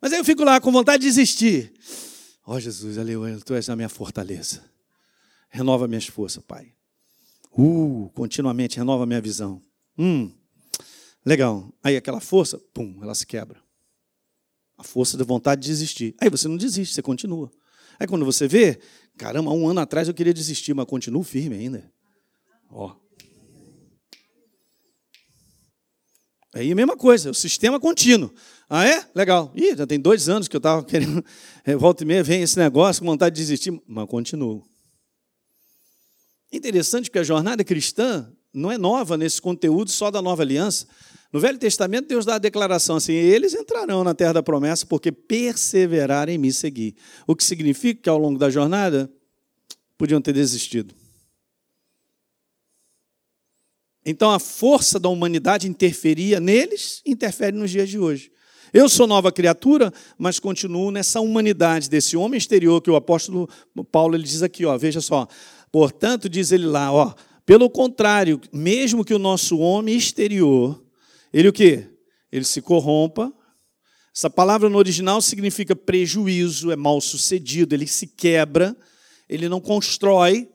Mas 0.00 0.12
aí 0.12 0.18
eu 0.18 0.24
fico 0.24 0.44
lá 0.44 0.60
com 0.60 0.70
vontade 0.70 1.02
de 1.02 1.08
desistir. 1.08 1.72
Ó 2.46 2.54
oh, 2.54 2.60
Jesus, 2.60 2.98
aleluia, 2.98 3.40
tu 3.40 3.54
és 3.54 3.70
a 3.70 3.76
minha 3.76 3.88
fortaleza. 3.88 4.62
Renova 5.48 5.88
minhas 5.88 6.06
forças, 6.06 6.44
Pai. 6.46 6.74
Uh, 7.56 8.10
continuamente, 8.14 8.76
renova 8.76 9.06
minha 9.06 9.20
visão. 9.20 9.62
Hum, 9.96 10.30
legal. 11.24 11.72
Aí 11.82 11.96
aquela 11.96 12.20
força, 12.20 12.58
pum, 12.74 12.98
ela 13.00 13.14
se 13.14 13.26
quebra. 13.26 13.63
A 14.76 14.82
força 14.82 15.16
da 15.16 15.24
vontade 15.24 15.62
de 15.62 15.68
desistir. 15.68 16.14
Aí 16.20 16.28
você 16.28 16.48
não 16.48 16.56
desiste, 16.56 16.94
você 16.94 17.02
continua. 17.02 17.50
Aí 17.98 18.06
quando 18.06 18.24
você 18.24 18.48
vê, 18.48 18.80
caramba, 19.16 19.50
um 19.52 19.68
ano 19.68 19.80
atrás 19.80 20.08
eu 20.08 20.14
queria 20.14 20.34
desistir, 20.34 20.74
mas 20.74 20.86
continuo 20.86 21.22
firme 21.22 21.56
ainda. 21.56 21.92
Ó. 22.70 22.96
Aí 26.54 26.70
a 26.70 26.74
mesma 26.74 26.96
coisa, 26.96 27.30
o 27.30 27.34
sistema 27.34 27.80
contínuo. 27.80 28.32
Ah, 28.68 28.86
é? 28.86 29.04
Legal. 29.14 29.52
Ih, 29.56 29.76
já 29.76 29.86
tem 29.86 29.98
dois 29.98 30.28
anos 30.28 30.46
que 30.46 30.56
eu 30.56 30.58
estava 30.58 30.82
querendo. 30.86 31.24
É, 31.64 31.74
volta 31.74 32.04
e 32.04 32.06
meia 32.06 32.22
vem 32.22 32.42
esse 32.42 32.58
negócio 32.58 33.02
com 33.02 33.06
vontade 33.06 33.34
de 33.34 33.42
desistir, 33.42 33.80
mas 33.86 34.08
continuo. 34.08 34.64
Interessante 36.52 37.10
que 37.10 37.18
a 37.18 37.24
jornada 37.24 37.64
cristã 37.64 38.32
não 38.52 38.70
é 38.70 38.78
nova 38.78 39.16
nesse 39.16 39.42
conteúdo 39.42 39.90
só 39.90 40.10
da 40.12 40.22
nova 40.22 40.42
aliança. 40.42 40.86
No 41.34 41.40
Velho 41.40 41.58
Testamento, 41.58 42.06
Deus 42.06 42.24
dá 42.24 42.36
a 42.36 42.38
declaração 42.38 42.94
assim: 42.94 43.12
eles 43.12 43.54
entrarão 43.54 44.04
na 44.04 44.14
terra 44.14 44.34
da 44.34 44.42
promessa 44.42 44.86
porque 44.86 45.10
perseverarem 45.10 46.36
em 46.36 46.38
me 46.38 46.52
seguir. 46.52 46.94
O 47.26 47.34
que 47.34 47.42
significa 47.42 48.02
que 48.02 48.08
ao 48.08 48.16
longo 48.16 48.38
da 48.38 48.48
jornada 48.48 49.12
podiam 49.98 50.20
ter 50.20 50.32
desistido. 50.32 50.94
Então 54.06 54.30
a 54.30 54.38
força 54.38 55.00
da 55.00 55.08
humanidade 55.08 55.66
interferia 55.66 56.38
neles, 56.38 57.02
interfere 57.04 57.56
nos 57.56 57.72
dias 57.72 57.88
de 57.88 57.98
hoje. 57.98 58.30
Eu 58.72 58.88
sou 58.88 59.04
nova 59.04 59.32
criatura, 59.32 59.92
mas 60.16 60.38
continuo 60.38 60.92
nessa 60.92 61.20
humanidade 61.20 61.90
desse 61.90 62.16
homem 62.16 62.38
exterior 62.38 62.80
que 62.80 62.92
o 62.92 62.96
apóstolo 62.96 63.48
Paulo 63.90 64.14
ele 64.14 64.22
diz 64.22 64.40
aqui, 64.40 64.64
ó, 64.64 64.78
veja 64.78 65.00
só. 65.00 65.26
Portanto, 65.72 66.28
diz 66.28 66.52
ele 66.52 66.66
lá, 66.66 66.92
ó, 66.92 67.12
pelo 67.44 67.68
contrário, 67.68 68.40
mesmo 68.52 69.04
que 69.04 69.14
o 69.14 69.18
nosso 69.18 69.58
homem 69.58 69.96
exterior 69.96 70.83
ele 71.34 71.48
o 71.48 71.52
quê? 71.52 71.88
Ele 72.30 72.44
se 72.44 72.62
corrompa. 72.62 73.32
Essa 74.14 74.30
palavra 74.30 74.68
no 74.68 74.78
original 74.78 75.20
significa 75.20 75.74
prejuízo, 75.74 76.70
é 76.70 76.76
mal 76.76 77.00
sucedido, 77.00 77.74
ele 77.74 77.88
se 77.88 78.06
quebra, 78.06 78.76
ele 79.28 79.48
não 79.48 79.60
constrói, 79.60 80.48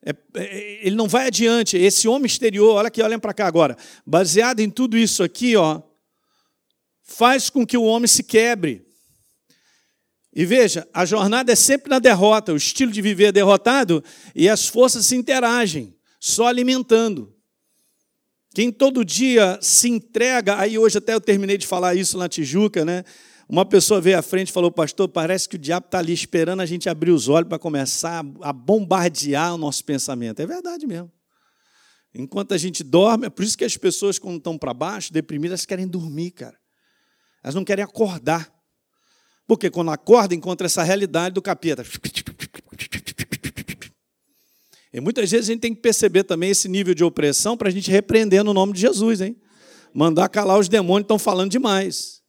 é, 0.00 0.14
é, 0.36 0.86
ele 0.86 0.94
não 0.94 1.08
vai 1.08 1.26
adiante. 1.26 1.76
Esse 1.76 2.06
homem 2.06 2.26
exterior, 2.26 2.76
olha 2.76 2.86
aqui, 2.86 3.02
olhem 3.02 3.18
para 3.18 3.34
cá 3.34 3.48
agora. 3.48 3.76
Baseado 4.06 4.60
em 4.60 4.70
tudo 4.70 4.96
isso 4.96 5.24
aqui, 5.24 5.56
ó, 5.56 5.82
faz 7.02 7.50
com 7.50 7.66
que 7.66 7.76
o 7.76 7.82
homem 7.82 8.06
se 8.06 8.22
quebre. 8.22 8.86
E 10.32 10.44
veja, 10.44 10.86
a 10.94 11.04
jornada 11.04 11.50
é 11.50 11.56
sempre 11.56 11.90
na 11.90 11.98
derrota, 11.98 12.52
o 12.52 12.56
estilo 12.56 12.92
de 12.92 13.02
viver 13.02 13.24
é 13.24 13.32
derrotado 13.32 14.04
e 14.32 14.48
as 14.48 14.68
forças 14.68 15.06
se 15.06 15.16
interagem, 15.16 15.92
só 16.20 16.46
alimentando. 16.46 17.36
Quem 18.58 18.72
todo 18.72 19.04
dia 19.04 19.56
se 19.62 19.88
entrega, 19.88 20.58
aí 20.58 20.76
hoje 20.76 20.98
até 20.98 21.14
eu 21.14 21.20
terminei 21.20 21.56
de 21.56 21.64
falar 21.64 21.94
isso 21.94 22.18
na 22.18 22.28
Tijuca, 22.28 22.84
né? 22.84 23.04
Uma 23.48 23.64
pessoa 23.64 24.00
veio 24.00 24.18
à 24.18 24.22
frente 24.22 24.48
e 24.48 24.52
falou, 24.52 24.68
pastor, 24.68 25.08
parece 25.08 25.48
que 25.48 25.54
o 25.54 25.58
diabo 25.60 25.86
está 25.86 26.00
ali 26.00 26.12
esperando 26.12 26.58
a 26.58 26.66
gente 26.66 26.88
abrir 26.88 27.12
os 27.12 27.28
olhos 27.28 27.48
para 27.48 27.56
começar 27.56 28.24
a 28.42 28.52
bombardear 28.52 29.54
o 29.54 29.58
nosso 29.58 29.84
pensamento. 29.84 30.40
É 30.40 30.46
verdade 30.46 30.88
mesmo. 30.88 31.08
Enquanto 32.12 32.52
a 32.52 32.58
gente 32.58 32.82
dorme, 32.82 33.28
é 33.28 33.30
por 33.30 33.44
isso 33.44 33.56
que 33.56 33.64
as 33.64 33.76
pessoas, 33.76 34.18
quando 34.18 34.38
estão 34.38 34.58
para 34.58 34.74
baixo, 34.74 35.12
deprimidas, 35.12 35.64
querem 35.64 35.86
dormir, 35.86 36.32
cara. 36.32 36.58
Elas 37.44 37.54
não 37.54 37.64
querem 37.64 37.84
acordar. 37.84 38.52
Porque 39.46 39.70
quando 39.70 39.92
acorda, 39.92 40.34
encontra 40.34 40.66
essa 40.66 40.82
realidade 40.82 41.32
do 41.32 41.40
capeta. 41.40 41.84
E 44.92 45.00
muitas 45.00 45.30
vezes 45.30 45.48
a 45.48 45.52
gente 45.52 45.60
tem 45.60 45.74
que 45.74 45.80
perceber 45.80 46.24
também 46.24 46.50
esse 46.50 46.68
nível 46.68 46.94
de 46.94 47.04
opressão 47.04 47.56
para 47.56 47.68
a 47.68 47.70
gente 47.70 47.90
repreender 47.90 48.42
no 48.42 48.54
nome 48.54 48.72
de 48.72 48.80
Jesus, 48.80 49.20
hein? 49.20 49.36
Mandar 49.92 50.28
calar 50.28 50.58
os 50.58 50.68
demônios 50.68 51.04
estão 51.04 51.18
falando 51.18 51.50
demais. 51.50 52.22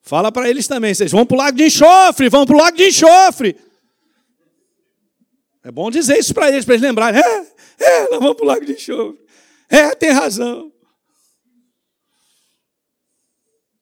Fala 0.00 0.32
para 0.32 0.48
eles 0.48 0.66
também, 0.66 0.94
vocês 0.94 1.12
vão 1.12 1.26
para 1.26 1.34
o 1.34 1.38
lago 1.38 1.56
de 1.56 1.64
enxofre, 1.64 2.28
vão 2.28 2.46
para 2.46 2.56
o 2.56 2.58
lago 2.58 2.76
de 2.76 2.84
enxofre. 2.84 3.56
É 5.62 5.70
bom 5.70 5.90
dizer 5.90 6.18
isso 6.18 6.32
para 6.32 6.48
eles, 6.48 6.64
para 6.64 6.74
eles 6.74 6.82
lembrarem. 6.82 7.20
É, 7.20 7.46
é, 7.78 8.10
nós 8.10 8.20
vamos 8.20 8.36
para 8.36 8.44
o 8.44 8.46
lago 8.46 8.64
de 8.64 8.72
enxofre. 8.72 9.20
É, 9.68 9.94
tem 9.94 10.10
razão. 10.10 10.72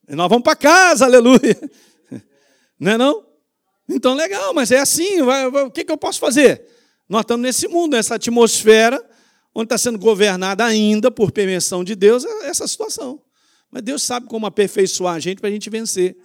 E 0.08 0.14
nós 0.14 0.28
vamos 0.28 0.42
para 0.42 0.56
casa, 0.56 1.04
aleluia. 1.04 1.58
Não 2.78 2.92
é 2.92 2.98
não? 2.98 3.26
Então, 3.88 4.14
legal, 4.14 4.52
mas 4.52 4.70
é 4.70 4.78
assim, 4.78 5.22
vai, 5.22 5.48
vai, 5.50 5.62
o 5.62 5.70
que, 5.70 5.84
que 5.84 5.92
eu 5.92 5.96
posso 5.96 6.18
fazer? 6.18 6.75
Nós 7.08 7.22
estamos 7.22 7.42
nesse 7.42 7.68
mundo, 7.68 7.92
nessa 7.92 8.16
atmosfera, 8.16 9.02
onde 9.54 9.66
está 9.66 9.78
sendo 9.78 9.98
governada 9.98 10.64
ainda, 10.64 11.10
por 11.10 11.30
permissão 11.30 11.84
de 11.84 11.94
Deus, 11.94 12.24
essa 12.42 12.66
situação. 12.66 13.22
Mas 13.70 13.82
Deus 13.82 14.02
sabe 14.02 14.26
como 14.26 14.46
aperfeiçoar 14.46 15.14
a 15.14 15.20
gente 15.20 15.40
para 15.40 15.48
a 15.48 15.52
gente 15.52 15.70
vencer. 15.70 16.16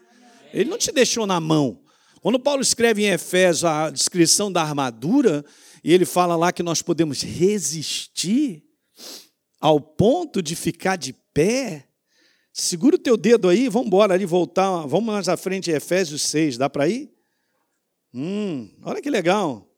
Ele 0.53 0.69
não 0.69 0.77
te 0.77 0.91
deixou 0.91 1.25
na 1.25 1.39
mão. 1.39 1.81
Quando 2.21 2.39
Paulo 2.39 2.61
escreve 2.61 3.03
em 3.03 3.09
Efésios 3.09 3.63
a 3.63 3.89
descrição 3.89 4.51
da 4.51 4.61
armadura, 4.61 5.45
e 5.83 5.93
ele 5.93 6.05
fala 6.05 6.35
lá 6.35 6.51
que 6.51 6.61
nós 6.61 6.81
podemos 6.81 7.21
resistir 7.21 8.63
ao 9.59 9.79
ponto 9.79 10.41
de 10.41 10.55
ficar 10.55 10.97
de 10.97 11.13
pé, 11.33 11.87
segura 12.51 12.95
o 12.95 12.99
teu 12.99 13.15
dedo 13.15 13.47
aí, 13.47 13.69
vamos 13.69 13.87
embora 13.87 14.13
ali, 14.13 14.25
voltar, 14.25 14.85
vamos 14.87 15.05
mais 15.05 15.29
à 15.29 15.37
frente, 15.37 15.71
Efésios 15.71 16.23
6, 16.23 16.57
dá 16.57 16.69
para 16.69 16.87
ir? 16.87 17.11
Hum, 18.13 18.69
olha 18.83 19.01
que 19.01 19.09
legal. 19.09 19.70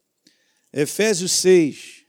Efésios 0.74 1.30
6. 1.32 2.02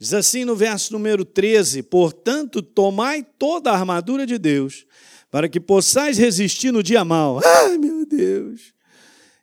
Diz 0.00 0.14
assim 0.14 0.46
no 0.46 0.56
verso 0.56 0.92
número 0.94 1.26
13: 1.26 1.82
Portanto, 1.82 2.62
tomai 2.62 3.22
toda 3.22 3.70
a 3.70 3.74
armadura 3.74 4.26
de 4.26 4.38
Deus, 4.38 4.86
para 5.30 5.48
que 5.48 5.60
possais 5.60 6.16
resistir 6.16 6.72
no 6.72 6.82
dia 6.82 7.04
mau. 7.04 7.38
Ai, 7.44 7.76
meu 7.76 8.06
Deus! 8.06 8.72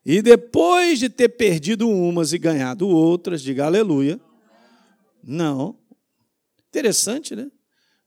E 0.03 0.21
depois 0.21 0.97
de 0.97 1.09
ter 1.09 1.29
perdido 1.29 1.87
umas 1.87 2.33
e 2.33 2.39
ganhado 2.39 2.87
outras, 2.87 3.43
diga 3.43 3.65
aleluia. 3.65 4.19
Não. 5.23 5.77
Interessante, 6.69 7.35
né? 7.35 7.51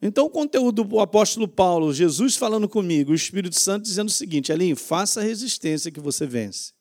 Então, 0.00 0.26
o 0.26 0.30
conteúdo 0.30 0.82
do 0.82 0.98
apóstolo 0.98 1.46
Paulo, 1.46 1.94
Jesus 1.94 2.34
falando 2.34 2.68
comigo, 2.68 3.12
o 3.12 3.14
Espírito 3.14 3.58
Santo 3.58 3.84
dizendo 3.84 4.08
o 4.08 4.12
seguinte: 4.12 4.52
Aline, 4.52 4.74
faça 4.74 5.20
a 5.20 5.22
resistência 5.22 5.92
que 5.92 6.00
você 6.00 6.26
vence. 6.26 6.72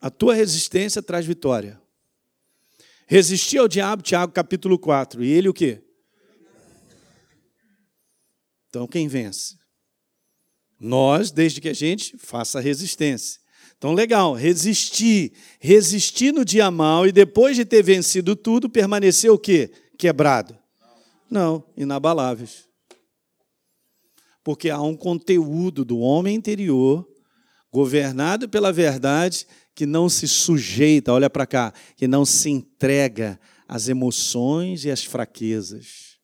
A 0.00 0.10
tua 0.10 0.34
resistência 0.34 1.02
traz 1.02 1.24
vitória. 1.24 1.80
Resistir 3.06 3.58
ao 3.58 3.68
diabo, 3.68 4.02
Tiago 4.02 4.32
capítulo 4.32 4.78
4. 4.78 5.22
E 5.22 5.30
ele 5.30 5.48
o 5.48 5.54
quê? 5.54 5.82
Então, 8.68 8.86
quem 8.86 9.08
vence? 9.08 9.56
Nós, 10.78 11.30
desde 11.30 11.60
que 11.60 11.68
a 11.68 11.74
gente 11.74 12.18
faça 12.18 12.60
resistência. 12.60 13.40
Então, 13.78 13.92
legal, 13.92 14.34
resistir. 14.34 15.32
Resistir 15.60 16.32
no 16.32 16.44
dia 16.44 16.70
mal 16.70 17.06
e 17.06 17.12
depois 17.12 17.56
de 17.56 17.64
ter 17.64 17.82
vencido 17.82 18.34
tudo, 18.34 18.68
permanecer 18.68 19.30
o 19.30 19.38
quê? 19.38 19.70
Quebrado. 19.96 20.58
Não, 21.30 21.64
inabaláveis. 21.76 22.68
Porque 24.42 24.70
há 24.70 24.80
um 24.80 24.96
conteúdo 24.96 25.84
do 25.84 25.98
homem 25.98 26.34
interior, 26.36 27.08
governado 27.70 28.48
pela 28.48 28.72
verdade, 28.72 29.46
que 29.76 29.84
não 29.84 30.08
se 30.08 30.26
sujeita, 30.26 31.12
olha 31.12 31.28
para 31.28 31.46
cá, 31.46 31.70
que 31.96 32.08
não 32.08 32.24
se 32.24 32.48
entrega 32.48 33.38
às 33.68 33.88
emoções 33.88 34.86
e 34.86 34.90
às 34.90 35.04
fraquezas. 35.04 36.18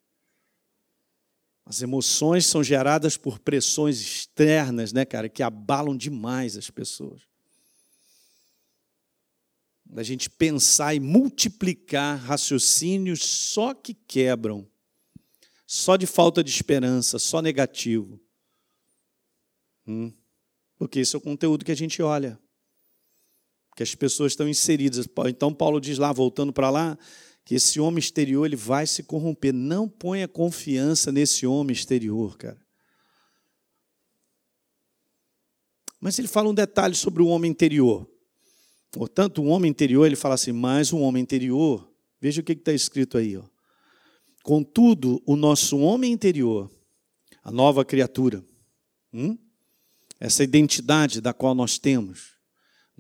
As 1.67 1.83
emoções 1.83 2.47
são 2.47 2.65
geradas 2.65 3.19
por 3.19 3.39
pressões 3.39 4.01
externas, 4.01 4.91
né, 4.91 5.05
cara, 5.05 5.29
que 5.29 5.43
abalam 5.43 5.95
demais 5.95 6.57
as 6.57 6.71
pessoas. 6.71 7.21
Da 9.85 10.03
gente 10.03 10.31
pensar 10.31 10.95
e 10.95 11.01
multiplicar 11.01 12.19
raciocínios 12.19 13.23
só 13.23 13.75
que 13.75 13.93
quebram, 13.93 14.67
só 15.67 15.99
de 15.99 16.07
falta 16.07 16.43
de 16.43 16.51
esperança, 16.51 17.19
só 17.19 17.43
negativo. 17.43 18.19
Hum. 19.87 20.11
Porque 20.79 21.01
esse 21.01 21.15
é 21.15 21.19
o 21.19 21.23
conteúdo 21.23 21.67
que 21.67 21.73
a 21.73 21.77
gente 21.77 22.01
olha 22.01 22.41
que 23.77 23.83
as 23.83 23.95
pessoas 23.95 24.33
estão 24.33 24.49
inseridas. 24.49 25.09
Então 25.29 25.53
Paulo 25.53 25.81
diz 25.81 25.99
lá, 25.99 26.13
voltando 26.13 26.53
para 26.53 26.71
lá, 26.71 26.99
que 27.45 27.55
esse 27.55 27.81
homem 27.81 27.99
exterior 27.99 28.45
ele 28.45 28.57
vai 28.57 28.87
se 28.87 29.03
corromper. 29.03 29.53
Não 29.53 29.89
ponha 29.89 30.29
confiança 30.29 31.11
nesse 31.11 31.47
homem 31.47 31.73
exterior, 31.73 32.37
cara. 32.37 32.61
Mas 36.01 36.19
ele 36.19 36.29
fala 36.29 36.49
um 36.49 36.55
detalhe 36.55 36.95
sobre 36.95 37.23
o 37.23 37.29
homem 37.29 37.51
interior. 37.51 38.09
Portanto, 38.91 39.41
o 39.41 39.47
homem 39.47 39.71
interior, 39.71 40.05
ele 40.05 40.17
fala 40.17 40.35
assim, 40.35 40.53
mais 40.53 40.93
um 40.93 41.01
homem 41.01 41.23
interior. 41.23 41.89
Veja 42.21 42.41
o 42.41 42.45
que 42.45 42.53
está 42.53 42.73
escrito 42.73 43.17
aí. 43.17 43.37
Ó. 43.37 43.45
Contudo, 44.43 45.23
o 45.25 45.37
nosso 45.37 45.79
homem 45.79 46.13
interior, 46.13 46.71
a 47.43 47.51
nova 47.51 47.85
criatura, 47.85 48.45
hum? 49.13 49.39
essa 50.19 50.43
identidade 50.43 51.21
da 51.21 51.33
qual 51.33 51.55
nós 51.55 51.79
temos, 51.79 52.32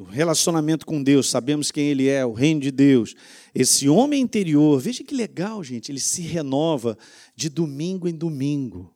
relacionamento 0.02 0.86
com 0.86 1.02
Deus, 1.02 1.28
sabemos 1.28 1.70
quem 1.70 1.88
Ele 1.88 2.08
é, 2.08 2.24
o 2.24 2.32
reino 2.32 2.60
de 2.60 2.70
Deus. 2.70 3.14
Esse 3.54 3.88
homem 3.88 4.20
interior, 4.20 4.80
veja 4.80 5.04
que 5.04 5.14
legal, 5.14 5.62
gente, 5.62 5.90
ele 5.90 6.00
se 6.00 6.22
renova 6.22 6.96
de 7.34 7.48
domingo 7.48 8.08
em 8.08 8.14
domingo. 8.14 8.94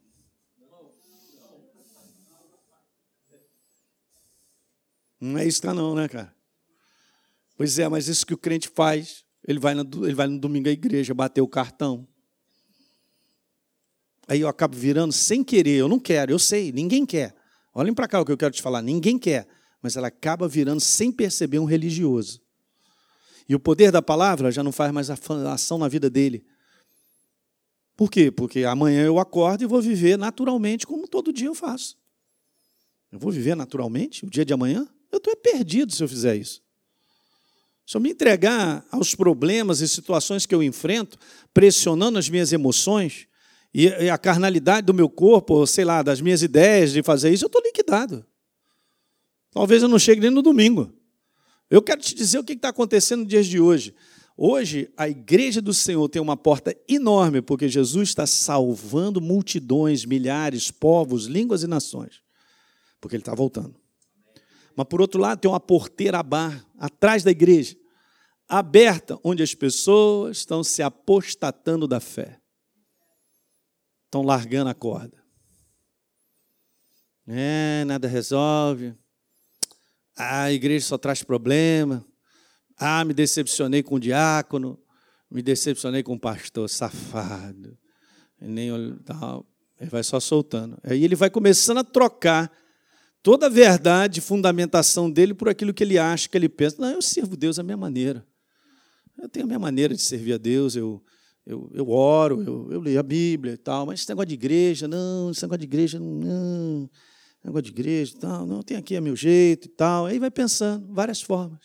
Não 5.20 5.38
é 5.38 5.46
isso, 5.46 5.62
tá 5.62 5.72
não, 5.72 5.94
né, 5.94 6.08
cara? 6.08 6.34
Pois 7.56 7.78
é, 7.78 7.88
mas 7.88 8.06
isso 8.06 8.26
que 8.26 8.34
o 8.34 8.38
crente 8.38 8.68
faz, 8.68 9.24
ele 9.46 9.58
vai 9.58 9.74
no, 9.74 9.82
ele 10.04 10.14
vai 10.14 10.26
no 10.26 10.38
domingo 10.38 10.68
à 10.68 10.72
igreja 10.72 11.14
bater 11.14 11.40
o 11.40 11.48
cartão. 11.48 12.06
Aí 14.28 14.40
eu 14.40 14.48
acabo 14.48 14.76
virando 14.76 15.12
sem 15.12 15.42
querer, 15.42 15.78
eu 15.78 15.88
não 15.88 15.98
quero, 15.98 16.32
eu 16.32 16.38
sei, 16.38 16.70
ninguém 16.72 17.06
quer. 17.06 17.34
Olhem 17.74 17.94
para 17.94 18.08
cá 18.08 18.20
o 18.20 18.24
que 18.24 18.32
eu 18.32 18.36
quero 18.36 18.52
te 18.52 18.60
falar, 18.60 18.82
ninguém 18.82 19.18
quer 19.18 19.46
mas 19.86 19.96
ela 19.96 20.08
acaba 20.08 20.48
virando 20.48 20.80
sem 20.80 21.12
perceber 21.12 21.60
um 21.60 21.64
religioso. 21.64 22.40
E 23.48 23.54
o 23.54 23.60
poder 23.60 23.92
da 23.92 24.02
palavra 24.02 24.50
já 24.50 24.60
não 24.60 24.72
faz 24.72 24.90
mais 24.90 25.08
ação 25.08 25.78
na 25.78 25.86
vida 25.86 26.10
dele. 26.10 26.44
Por 27.96 28.10
quê? 28.10 28.32
Porque 28.32 28.64
amanhã 28.64 29.04
eu 29.04 29.20
acordo 29.20 29.62
e 29.62 29.64
vou 29.64 29.80
viver 29.80 30.18
naturalmente 30.18 30.84
como 30.84 31.06
todo 31.06 31.32
dia 31.32 31.46
eu 31.46 31.54
faço. 31.54 31.96
Eu 33.12 33.20
vou 33.20 33.30
viver 33.30 33.54
naturalmente 33.54 34.24
o 34.24 34.28
dia 34.28 34.44
de 34.44 34.52
amanhã? 34.52 34.88
Eu 35.12 35.18
estou 35.18 35.36
perdido 35.36 35.94
se 35.94 36.02
eu 36.02 36.08
fizer 36.08 36.34
isso. 36.34 36.60
Se 37.86 37.96
eu 37.96 38.00
me 38.00 38.10
entregar 38.10 38.84
aos 38.90 39.14
problemas 39.14 39.80
e 39.80 39.88
situações 39.88 40.46
que 40.46 40.54
eu 40.56 40.64
enfrento, 40.64 41.16
pressionando 41.54 42.18
as 42.18 42.28
minhas 42.28 42.52
emoções 42.52 43.28
e 43.72 44.10
a 44.10 44.18
carnalidade 44.18 44.84
do 44.84 44.92
meu 44.92 45.08
corpo, 45.08 45.64
sei 45.64 45.84
lá, 45.84 46.02
das 46.02 46.20
minhas 46.20 46.42
ideias 46.42 46.90
de 46.90 47.04
fazer 47.04 47.32
isso, 47.32 47.44
eu 47.44 47.46
estou 47.46 47.62
liquidado. 47.62 48.26
Talvez 49.56 49.82
eu 49.82 49.88
não 49.88 49.98
chegue 49.98 50.20
nem 50.20 50.28
no 50.28 50.42
domingo. 50.42 50.92
Eu 51.70 51.80
quero 51.80 52.02
te 52.02 52.14
dizer 52.14 52.38
o 52.38 52.44
que 52.44 52.52
está 52.52 52.68
acontecendo 52.68 53.20
nos 53.20 53.28
dias 53.28 53.46
de 53.46 53.58
hoje. 53.58 53.94
Hoje, 54.36 54.92
a 54.98 55.08
igreja 55.08 55.62
do 55.62 55.72
Senhor 55.72 56.06
tem 56.10 56.20
uma 56.20 56.36
porta 56.36 56.76
enorme, 56.86 57.40
porque 57.40 57.66
Jesus 57.66 58.10
está 58.10 58.26
salvando 58.26 59.18
multidões, 59.18 60.04
milhares, 60.04 60.70
povos, 60.70 61.24
línguas 61.24 61.62
e 61.62 61.66
nações. 61.66 62.20
Porque 63.00 63.16
ele 63.16 63.22
está 63.22 63.34
voltando. 63.34 63.80
Mas, 64.76 64.86
por 64.88 65.00
outro 65.00 65.18
lado, 65.18 65.40
tem 65.40 65.50
uma 65.50 65.58
porteira 65.58 66.22
bar 66.22 66.62
atrás 66.78 67.22
da 67.22 67.30
igreja, 67.30 67.78
aberta, 68.46 69.18
onde 69.24 69.42
as 69.42 69.54
pessoas 69.54 70.36
estão 70.36 70.62
se 70.62 70.82
apostatando 70.82 71.88
da 71.88 71.98
fé. 71.98 72.38
Estão 74.04 74.20
largando 74.20 74.68
a 74.68 74.74
corda. 74.74 75.16
É, 77.26 77.86
nada 77.86 78.06
resolve. 78.06 78.94
Ah, 80.16 80.44
a 80.44 80.52
igreja 80.52 80.86
só 80.86 80.96
traz 80.96 81.22
problema. 81.22 82.04
Ah, 82.78 83.04
me 83.04 83.12
decepcionei 83.12 83.82
com 83.82 83.96
o 83.96 84.00
diácono. 84.00 84.78
Me 85.30 85.42
decepcionei 85.42 86.02
com 86.02 86.14
o 86.14 86.20
pastor 86.20 86.68
safado. 86.68 87.76
Nem 88.40 88.70
ele 88.70 89.90
vai 89.90 90.02
só 90.02 90.18
soltando. 90.18 90.78
Aí 90.82 91.04
ele 91.04 91.14
vai 91.14 91.28
começando 91.28 91.78
a 91.78 91.84
trocar 91.84 92.50
toda 93.22 93.46
a 93.46 93.50
verdade, 93.50 94.20
fundamentação 94.20 95.10
dele 95.10 95.34
por 95.34 95.48
aquilo 95.48 95.74
que 95.74 95.84
ele 95.84 95.98
acha, 95.98 96.28
que 96.28 96.36
ele 96.36 96.48
pensa. 96.48 96.76
Não, 96.78 96.92
eu 96.92 97.02
sirvo 97.02 97.36
Deus 97.36 97.56
da 97.56 97.62
minha 97.62 97.76
maneira. 97.76 98.26
Eu 99.20 99.28
tenho 99.28 99.44
a 99.44 99.46
minha 99.46 99.58
maneira 99.58 99.94
de 99.94 100.00
servir 100.00 100.34
a 100.34 100.38
Deus, 100.38 100.76
eu, 100.76 101.02
eu, 101.44 101.70
eu 101.74 101.88
oro, 101.88 102.42
eu, 102.42 102.72
eu 102.72 102.80
leio 102.80 103.00
a 103.00 103.02
Bíblia 103.02 103.54
e 103.54 103.56
tal, 103.56 103.86
mas 103.86 104.00
esse 104.00 104.08
negócio 104.08 104.28
de 104.28 104.34
igreja, 104.34 104.86
não, 104.86 105.30
esse 105.30 105.42
negócio 105.42 105.58
de 105.58 105.64
igreja, 105.64 105.98
não 105.98 106.88
negócio 107.46 107.62
de 107.62 107.70
igreja 107.70 108.14
e 108.14 108.18
tal, 108.18 108.46
não, 108.46 108.62
tem 108.62 108.76
aqui 108.76 108.94
é 108.96 109.00
meu 109.00 109.16
jeito 109.16 109.66
e 109.66 109.70
tal. 109.70 110.06
Aí 110.06 110.18
vai 110.18 110.30
pensando, 110.30 110.92
várias 110.92 111.22
formas. 111.22 111.60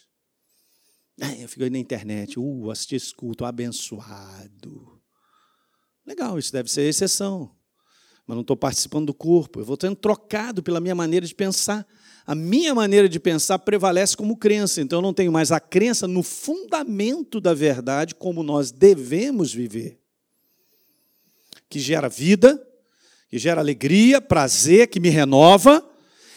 Aí 1.20 1.42
eu 1.42 1.50
fico 1.50 1.64
aí 1.64 1.70
na 1.70 1.78
internet, 1.78 2.40
uh, 2.40 2.72
assisti 2.72 2.96
esse 2.96 3.14
culto, 3.14 3.46
abençoado. 3.46 5.02
Legal, 6.06 6.38
isso 6.40 6.52
deve 6.52 6.70
ser 6.70 6.84
exceção. 6.84 7.52
Mas 8.26 8.36
não 8.36 8.42
estou 8.42 8.56
participando 8.56 9.08
do 9.08 9.14
corpo, 9.14 9.60
eu 9.60 9.66
vou 9.66 9.78
sendo 9.80 9.96
trocado 9.96 10.64
pela 10.64 10.80
minha 10.80 10.96
maneira 10.96 11.26
de 11.26 11.36
pensar. 11.36 11.86
A 12.26 12.36
minha 12.36 12.74
maneira 12.74 13.10
de 13.10 13.20
pensar 13.20 13.60
prevalece 13.60 14.16
como 14.16 14.38
crença, 14.38 14.82
então 14.82 15.00
eu 15.00 15.04
não 15.04 15.14
tenho 15.14 15.32
mais 15.32 15.52
a 15.52 15.60
crença 15.60 16.08
no 16.08 16.22
fundamento 16.22 17.42
da 17.42 17.54
verdade 17.54 18.14
como 18.16 18.44
nós 18.44 18.72
devemos 18.72 19.54
viver. 19.54 20.00
Que 21.68 21.80
gera 21.80 22.08
vida, 22.08 22.62
que 23.32 23.40
gera 23.40 23.62
alegria, 23.62 24.20
prazer, 24.20 24.90
que 24.90 25.00
me 25.00 25.08
renova 25.08 25.82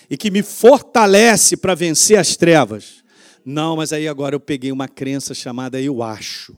e 0.08 0.16
que 0.16 0.30
me 0.30 0.44
fortalece 0.44 1.56
para 1.56 1.74
vencer 1.74 2.16
as 2.16 2.36
trevas. 2.36 3.02
Não, 3.44 3.76
mas 3.76 3.92
aí 3.92 4.06
agora 4.06 4.36
eu 4.36 4.40
peguei 4.40 4.70
uma 4.70 4.86
crença 4.86 5.34
chamada 5.34 5.80
eu 5.80 6.04
acho. 6.04 6.56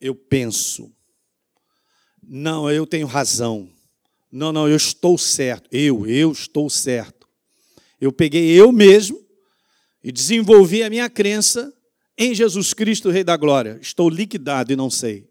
Eu 0.00 0.14
penso. 0.14 0.94
Não, 2.22 2.70
eu 2.70 2.86
tenho 2.86 3.08
razão. 3.08 3.68
Não, 4.30 4.52
não, 4.52 4.68
eu 4.68 4.76
estou 4.76 5.18
certo. 5.18 5.68
Eu, 5.72 6.06
eu 6.06 6.30
estou 6.30 6.70
certo. 6.70 7.26
Eu 8.00 8.12
peguei 8.12 8.48
eu 8.52 8.70
mesmo 8.70 9.20
e 10.04 10.12
desenvolvi 10.12 10.84
a 10.84 10.88
minha 10.88 11.10
crença 11.10 11.74
em 12.16 12.32
Jesus 12.32 12.72
Cristo, 12.72 13.10
Rei 13.10 13.24
da 13.24 13.36
Glória. 13.36 13.76
Estou 13.82 14.08
liquidado 14.08 14.72
e 14.72 14.76
não 14.76 14.88
sei. 14.88 15.28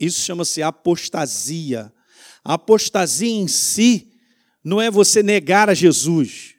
Isso 0.00 0.18
chama-se 0.18 0.62
apostasia. 0.62 1.92
A 2.48 2.54
apostasia 2.54 3.28
em 3.28 3.46
si 3.46 4.10
não 4.64 4.80
é 4.80 4.90
você 4.90 5.22
negar 5.22 5.68
a 5.68 5.74
Jesus. 5.74 6.54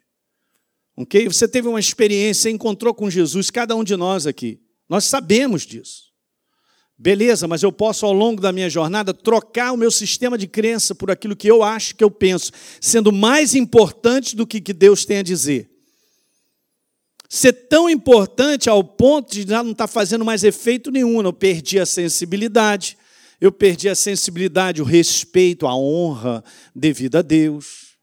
Ok? 0.96 1.26
Você 1.26 1.48
teve 1.48 1.66
uma 1.66 1.80
experiência, 1.80 2.48
encontrou 2.48 2.94
com 2.94 3.10
Jesus, 3.10 3.50
cada 3.50 3.74
um 3.74 3.82
de 3.82 3.96
nós 3.96 4.24
aqui. 4.24 4.60
Nós 4.88 5.06
sabemos 5.06 5.66
disso. 5.66 6.12
Beleza, 6.96 7.48
mas 7.48 7.64
eu 7.64 7.72
posso, 7.72 8.06
ao 8.06 8.12
longo 8.12 8.40
da 8.40 8.52
minha 8.52 8.70
jornada, 8.70 9.12
trocar 9.12 9.72
o 9.72 9.76
meu 9.76 9.90
sistema 9.90 10.38
de 10.38 10.46
crença 10.46 10.94
por 10.94 11.10
aquilo 11.10 11.34
que 11.34 11.50
eu 11.50 11.60
acho 11.60 11.96
que 11.96 12.04
eu 12.04 12.10
penso, 12.10 12.52
sendo 12.80 13.10
mais 13.10 13.56
importante 13.56 14.36
do 14.36 14.46
que, 14.46 14.60
Deus 14.60 15.04
tem 15.04 15.18
a 15.18 15.22
dizer. 15.24 15.68
Ser 17.28 17.52
tão 17.52 17.90
importante 17.90 18.70
ao 18.70 18.84
ponto 18.84 19.32
de 19.32 19.42
já 19.42 19.60
não 19.60 19.72
estar 19.72 19.88
tá 19.88 19.92
fazendo 19.92 20.24
mais 20.24 20.44
efeito 20.44 20.92
nenhum. 20.92 21.20
Eu 21.20 21.32
perdi 21.32 21.80
a 21.80 21.86
sensibilidade, 21.86 22.96
eu 23.40 23.50
perdi 23.50 23.88
a 23.88 23.94
sensibilidade, 23.94 24.82
o 24.82 24.84
respeito, 24.84 25.66
a 25.66 25.74
honra 25.74 26.44
devida 26.74 27.20
a 27.20 27.22
Deus. 27.22 27.96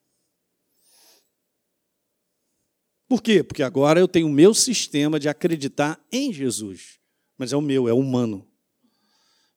Por 3.07 3.21
quê? 3.21 3.43
Porque 3.43 3.63
agora 3.63 3.99
eu 3.99 4.07
tenho 4.07 4.27
o 4.27 4.31
meu 4.31 4.53
sistema 4.53 5.19
de 5.19 5.29
acreditar 5.29 6.03
em 6.11 6.33
Jesus. 6.33 6.99
Mas 7.37 7.53
é 7.53 7.55
o 7.55 7.61
meu, 7.61 7.87
é 7.87 7.93
humano. 7.93 8.45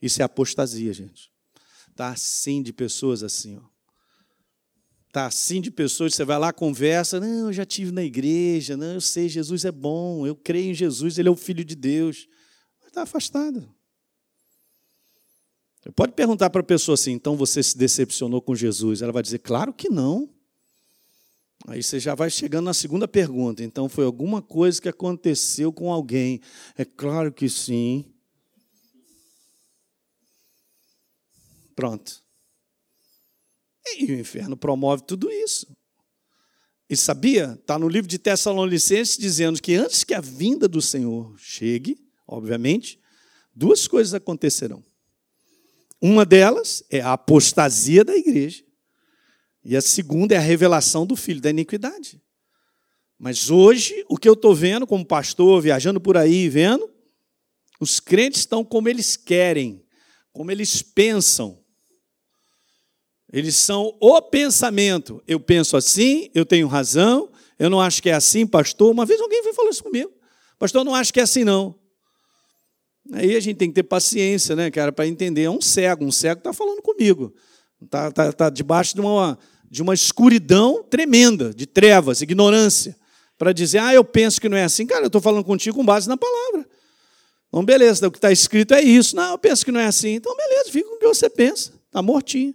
Isso 0.01 0.21
é 0.21 0.25
apostasia, 0.25 0.93
gente. 0.93 1.33
Está 1.91 2.09
assim 2.09 2.63
de 2.63 2.73
pessoas 2.73 3.23
assim, 3.23 3.57
ó. 3.57 3.63
Está 5.09 5.27
assim 5.27 5.61
de 5.61 5.73
pessoas, 5.73 6.15
você 6.15 6.25
vai 6.25 6.39
lá, 6.39 6.53
conversa, 6.53 7.19
não, 7.19 7.47
eu 7.47 7.53
já 7.53 7.65
tive 7.65 7.91
na 7.91 8.05
igreja, 8.05 8.77
não, 8.77 8.95
eu 8.95 9.01
sei, 9.01 9.29
Jesus 9.29 9.65
é 9.65 9.73
bom, 9.73 10.25
eu 10.25 10.37
creio 10.37 10.71
em 10.71 10.75
Jesus, 10.75 11.19
ele 11.19 11.29
é 11.29 11.33
o 11.33 11.37
Filho 11.37 11.65
de 11.65 11.75
Deus. 11.75 12.29
Mas 12.79 12.91
está 12.91 13.03
afastado. 13.03 13.75
Pode 15.97 16.13
perguntar 16.13 16.51
para 16.51 16.61
a 16.61 16.65
pessoa 16.65 16.95
assim, 16.95 17.13
então 17.13 17.37
você 17.37 17.63
se 17.63 17.77
decepcionou 17.77 18.43
com 18.43 18.55
Jesus? 18.55 19.01
Ela 19.01 19.13
vai 19.13 19.23
dizer, 19.23 19.39
claro 19.39 19.73
que 19.73 19.89
não. 19.89 20.29
Aí 21.67 21.83
você 21.83 21.99
já 21.99 22.15
vai 22.15 22.31
chegando 22.31 22.67
na 22.67 22.75
segunda 22.75 23.09
pergunta. 23.09 23.63
Então 23.63 23.89
foi 23.89 24.05
alguma 24.05 24.43
coisa 24.43 24.81
que 24.81 24.89
aconteceu 24.89 25.73
com 25.73 25.91
alguém? 25.93 26.41
É 26.77 26.85
claro 26.85 27.33
que 27.33 27.49
sim. 27.49 28.05
Pronto. 31.75 32.23
E 33.97 34.13
o 34.13 34.21
inferno 34.21 34.57
promove 34.57 35.03
tudo 35.05 35.31
isso. 35.31 35.67
E 36.89 36.97
sabia? 36.97 37.57
Está 37.59 37.79
no 37.79 37.89
livro 37.89 38.09
de 38.09 38.19
Tessalonicenses 38.19 39.17
dizendo 39.17 39.61
que 39.63 39.75
antes 39.75 40.05
que 40.05 40.13
a 40.13 40.21
vinda 40.21 40.69
do 40.69 40.83
Senhor 40.83 41.35
chegue, 41.39 41.97
obviamente, 42.27 43.01
duas 43.55 43.87
coisas 43.89 44.13
acontecerão. 44.13 44.85
Uma 46.01 46.25
delas 46.25 46.83
é 46.91 47.01
a 47.01 47.13
apostasia 47.13 48.05
da 48.05 48.17
igreja. 48.17 48.65
E 49.65 49.77
a 49.77 49.81
segunda 49.81 50.35
é 50.35 50.39
a 50.39 50.41
revelação 50.41 51.07
do 51.07 51.15
filho 51.15 51.41
da 51.41 51.51
iniquidade. 51.51 52.21
Mas 53.19 53.51
hoje, 53.51 54.05
o 54.09 54.17
que 54.17 54.29
eu 54.29 54.33
estou 54.33 54.55
vendo 54.55 54.87
como 54.87 55.05
pastor, 55.05 55.61
viajando 55.61 56.01
por 56.01 56.17
aí, 56.17 56.49
vendo, 56.49 56.91
os 57.79 58.01
crentes 58.01 58.41
estão 58.41 58.65
como 58.65 58.89
eles 58.89 59.17
querem, 59.17 59.85
como 60.33 60.51
eles 60.51 60.81
pensam. 60.81 61.63
Eles 63.31 63.57
são 63.57 63.97
o 64.01 64.23
pensamento. 64.23 65.23
Eu 65.27 65.39
penso 65.39 65.77
assim, 65.77 66.31
eu 66.35 66.47
tenho 66.47 66.67
razão, 66.67 67.31
eu 67.59 67.69
não 67.69 67.81
acho 67.81 68.03
que 68.03 68.09
é 68.09 68.15
assim, 68.15 68.47
pastor. 68.47 68.91
Uma 68.91 69.05
vez 69.05 69.21
alguém 69.21 69.43
veio 69.43 69.55
falar 69.55 69.71
isso 69.71 69.83
comigo. 69.83 70.11
Pastor, 70.59 70.81
eu 70.81 70.85
não 70.85 70.95
acho 70.95 71.13
que 71.13 71.21
é 71.21 71.23
assim, 71.23 71.45
não. 71.45 71.79
Aí 73.13 73.35
a 73.35 73.41
gente 73.41 73.57
tem 73.57 73.69
que 73.69 73.75
ter 73.75 73.83
paciência, 73.83 74.55
né, 74.55 74.71
cara, 74.71 74.93
para 74.93 75.07
entender. 75.07 75.43
É 75.43 75.51
um 75.51 75.61
cego, 75.61 76.05
um 76.05 76.13
cego 76.13 76.39
está 76.39 76.53
falando 76.53 76.81
comigo. 76.83 77.35
Está 77.83 78.11
tá, 78.11 78.33
tá 78.33 78.51
debaixo 78.51 78.95
de 78.95 79.01
uma, 79.01 79.39
de 79.71 79.83
uma 79.83 79.95
escuridão 79.95 80.83
tremenda, 80.83 81.53
de 81.53 81.67
trevas, 81.67 82.21
ignorância, 82.21 82.97
para 83.39 83.53
dizer, 83.53 83.79
ah, 83.79 83.95
eu 83.95 84.05
penso 84.05 84.41
que 84.41 84.49
não 84.49 84.57
é 84.57 84.65
assim. 84.65 84.87
Cara, 84.87 85.03
eu 85.03 85.07
estou 85.09 85.21
falando 85.21 85.45
contigo 85.45 85.77
com 85.77 85.85
base 85.85 86.09
na 86.09 86.17
palavra. 86.17 86.69
Então, 87.49 87.65
beleza, 87.65 88.07
o 88.07 88.11
que 88.11 88.19
está 88.19 88.31
escrito 88.31 88.75
é 88.75 88.83
isso. 88.83 89.17
Não, 89.17 89.33
eu 89.33 89.39
penso 89.39 89.65
que 89.65 89.73
não 89.73 89.81
é 89.81 89.87
assim. 89.87 90.11
Então, 90.11 90.37
beleza, 90.37 90.71
fica 90.71 90.89
com 90.89 90.97
o 90.97 90.99
que 90.99 91.07
você 91.07 91.29
pensa. 91.29 91.73
Está 91.87 92.01
mortinho. 92.01 92.55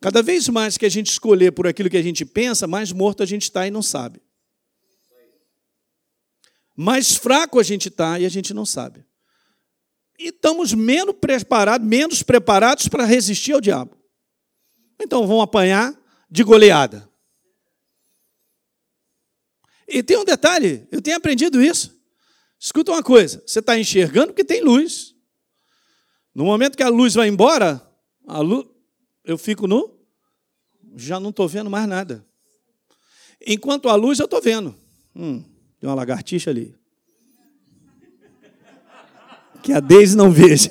Cada 0.00 0.22
vez 0.22 0.48
mais 0.48 0.76
que 0.76 0.86
a 0.86 0.88
gente 0.88 1.08
escolher 1.08 1.52
por 1.52 1.66
aquilo 1.66 1.90
que 1.90 1.96
a 1.96 2.02
gente 2.02 2.24
pensa, 2.24 2.66
mais 2.66 2.92
morto 2.92 3.22
a 3.22 3.26
gente 3.26 3.42
está 3.42 3.66
e 3.66 3.70
não 3.70 3.82
sabe. 3.82 4.20
Mais 6.76 7.16
fraco 7.16 7.58
a 7.58 7.62
gente 7.62 7.88
está 7.88 8.18
e 8.18 8.24
a 8.24 8.28
gente 8.28 8.54
não 8.54 8.64
sabe. 8.64 9.04
E 10.18 10.28
estamos 10.28 10.74
menos 10.74 11.14
preparados, 11.20 11.86
menos 11.86 12.22
preparados 12.22 12.88
para 12.88 13.04
resistir 13.04 13.52
ao 13.52 13.60
diabo. 13.60 13.96
Então 15.00 15.26
vão 15.26 15.40
apanhar 15.40 15.96
de 16.28 16.42
goleada. 16.42 17.08
E 19.86 20.02
tem 20.02 20.18
um 20.18 20.24
detalhe, 20.24 20.86
eu 20.90 21.00
tenho 21.00 21.16
aprendido 21.16 21.62
isso. 21.62 21.96
Escuta 22.58 22.90
uma 22.92 23.02
coisa, 23.02 23.42
você 23.46 23.60
está 23.60 23.78
enxergando 23.78 24.28
porque 24.28 24.44
tem 24.44 24.60
luz. 24.60 25.14
No 26.34 26.44
momento 26.44 26.76
que 26.76 26.82
a 26.82 26.88
luz 26.88 27.14
vai 27.14 27.28
embora, 27.28 27.80
luz, 28.26 28.66
eu 29.24 29.38
fico 29.38 29.66
no. 29.66 29.98
Já 30.96 31.18
não 31.18 31.30
estou 31.30 31.48
vendo 31.48 31.70
mais 31.70 31.88
nada. 31.88 32.26
Enquanto 33.46 33.88
a 33.88 33.94
luz, 33.94 34.18
eu 34.18 34.24
estou 34.24 34.42
vendo. 34.42 34.74
Hum, 35.14 35.42
tem 35.78 35.88
uma 35.88 35.94
lagartixa 35.94 36.50
ali. 36.50 36.77
Que 39.62 39.72
a 39.72 39.80
Deise 39.80 40.16
não 40.16 40.30
veja. 40.30 40.70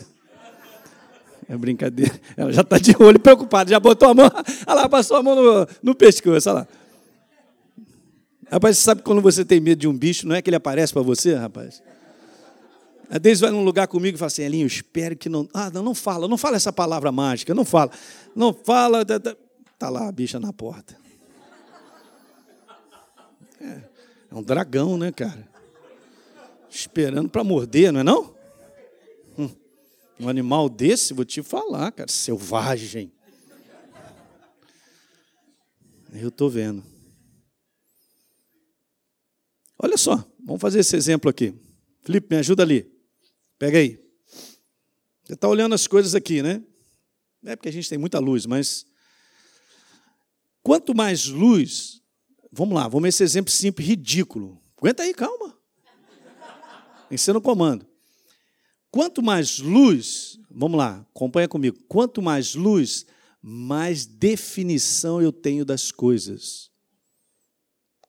É 1.49 1.55
brincadeira. 1.55 2.19
Ela 2.35 2.51
já 2.51 2.61
está 2.61 2.77
de 2.77 2.95
olho 2.99 3.19
preocupada, 3.19 3.69
já 3.69 3.79
botou 3.79 4.09
a 4.09 4.13
mão. 4.13 4.29
Olha 4.67 4.81
lá, 4.81 4.89
passou 4.89 5.17
a 5.17 5.23
mão 5.23 5.35
no, 5.35 5.67
no 5.81 5.95
pescoço. 5.95 6.49
Olha 6.49 6.59
lá. 6.59 6.67
Rapaz, 8.51 8.77
você 8.77 8.83
sabe 8.83 9.01
quando 9.01 9.21
você 9.21 9.43
tem 9.43 9.59
medo 9.59 9.79
de 9.79 9.87
um 9.87 9.97
bicho, 9.97 10.27
não 10.27 10.35
é 10.35 10.41
que 10.41 10.49
ele 10.49 10.55
aparece 10.55 10.93
para 10.93 11.01
você, 11.01 11.35
rapaz? 11.35 11.81
A 13.09 13.17
Deise 13.17 13.41
vai 13.41 13.51
num 13.51 13.63
lugar 13.63 13.87
comigo 13.87 14.15
e 14.15 14.19
fala 14.19 14.27
assim, 14.27 14.43
Elinho, 14.43 14.67
espero 14.67 15.15
que 15.15 15.29
não. 15.29 15.47
Ah, 15.53 15.69
não, 15.69 15.81
não 15.81 15.95
fala, 15.95 16.27
não 16.27 16.37
fala 16.37 16.57
essa 16.57 16.73
palavra 16.73 17.11
mágica, 17.11 17.53
não 17.53 17.63
fala. 17.63 17.91
Não 18.35 18.53
fala. 18.53 19.01
Está 19.01 19.89
lá 19.89 20.07
a 20.07 20.11
bicha 20.11 20.39
na 20.39 20.51
porta. 20.51 20.97
É, 23.61 23.81
é 24.31 24.35
um 24.35 24.43
dragão, 24.43 24.97
né, 24.97 25.11
cara? 25.11 25.47
Esperando 26.69 27.29
para 27.29 27.43
morder, 27.43 27.91
não 27.93 28.01
é 28.01 28.03
não? 28.03 28.36
Um 30.19 30.27
animal 30.27 30.67
desse, 30.67 31.13
vou 31.13 31.23
te 31.23 31.43
falar, 31.43 31.91
cara, 31.91 32.09
selvagem. 32.09 33.11
Eu 36.13 36.29
estou 36.29 36.49
vendo. 36.49 36.83
Olha 39.77 39.97
só, 39.97 40.27
vamos 40.43 40.61
fazer 40.61 40.79
esse 40.79 40.95
exemplo 40.95 41.29
aqui. 41.29 41.53
Felipe, 42.01 42.27
me 42.29 42.39
ajuda 42.39 42.63
ali. 42.63 42.91
Pega 43.59 43.77
aí. 43.77 44.03
Você 45.23 45.33
está 45.33 45.47
olhando 45.47 45.75
as 45.75 45.85
coisas 45.85 46.15
aqui, 46.15 46.41
né? 46.41 46.63
Não 47.41 47.51
é 47.51 47.55
porque 47.55 47.69
a 47.69 47.71
gente 47.71 47.87
tem 47.87 47.97
muita 47.97 48.17
luz, 48.19 48.45
mas 48.45 48.85
quanto 50.63 50.95
mais 50.95 51.27
luz, 51.27 52.01
vamos 52.51 52.75
lá, 52.75 52.87
vamos 52.87 53.09
esse 53.09 53.23
exemplo 53.23 53.51
simples, 53.51 53.87
ridículo. 53.87 54.61
Aguenta 54.77 55.03
aí, 55.03 55.13
calma. 55.13 55.57
Ensina 57.11 57.37
o 57.37 57.41
comando. 57.41 57.86
Quanto 58.89 59.21
mais 59.21 59.59
luz, 59.59 60.39
vamos 60.49 60.77
lá, 60.77 61.05
acompanha 61.13 61.47
comigo. 61.47 61.77
Quanto 61.87 62.21
mais 62.21 62.55
luz, 62.55 63.05
mais 63.41 64.05
definição 64.05 65.21
eu 65.21 65.31
tenho 65.31 65.65
das 65.65 65.91
coisas. 65.91 66.71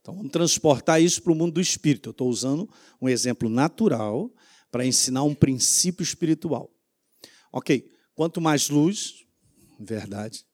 Então 0.00 0.16
vamos 0.16 0.32
transportar 0.32 1.02
isso 1.02 1.22
para 1.22 1.32
o 1.32 1.36
mundo 1.36 1.54
do 1.54 1.60
espírito. 1.60 2.08
Eu 2.08 2.12
estou 2.12 2.28
usando 2.28 2.68
um 3.00 3.08
exemplo 3.08 3.48
natural 3.48 4.32
para 4.70 4.86
ensinar 4.86 5.22
um 5.22 5.34
princípio 5.34 6.02
espiritual. 6.02 6.70
Ok, 7.52 7.90
quanto 8.14 8.40
mais 8.40 8.68
luz, 8.68 9.24
verdade, 9.78 10.46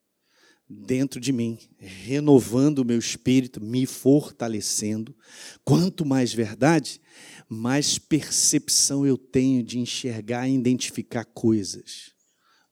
dentro 0.69 1.21
de 1.21 1.33
mim, 1.33 1.59
renovando 1.79 2.81
o 2.81 2.85
meu 2.85 2.99
espírito, 2.99 3.61
me 3.61 3.87
fortalecendo, 3.87 5.17
quanto 5.65 6.05
mais 6.05 6.33
verdade, 6.33 7.01
mais 7.49 7.99
percepção 7.99 9.07
eu 9.07 9.17
tenho 9.17 9.63
de 9.63 9.79
enxergar 9.79 10.49
e 10.49 10.55
identificar 10.55 11.25
coisas. 11.25 12.13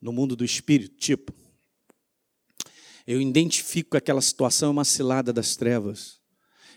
No 0.00 0.12
mundo 0.12 0.34
do 0.34 0.44
espírito, 0.44 0.96
tipo, 0.96 1.32
eu 3.06 3.20
identifico 3.20 3.90
que 3.92 3.96
aquela 3.96 4.20
situação 4.20 4.68
é 4.68 4.72
uma 4.72 4.84
cilada 4.84 5.32
das 5.32 5.56
trevas. 5.56 6.20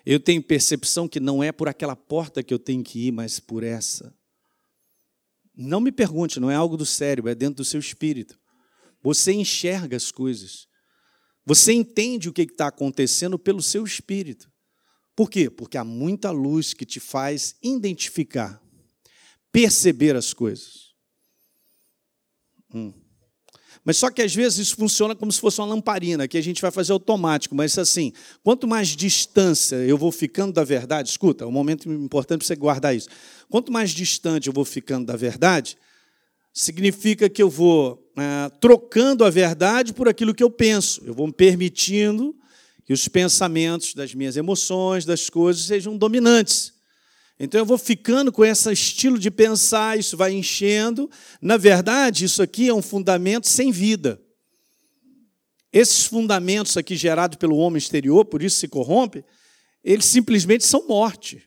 Eu 0.06 0.20
tenho 0.20 0.42
percepção 0.42 1.08
que 1.08 1.20
não 1.20 1.44
é 1.44 1.52
por 1.52 1.68
aquela 1.68 1.96
porta 1.96 2.44
que 2.44 2.54
eu 2.54 2.60
tenho 2.60 2.84
que 2.84 3.08
ir, 3.08 3.12
mas 3.12 3.40
por 3.40 3.64
essa. 3.64 4.14
Não 5.56 5.80
me 5.80 5.92
pergunte, 5.92 6.40
não 6.40 6.52
é 6.52 6.56
algo 6.56 6.78
do 6.78 6.86
cérebro, 6.86 7.32
é 7.32 7.36
dentro 7.36 7.56
do 7.56 7.66
seu 7.66 7.80
espírito. 7.80 8.38
Você 9.02 9.34
enxerga 9.34 9.96
as 9.96 10.12
coisas. 10.12 10.68
Você 11.46 11.74
entende 11.74 12.28
o 12.28 12.34
que 12.34 12.42
está 12.42 12.68
acontecendo 12.68 13.38
pelo 13.40 13.62
seu 13.62 13.84
espírito. 13.84 14.52
Por 15.16 15.30
quê? 15.30 15.50
Porque 15.50 15.78
há 15.78 15.84
muita 15.84 16.30
luz 16.32 16.74
que 16.74 16.86
te 16.86 17.00
faz 17.00 17.56
identificar, 17.62 18.62
perceber 19.52 20.16
as 20.16 20.34
coisas. 20.34 20.94
Hum. 22.74 22.94
Mas 23.86 23.98
só 23.98 24.10
que 24.10 24.22
às 24.22 24.34
vezes 24.34 24.58
isso 24.58 24.76
funciona 24.76 25.16
como 25.16 25.32
se 25.32 25.40
fosse 25.40 25.62
uma 25.62 25.68
lamparina, 25.68 26.28
que 26.28 26.38
a 26.38 26.42
gente 26.42 26.60
vai 26.60 26.72
fazer 26.72 26.92
automático. 26.92 27.54
Mas 27.56 27.78
assim, 27.78 28.12
quanto 28.44 28.68
mais 28.68 28.90
distância 28.90 29.76
eu 29.76 29.96
vou 29.96 30.12
ficando 30.12 30.52
da 30.52 30.64
verdade, 30.64 31.10
escuta, 31.10 31.44
é 31.44 31.48
um 31.48 31.52
momento 31.52 31.90
importante 31.94 32.40
para 32.40 32.48
você 32.48 32.56
guardar 32.56 32.96
isso. 32.96 33.08
Quanto 33.48 33.72
mais 33.72 33.92
distante 33.92 34.48
eu 34.48 34.54
vou 34.54 34.66
ficando 34.66 35.06
da 35.06 35.16
verdade, 35.16 35.78
significa 36.52 37.30
que 37.30 37.44
eu 37.44 37.50
vou 37.50 38.12
ah, 38.18 38.52
trocando 38.60 39.24
a 39.24 39.30
verdade 39.30 39.94
por 39.94 40.10
aquilo 40.10 40.34
que 40.34 40.44
eu 40.44 40.50
penso. 40.50 41.04
Eu 41.06 41.14
vou 41.14 41.28
me 41.28 41.34
permitindo 41.34 42.36
que 42.86 42.94
os 42.94 43.08
pensamentos 43.08 43.94
das 43.94 44.14
minhas 44.14 44.38
emoções, 44.38 45.06
das 45.06 45.30
coisas, 45.30 45.66
sejam 45.66 45.98
dominantes. 45.98 46.74
Então 47.40 47.60
eu 47.60 47.66
vou 47.66 47.78
ficando 47.78 48.32
com 48.32 48.46
esse 48.46 48.72
estilo 48.72 49.20
de 49.20 49.30
pensar, 49.30 50.00
isso 50.00 50.16
vai 50.16 50.32
enchendo. 50.34 51.10
Na 51.42 51.58
verdade, 51.58 52.26
isso 52.26 52.42
aqui 52.42 52.70
é 52.70 52.74
um 52.74 52.82
fundamento 52.82 53.48
sem 53.48 53.72
vida. 53.72 54.22
Esses 55.74 56.06
fundamentos 56.06 56.78
aqui 56.78 56.96
gerados 56.96 57.38
pelo 57.38 57.58
homem 57.58 57.78
exterior, 57.78 58.24
por 58.24 58.42
isso 58.42 58.60
se 58.60 58.68
corrompe, 58.68 59.26
eles 59.84 60.06
simplesmente 60.06 60.64
são 60.64 60.88
morte. 60.88 61.44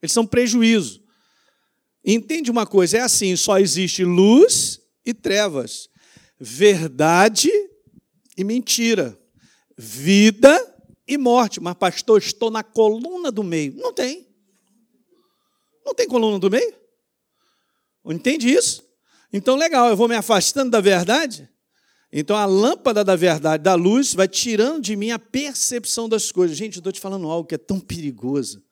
Eles 0.00 0.12
são 0.12 0.24
prejuízo. 0.24 1.02
Entende 2.04 2.50
uma 2.50 2.66
coisa, 2.66 2.98
é 2.98 3.00
assim, 3.00 3.34
só 3.34 3.58
existe 3.58 4.04
luz 4.04 4.80
e 5.04 5.12
trevas, 5.12 5.88
verdade 6.38 7.50
e 8.36 8.44
mentira, 8.44 9.18
vida 9.78 10.76
e 11.06 11.16
morte. 11.16 11.60
Mas 11.60 11.74
pastor, 11.74 12.18
estou 12.18 12.50
na 12.50 12.64
coluna 12.64 13.30
do 13.30 13.44
meio. 13.44 13.74
Não 13.76 13.92
tem. 13.92 14.26
Não 15.86 15.94
tem 15.94 16.08
coluna 16.08 16.38
do 16.38 16.50
meio? 16.50 16.74
Entende 18.04 18.50
isso? 18.52 18.82
Então, 19.32 19.56
legal, 19.56 19.88
eu 19.88 19.96
vou 19.96 20.08
me 20.08 20.16
afastando 20.16 20.70
da 20.70 20.80
verdade. 20.80 21.48
Então, 22.10 22.36
a 22.36 22.46
lâmpada 22.46 23.04
da 23.04 23.14
verdade, 23.14 23.62
da 23.62 23.74
luz, 23.74 24.14
vai 24.14 24.26
tirando 24.26 24.82
de 24.82 24.96
mim 24.96 25.10
a 25.10 25.18
percepção 25.18 26.08
das 26.08 26.32
coisas. 26.32 26.56
Gente, 26.56 26.76
eu 26.76 26.80
estou 26.80 26.92
te 26.92 27.00
falando 27.00 27.28
algo 27.28 27.46
que 27.46 27.54
é 27.54 27.58
tão 27.58 27.78
perigoso. 27.78 28.62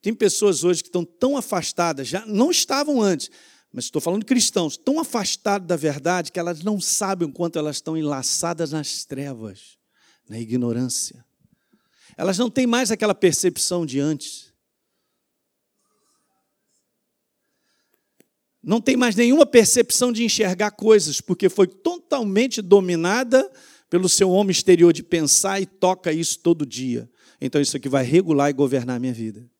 Tem 0.00 0.14
pessoas 0.14 0.64
hoje 0.64 0.82
que 0.82 0.88
estão 0.88 1.04
tão 1.04 1.36
afastadas, 1.36 2.08
já 2.08 2.24
não 2.24 2.50
estavam 2.50 3.02
antes, 3.02 3.30
mas 3.72 3.84
estou 3.84 4.00
falando 4.00 4.20
de 4.20 4.26
cristãos, 4.26 4.76
tão 4.76 4.98
afastados 4.98 5.68
da 5.68 5.76
verdade 5.76 6.32
que 6.32 6.38
elas 6.38 6.62
não 6.62 6.80
sabem 6.80 7.28
o 7.28 7.32
quanto 7.32 7.58
elas 7.58 7.76
estão 7.76 7.96
enlaçadas 7.96 8.72
nas 8.72 9.04
trevas, 9.04 9.76
na 10.30 10.38
ignorância. 10.38 11.22
Elas 12.16 12.38
não 12.38 12.48
têm 12.48 12.66
mais 12.66 12.90
aquela 12.90 13.14
percepção 13.14 13.84
de 13.84 14.00
antes. 14.00 14.50
não 18.62 18.78
tem 18.78 18.94
mais 18.94 19.16
nenhuma 19.16 19.46
percepção 19.46 20.12
de 20.12 20.22
enxergar 20.22 20.72
coisas, 20.72 21.18
porque 21.18 21.48
foi 21.48 21.66
totalmente 21.66 22.60
dominada 22.60 23.50
pelo 23.88 24.06
seu 24.06 24.30
homem 24.30 24.50
exterior 24.50 24.92
de 24.92 25.02
pensar 25.02 25.60
e 25.60 25.66
toca 25.66 26.12
isso 26.12 26.38
todo 26.40 26.66
dia. 26.66 27.10
Então 27.40 27.60
isso 27.60 27.76
aqui 27.76 27.88
vai 27.88 28.04
regular 28.04 28.50
e 28.50 28.52
governar 28.52 28.96
a 28.96 29.00
minha 29.00 29.14
vida. 29.14 29.50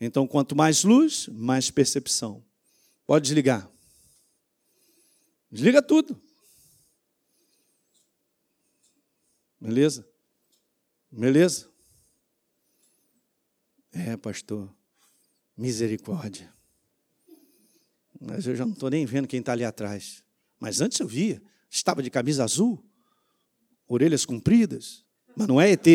Então, 0.00 0.26
quanto 0.26 0.56
mais 0.56 0.82
luz, 0.82 1.28
mais 1.28 1.70
percepção. 1.70 2.42
Pode 3.06 3.24
desligar. 3.24 3.70
Desliga 5.50 5.82
tudo. 5.82 6.20
Beleza? 9.62 10.04
Beleza? 11.08 11.70
É, 13.92 14.16
pastor. 14.16 14.68
Misericórdia. 15.56 16.52
Mas 18.20 18.44
eu 18.44 18.56
já 18.56 18.66
não 18.66 18.72
estou 18.72 18.90
nem 18.90 19.06
vendo 19.06 19.28
quem 19.28 19.38
está 19.38 19.52
ali 19.52 19.64
atrás. 19.64 20.24
Mas 20.58 20.80
antes 20.80 20.98
eu 20.98 21.06
via. 21.06 21.40
Estava 21.70 22.02
de 22.02 22.10
camisa 22.10 22.42
azul, 22.42 22.84
orelhas 23.86 24.26
compridas, 24.26 25.06
mas 25.36 25.46
não 25.46 25.60
é 25.60 25.70
ET. 25.70 25.86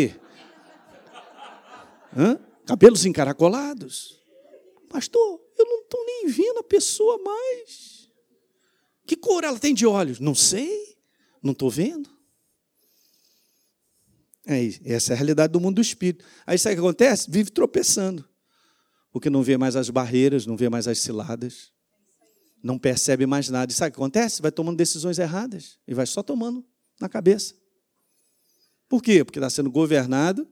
Hã? 2.16 2.40
Cabelos 2.66 3.06
encaracolados. 3.06 4.18
Pastor, 4.90 5.42
eu 5.58 5.66
não 5.66 5.82
estou 5.82 6.06
nem 6.06 6.28
vendo 6.28 6.60
a 6.60 6.64
pessoa 6.64 7.18
mais. 7.22 8.10
Que 9.06 9.18
cor 9.18 9.44
ela 9.44 9.60
tem 9.60 9.74
de 9.74 9.86
olhos? 9.86 10.22
Não 10.22 10.34
sei, 10.34 10.98
não 11.44 11.52
estou 11.52 11.70
vendo. 11.70 12.17
É, 14.48 14.94
essa 14.94 15.12
é 15.12 15.14
a 15.14 15.18
realidade 15.18 15.52
do 15.52 15.60
mundo 15.60 15.76
do 15.76 15.82
espírito. 15.82 16.24
Aí 16.46 16.58
sabe 16.58 16.74
o 16.74 16.78
que 16.78 16.88
acontece? 16.88 17.30
Vive 17.30 17.52
tropeçando. 17.52 18.28
Porque 19.12 19.30
não 19.30 19.44
vê 19.44 19.58
mais 19.58 19.76
as 19.76 19.90
barreiras, 19.90 20.46
não 20.46 20.56
vê 20.56 20.70
mais 20.70 20.88
as 20.88 21.00
ciladas 21.00 21.72
não 22.62 22.78
percebe 22.78 23.26
mais 23.26 23.50
nada. 23.50 23.72
E 23.72 23.76
sabe 23.76 23.90
o 23.90 23.94
que 23.94 24.00
acontece? 24.00 24.42
Vai 24.42 24.52
tomando 24.52 24.78
decisões 24.78 25.20
erradas 25.20 25.78
e 25.88 25.94
vai 25.94 26.06
só 26.06 26.22
tomando 26.24 26.66
na 27.00 27.08
cabeça. 27.08 27.56
Por 28.90 29.02
quê? 29.02 29.24
Porque 29.24 29.40
está 29.40 29.50
sendo 29.50 29.70
governado 29.70 30.48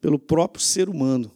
pelo 0.00 0.18
próprio 0.18 0.62
ser 0.62 0.88
humano, 0.88 1.32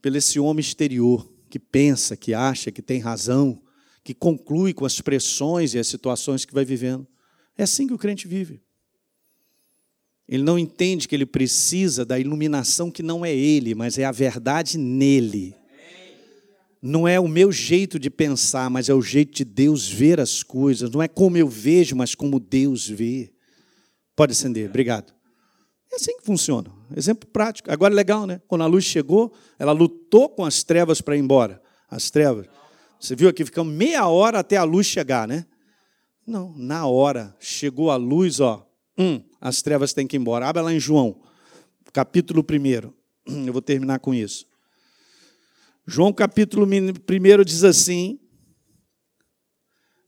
pelo 0.00 0.16
esse 0.16 0.38
homem 0.38 0.60
exterior 0.60 1.30
que 1.48 1.58
pensa, 1.58 2.16
que 2.16 2.34
acha, 2.34 2.72
que 2.72 2.82
tem 2.82 3.00
razão, 3.00 3.62
que 4.02 4.14
conclui 4.14 4.72
com 4.72 4.84
as 4.84 5.00
pressões 5.00 5.74
e 5.74 5.78
as 5.78 5.86
situações 5.86 6.44
que 6.44 6.54
vai 6.54 6.64
vivendo. 6.64 7.06
É 7.56 7.62
assim 7.62 7.86
que 7.86 7.94
o 7.94 7.98
crente 7.98 8.28
vive. 8.28 8.62
Ele 10.28 10.42
não 10.42 10.58
entende 10.58 11.06
que 11.06 11.14
ele 11.14 11.26
precisa 11.26 12.04
da 12.04 12.18
iluminação 12.18 12.90
que 12.90 13.02
não 13.02 13.24
é 13.24 13.34
ele, 13.34 13.74
mas 13.74 13.96
é 13.98 14.04
a 14.04 14.12
verdade 14.12 14.76
nele 14.76 15.54
não 16.86 17.06
é 17.06 17.18
o 17.18 17.26
meu 17.26 17.50
jeito 17.50 17.98
de 17.98 18.08
pensar, 18.08 18.70
mas 18.70 18.88
é 18.88 18.94
o 18.94 19.02
jeito 19.02 19.34
de 19.34 19.44
Deus 19.44 19.88
ver 19.88 20.20
as 20.20 20.42
coisas. 20.42 20.90
Não 20.90 21.02
é 21.02 21.08
como 21.08 21.36
eu 21.36 21.48
vejo, 21.48 21.96
mas 21.96 22.14
como 22.14 22.38
Deus 22.38 22.88
vê. 22.88 23.32
Pode 24.14 24.32
acender, 24.32 24.68
obrigado. 24.68 25.12
É 25.92 25.96
assim 25.96 26.16
que 26.16 26.24
funciona. 26.24 26.70
Exemplo 26.96 27.28
prático. 27.28 27.70
Agora 27.70 27.92
é 27.92 27.96
legal, 27.96 28.26
né? 28.26 28.40
Quando 28.46 28.62
a 28.62 28.66
luz 28.66 28.84
chegou, 28.84 29.32
ela 29.58 29.72
lutou 29.72 30.28
com 30.28 30.44
as 30.44 30.62
trevas 30.62 31.00
para 31.00 31.16
ir 31.16 31.20
embora. 31.20 31.60
As 31.90 32.10
trevas. 32.10 32.46
Você 33.00 33.16
viu 33.16 33.28
aqui, 33.28 33.44
ficamos 33.44 33.74
meia 33.74 34.06
hora 34.06 34.38
até 34.38 34.56
a 34.56 34.64
luz 34.64 34.86
chegar, 34.86 35.26
né? 35.26 35.44
Não, 36.26 36.54
na 36.56 36.86
hora. 36.86 37.36
Chegou 37.40 37.90
a 37.90 37.96
luz, 37.96 38.40
ó. 38.40 38.66
Hum, 38.98 39.22
as 39.40 39.62
trevas 39.62 39.92
têm 39.92 40.06
que 40.06 40.16
ir 40.16 40.20
embora. 40.20 40.48
Abra 40.48 40.62
lá 40.62 40.72
em 40.72 40.80
João, 40.80 41.20
capítulo 41.92 42.44
1. 42.48 43.46
Eu 43.46 43.52
vou 43.52 43.62
terminar 43.62 43.98
com 43.98 44.14
isso. 44.14 44.46
João 45.86 46.12
capítulo 46.12 46.66
1 46.66 47.44
diz 47.44 47.64
assim: 47.64 48.18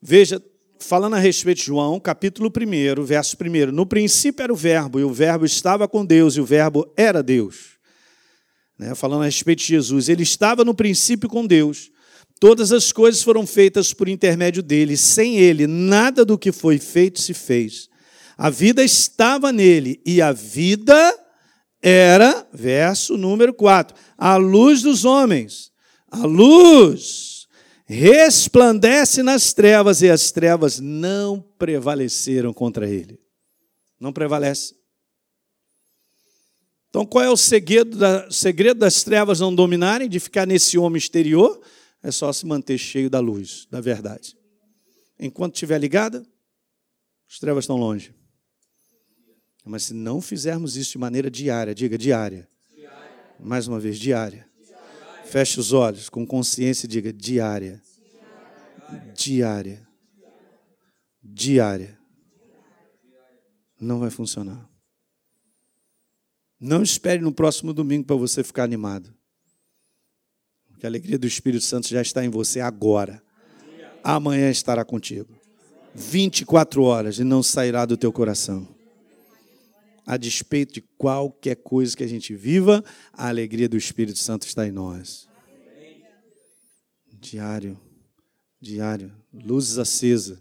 Veja, 0.00 0.42
falando 0.78 1.14
a 1.14 1.18
respeito 1.18 1.58
de 1.58 1.66
João, 1.66 2.00
capítulo 2.00 2.50
1, 2.50 3.04
verso 3.04 3.36
1. 3.40 3.72
No 3.72 3.86
princípio 3.86 4.42
era 4.42 4.52
o 4.52 4.56
Verbo, 4.56 5.00
e 5.00 5.04
o 5.04 5.12
Verbo 5.12 5.44
estava 5.44 5.86
com 5.88 6.04
Deus, 6.04 6.36
e 6.36 6.40
o 6.40 6.44
Verbo 6.44 6.92
era 6.96 7.22
Deus. 7.22 7.78
Né? 8.78 8.94
Falando 8.94 9.22
a 9.22 9.26
respeito 9.26 9.60
de 9.60 9.66
Jesus, 9.66 10.08
ele 10.08 10.22
estava 10.22 10.64
no 10.64 10.74
princípio 10.74 11.28
com 11.28 11.46
Deus. 11.46 11.90
Todas 12.40 12.70
as 12.70 12.92
coisas 12.92 13.22
foram 13.22 13.46
feitas 13.46 13.92
por 13.92 14.08
intermédio 14.08 14.62
dele. 14.62 14.96
Sem 14.96 15.38
ele, 15.38 15.66
nada 15.66 16.24
do 16.24 16.38
que 16.38 16.52
foi 16.52 16.78
feito 16.78 17.20
se 17.20 17.34
fez. 17.34 17.88
A 18.38 18.50
vida 18.50 18.84
estava 18.84 19.50
nele, 19.50 20.00
e 20.06 20.22
a 20.22 20.30
vida 20.30 21.12
era, 21.82 22.46
verso 22.52 23.18
número 23.18 23.52
4, 23.52 23.96
a 24.16 24.36
luz 24.36 24.80
dos 24.80 25.04
homens. 25.04 25.72
A 26.08 26.24
luz 26.24 27.48
resplandece 27.84 29.24
nas 29.24 29.52
trevas 29.52 30.02
e 30.02 30.08
as 30.08 30.30
trevas 30.30 30.78
não 30.78 31.40
prevaleceram 31.58 32.52
contra 32.52 32.88
ele. 32.88 33.18
Não 33.98 34.12
prevalece. 34.12 34.76
Então, 36.90 37.04
qual 37.04 37.24
é 37.24 37.30
o 37.30 37.36
segredo, 37.36 37.98
da, 37.98 38.30
segredo 38.30 38.78
das 38.78 39.02
trevas 39.02 39.40
não 39.40 39.52
dominarem, 39.52 40.08
de 40.08 40.20
ficar 40.20 40.46
nesse 40.46 40.78
homem 40.78 40.98
exterior? 40.98 41.60
É 42.02 42.12
só 42.12 42.32
se 42.32 42.46
manter 42.46 42.78
cheio 42.78 43.10
da 43.10 43.18
luz, 43.18 43.66
da 43.68 43.80
verdade. 43.80 44.36
Enquanto 45.18 45.54
estiver 45.54 45.78
ligada, 45.78 46.24
as 47.28 47.40
trevas 47.40 47.64
estão 47.64 47.76
longe. 47.76 48.17
Mas 49.68 49.82
se 49.82 49.94
não 49.94 50.18
fizermos 50.22 50.78
isso 50.78 50.92
de 50.92 50.98
maneira 50.98 51.30
diária, 51.30 51.74
diga 51.74 51.98
diária. 51.98 52.48
diária. 52.74 53.10
Mais 53.38 53.68
uma 53.68 53.78
vez, 53.78 53.98
diária. 53.98 54.48
diária. 54.64 55.24
Feche 55.26 55.60
os 55.60 55.74
olhos 55.74 56.08
com 56.08 56.26
consciência 56.26 56.86
e 56.86 56.88
diga 56.88 57.12
diária. 57.12 57.82
Diária. 59.14 59.86
Diária. 61.22 61.98
Não 63.78 64.00
vai 64.00 64.08
funcionar. 64.08 64.66
Não 66.58 66.82
espere 66.82 67.20
no 67.20 67.30
próximo 67.30 67.74
domingo 67.74 68.06
para 68.06 68.16
você 68.16 68.42
ficar 68.42 68.64
animado. 68.64 69.14
Porque 70.70 70.86
a 70.86 70.88
alegria 70.88 71.18
do 71.18 71.26
Espírito 71.26 71.64
Santo 71.64 71.88
já 71.88 72.00
está 72.00 72.24
em 72.24 72.30
você 72.30 72.58
agora. 72.60 73.22
Amanhã 74.02 74.48
estará 74.48 74.82
contigo. 74.82 75.38
24 75.94 76.82
horas 76.82 77.18
e 77.18 77.24
não 77.24 77.42
sairá 77.42 77.84
do 77.84 77.98
teu 77.98 78.10
coração 78.10 78.77
a 80.08 80.16
despeito 80.16 80.72
de 80.72 80.80
qualquer 80.80 81.56
coisa 81.56 81.94
que 81.94 82.02
a 82.02 82.06
gente 82.06 82.34
viva, 82.34 82.82
a 83.12 83.28
alegria 83.28 83.68
do 83.68 83.76
Espírito 83.76 84.18
Santo 84.18 84.46
está 84.46 84.66
em 84.66 84.72
nós. 84.72 85.28
Diário, 87.12 87.78
diário, 88.58 89.12
luzes 89.30 89.76
acesas. 89.76 90.38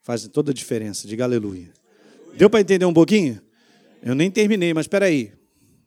fazem 0.00 0.30
toda 0.30 0.50
a 0.50 0.54
diferença. 0.54 1.06
Diga 1.06 1.24
aleluia. 1.24 1.74
Deu 2.38 2.48
para 2.48 2.62
entender 2.62 2.86
um 2.86 2.94
pouquinho? 2.94 3.38
Eu 4.02 4.14
nem 4.14 4.30
terminei, 4.30 4.72
mas 4.72 4.84
espera 4.84 5.04
aí. 5.04 5.34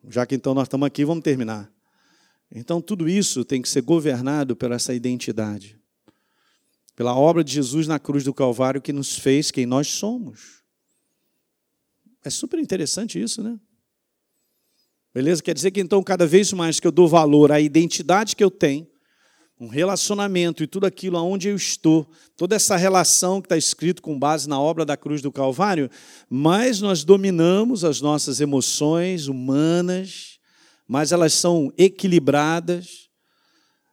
Já 0.07 0.27
que 0.27 0.35
então 0.35 0.53
nós 0.53 0.67
estamos 0.67 0.85
aqui, 0.85 1.03
vamos 1.03 1.23
terminar. 1.23 1.73
Então 2.51 2.79
tudo 2.79 3.09
isso 3.09 3.43
tem 3.43 3.59
que 3.59 3.69
ser 3.69 3.81
governado 3.81 4.55
pela 4.55 4.75
essa 4.75 4.93
identidade. 4.93 5.79
Pela 6.95 7.15
obra 7.15 7.43
de 7.43 7.53
Jesus 7.53 7.87
na 7.87 7.97
cruz 7.97 8.23
do 8.23 8.35
Calvário 8.35 8.79
que 8.79 8.93
nos 8.93 9.17
fez 9.17 9.49
quem 9.49 9.65
nós 9.65 9.87
somos. 9.87 10.56
É 12.27 12.29
super 12.29 12.59
interessante 12.59 13.21
isso, 13.21 13.41
né? 13.41 13.57
Beleza? 15.13 15.41
Quer 15.41 15.53
dizer 15.53 15.71
que 15.71 15.79
então, 15.79 16.03
cada 16.03 16.27
vez 16.27 16.51
mais 16.51 16.77
que 16.77 16.85
eu 16.85 16.91
dou 16.91 17.07
valor 17.07 17.53
à 17.53 17.61
identidade 17.61 18.35
que 18.35 18.43
eu 18.43 18.51
tenho, 18.51 18.85
um 19.57 19.69
relacionamento 19.69 20.61
e 20.61 20.67
tudo 20.67 20.85
aquilo 20.85 21.15
aonde 21.15 21.47
eu 21.47 21.55
estou, 21.55 22.05
toda 22.35 22.53
essa 22.53 22.75
relação 22.75 23.41
que 23.41 23.45
está 23.45 23.55
escrito 23.55 24.01
com 24.01 24.19
base 24.19 24.49
na 24.49 24.59
obra 24.59 24.83
da 24.83 24.97
cruz 24.97 25.21
do 25.21 25.31
Calvário, 25.31 25.89
mais 26.29 26.81
nós 26.81 27.05
dominamos 27.05 27.85
as 27.85 28.01
nossas 28.01 28.41
emoções 28.41 29.29
humanas, 29.29 30.37
mais 30.85 31.13
elas 31.13 31.31
são 31.33 31.71
equilibradas, 31.77 33.06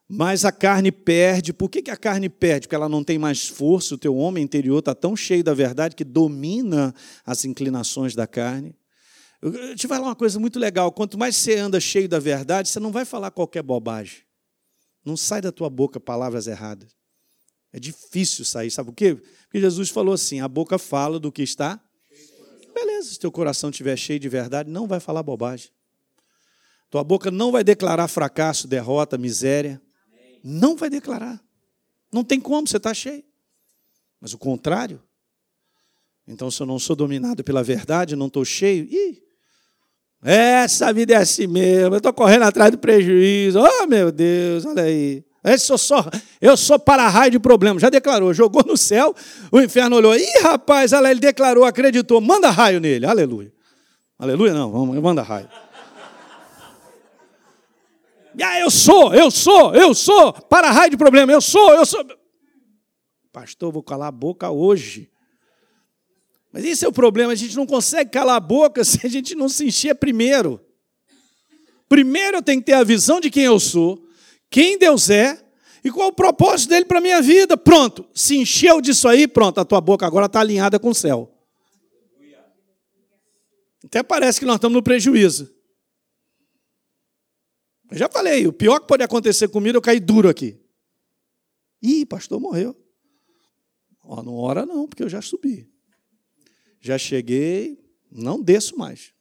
mais 0.08 0.44
a 0.44 0.52
carne 0.52 0.92
perde. 0.92 1.52
Por 1.52 1.68
que, 1.68 1.82
que 1.82 1.90
a 1.90 1.96
carne 1.96 2.28
perde? 2.28 2.66
Porque 2.66 2.74
ela 2.74 2.88
não 2.88 3.02
tem 3.02 3.18
mais 3.18 3.48
força, 3.48 3.94
o 3.94 3.98
teu 3.98 4.16
homem 4.16 4.44
interior 4.44 4.78
está 4.78 4.94
tão 4.94 5.16
cheio 5.16 5.42
da 5.42 5.54
verdade 5.54 5.96
que 5.96 6.04
domina 6.04 6.94
as 7.24 7.44
inclinações 7.44 8.14
da 8.14 8.26
carne. 8.26 8.74
Eu 9.40 9.76
te 9.76 9.86
falar 9.86 10.06
uma 10.06 10.16
coisa 10.16 10.38
muito 10.38 10.58
legal: 10.58 10.90
quanto 10.92 11.18
mais 11.18 11.36
você 11.36 11.56
anda 11.56 11.80
cheio 11.80 12.08
da 12.08 12.18
verdade, 12.18 12.68
você 12.68 12.80
não 12.80 12.92
vai 12.92 13.04
falar 13.04 13.30
qualquer 13.30 13.62
bobagem. 13.62 14.18
Não 15.04 15.16
sai 15.16 15.40
da 15.40 15.52
tua 15.52 15.68
boca 15.68 16.00
palavras 16.00 16.46
erradas. 16.46 16.94
É 17.72 17.78
difícil 17.78 18.44
sair, 18.44 18.70
sabe 18.70 18.90
por 18.90 18.94
quê? 18.94 19.14
Porque 19.14 19.60
Jesus 19.60 19.90
falou 19.90 20.14
assim: 20.14 20.40
a 20.40 20.48
boca 20.48 20.78
fala 20.78 21.18
do 21.18 21.30
que 21.30 21.42
está. 21.42 21.80
Beleza, 22.74 23.10
se 23.10 23.18
teu 23.18 23.30
coração 23.30 23.70
estiver 23.70 23.96
cheio 23.96 24.18
de 24.18 24.28
verdade, 24.28 24.70
não 24.70 24.86
vai 24.86 24.98
falar 24.98 25.22
bobagem. 25.22 25.70
Tua 26.90 27.04
boca 27.04 27.30
não 27.30 27.52
vai 27.52 27.62
declarar 27.62 28.08
fracasso, 28.08 28.66
derrota, 28.66 29.18
miséria. 29.18 29.82
Não 30.46 30.76
vai 30.76 30.90
declarar. 30.90 31.42
Não 32.12 32.22
tem 32.22 32.38
como, 32.38 32.68
você 32.68 32.76
está 32.76 32.92
cheio. 32.92 33.24
Mas 34.20 34.34
o 34.34 34.38
contrário. 34.38 35.02
Então, 36.28 36.50
se 36.50 36.60
eu 36.60 36.66
não 36.66 36.78
sou 36.78 36.94
dominado 36.94 37.42
pela 37.42 37.62
verdade, 37.62 38.14
não 38.14 38.26
estou 38.26 38.44
cheio, 38.44 38.84
ih, 38.84 39.22
essa 40.22 40.92
vida 40.92 41.14
é 41.14 41.16
assim 41.16 41.46
mesmo. 41.46 41.94
Eu 41.94 41.98
estou 41.98 42.12
correndo 42.12 42.42
atrás 42.42 42.70
do 42.70 42.78
prejuízo. 42.78 43.58
Oh, 43.58 43.86
meu 43.86 44.12
Deus, 44.12 44.66
olha 44.66 44.82
aí. 44.82 45.24
Eu 45.42 45.58
sou, 45.58 45.76
só, 45.76 46.06
eu 46.40 46.56
sou 46.56 46.78
para-raio 46.78 47.32
de 47.32 47.38
problema. 47.38 47.78
Já 47.78 47.90
declarou, 47.90 48.32
jogou 48.32 48.64
no 48.66 48.76
céu, 48.76 49.14
o 49.52 49.60
inferno 49.60 49.96
olhou. 49.96 50.14
Ih, 50.16 50.38
rapaz, 50.42 50.94
olha, 50.94 51.10
ele 51.10 51.20
declarou, 51.20 51.64
acreditou. 51.64 52.20
Manda 52.20 52.50
raio 52.50 52.80
nele. 52.80 53.04
Aleluia. 53.04 53.52
Aleluia, 54.18 54.54
não, 54.54 54.70
vamos, 54.70 54.96
manda 54.98 55.22
raio. 55.22 55.48
Ah, 58.42 58.58
eu 58.58 58.70
sou, 58.70 59.14
eu 59.14 59.30
sou, 59.30 59.74
eu 59.74 59.94
sou 59.94 60.32
para-raio 60.32 60.90
de 60.90 60.96
problema. 60.96 61.32
Eu 61.32 61.40
sou, 61.40 61.72
eu 61.74 61.86
sou. 61.86 62.04
Pastor, 63.32 63.72
vou 63.72 63.82
calar 63.82 64.08
a 64.08 64.12
boca 64.12 64.50
hoje. 64.50 65.10
Mas 66.52 66.64
esse 66.64 66.84
é 66.84 66.88
o 66.88 66.92
problema, 66.92 67.32
a 67.32 67.36
gente 67.36 67.56
não 67.56 67.66
consegue 67.66 68.10
calar 68.10 68.36
a 68.36 68.40
boca 68.40 68.82
se 68.84 69.04
a 69.04 69.10
gente 69.10 69.34
não 69.34 69.48
se 69.48 69.66
encher 69.66 69.94
primeiro. 69.94 70.60
Primeiro 71.88 72.38
eu 72.38 72.42
tenho 72.42 72.60
que 72.60 72.66
ter 72.66 72.74
a 72.74 72.84
visão 72.84 73.20
de 73.20 73.30
quem 73.30 73.44
eu 73.44 73.58
sou, 73.60 74.06
quem 74.48 74.78
Deus 74.78 75.10
é 75.10 75.44
e 75.84 75.90
qual 75.90 76.08
o 76.08 76.12
propósito 76.12 76.70
dele 76.70 76.86
para 76.86 76.98
a 76.98 77.00
minha 77.00 77.20
vida. 77.20 77.56
Pronto, 77.56 78.06
se 78.14 78.36
encheu 78.36 78.80
disso 78.80 79.06
aí, 79.06 79.28
pronto, 79.28 79.60
a 79.60 79.64
tua 79.64 79.80
boca 79.80 80.06
agora 80.06 80.26
está 80.26 80.40
alinhada 80.40 80.78
com 80.78 80.90
o 80.90 80.94
céu. 80.94 81.30
Até 83.84 84.02
parece 84.02 84.40
que 84.40 84.46
nós 84.46 84.56
estamos 84.56 84.74
no 84.74 84.82
prejuízo. 84.82 85.53
Eu 87.90 87.98
já 87.98 88.08
falei, 88.08 88.46
o 88.46 88.52
pior 88.52 88.80
que 88.80 88.86
pode 88.86 89.02
acontecer 89.02 89.48
comigo 89.48 89.76
é 89.76 89.78
eu 89.78 89.82
cair 89.82 90.00
duro 90.00 90.28
aqui. 90.28 90.58
Ih, 91.82 92.06
pastor 92.06 92.40
morreu. 92.40 92.74
Ó, 94.02 94.22
não 94.22 94.34
ora 94.34 94.64
não, 94.64 94.88
porque 94.88 95.02
eu 95.02 95.08
já 95.08 95.20
subi. 95.20 95.70
Já 96.80 96.98
cheguei, 96.98 97.82
não 98.10 98.42
desço 98.42 98.76
mais. 98.76 99.12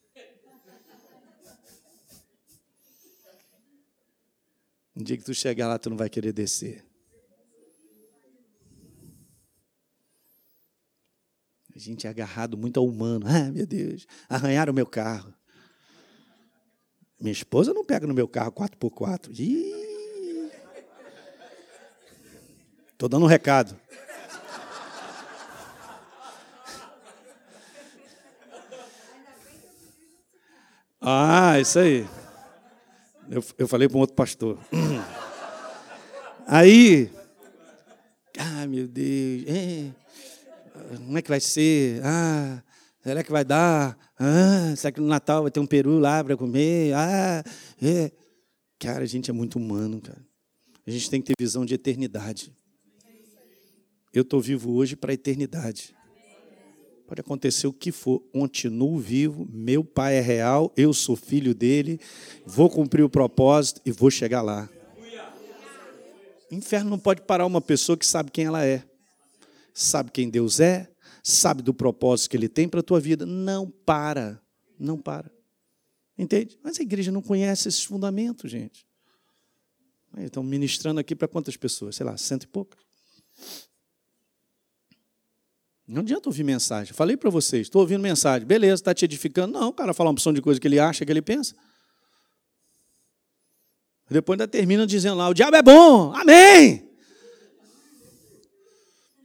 Um 4.96 5.04
dia 5.04 5.18
que 5.18 5.24
tu 5.24 5.34
chegar 5.34 5.68
lá, 5.68 5.80
tu 5.80 5.90
não 5.90 5.98
vai 5.98 6.10
querer 6.10 6.32
descer. 6.32 6.86
A 11.76 11.80
gente 11.80 12.06
é 12.06 12.10
agarrado 12.10 12.56
muito 12.56 12.80
ao 12.80 12.88
humano. 12.88 13.26
Ah, 13.28 13.52
meu 13.52 13.66
Deus, 13.66 14.06
arranharam 14.30 14.72
o 14.72 14.76
meu 14.76 14.86
carro. 14.86 15.34
Minha 17.20 17.32
esposa 17.32 17.74
não 17.74 17.86
pega 17.86 18.06
no 18.06 18.14
meu 18.14 18.28
carro 18.28 18.52
4x4. 18.52 19.30
Estou 22.92 23.10
dando 23.10 23.26
um 23.26 23.28
recado. 23.28 23.78
Ah, 31.02 31.60
isso 31.60 31.80
aí. 31.80 32.08
Eu, 33.30 33.44
eu 33.58 33.68
falei 33.68 33.90
para 33.90 33.98
um 33.98 34.02
outro 34.02 34.16
pastor. 34.16 34.58
Aí, 36.48 37.12
ah, 38.38 38.66
meu 38.68 38.88
Deus, 38.88 39.44
é, 39.48 39.92
como 40.98 41.18
é 41.18 41.22
que 41.22 41.30
vai 41.30 41.40
ser? 41.40 42.02
Ah, 42.04 42.62
será 43.02 43.24
que 43.24 43.32
vai 43.32 43.44
dar? 43.44 43.98
Ah, 44.26 44.74
será 44.78 44.90
que 44.90 45.02
no 45.02 45.08
Natal 45.08 45.42
vai 45.42 45.52
ter 45.52 45.60
um 45.60 45.66
peru 45.66 46.00
lá 46.00 46.24
para 46.24 46.38
comer? 46.38 46.94
Ah, 46.94 47.44
é. 47.82 48.10
Cara, 48.80 49.04
a 49.04 49.06
gente 49.06 49.30
é 49.30 49.34
muito 49.34 49.58
humano, 49.58 50.00
cara. 50.00 50.26
A 50.88 50.92
gente 50.92 51.10
tem 51.10 51.22
que 51.22 51.28
ter 51.28 51.34
visão 51.38 51.66
de 51.66 51.74
eternidade. 51.74 52.56
Eu 54.14 54.22
estou 54.22 54.40
vivo 54.40 54.72
hoje 54.72 54.96
para 54.96 55.12
a 55.12 55.14
eternidade. 55.14 55.94
Pode 57.06 57.20
acontecer 57.20 57.68
o 57.68 57.74
que 57.74 57.92
for, 57.92 58.22
continuo 58.32 58.98
vivo, 58.98 59.46
meu 59.52 59.84
pai 59.84 60.16
é 60.16 60.22
real, 60.22 60.72
eu 60.78 60.94
sou 60.94 61.18
filho 61.18 61.54
dele, 61.54 62.00
vou 62.46 62.70
cumprir 62.70 63.04
o 63.04 63.10
propósito 63.10 63.82
e 63.86 63.92
vou 63.92 64.10
chegar 64.10 64.42
lá. 64.42 64.70
O 66.50 66.56
inferno 66.56 66.90
não 66.90 66.98
pode 66.98 67.22
parar 67.24 67.46
uma 67.46 67.60
pessoa 67.60 67.98
que 67.98 68.06
sabe 68.06 68.32
quem 68.32 68.46
ela 68.46 68.66
é, 68.66 68.84
sabe 69.74 70.12
quem 70.12 70.30
Deus 70.30 70.62
é, 70.62 70.93
sabe 71.24 71.64
do 71.64 71.74
propósito 71.74 72.30
que 72.30 72.38
ele 72.38 72.50
tem 72.50 72.68
para 72.68 72.82
a 72.82 72.84
tua 72.84 73.00
vida. 73.00 73.26
Não 73.26 73.70
para, 73.70 74.40
não 74.78 75.00
para. 75.00 75.32
Entende? 76.18 76.60
Mas 76.62 76.80
a 76.80 76.84
igreja 76.84 77.12
não 77.12 77.22
conhece 77.22 77.70
esses 77.70 77.84
fundamentos, 77.84 78.52
gente. 78.52 78.86
Estão 80.18 80.44
ministrando 80.44 81.00
aqui 81.00 81.16
para 81.16 81.28
quantas 81.28 81.58
pessoas? 81.58 81.96
Sei 81.96 82.06
lá, 82.06 82.16
cento 82.18 82.44
e 82.44 82.48
poucas. 82.48 82.80
Não 85.88 86.02
adianta 86.02 86.30
ouvir 86.30 86.44
mensagem. 86.44 86.94
Falei 86.94 87.18
para 87.18 87.30
vocês, 87.30 87.64
estou 87.64 87.82
ouvindo 87.82 88.02
mensagem. 88.02 88.48
Beleza, 88.48 88.76
está 88.76 88.94
te 88.94 89.06
edificando? 89.06 89.54
Não, 89.60 89.70
o 89.70 89.74
cara 89.74 89.94
fala 89.94 90.10
uma 90.10 90.14
opção 90.14 90.32
de 90.32 90.42
coisa 90.42 90.60
que 90.60 90.68
ele 90.68 90.80
acha, 90.80 91.06
que 91.06 91.12
ele 91.12 91.22
pensa. 91.22 91.56
Depois 94.10 94.40
ainda 94.40 94.48
termina 94.48 94.86
dizendo 94.86 95.18
lá, 95.18 95.30
o 95.30 95.34
diabo 95.34 95.58
é 95.58 95.64
bom, 95.64 96.14
amém. 96.14 96.93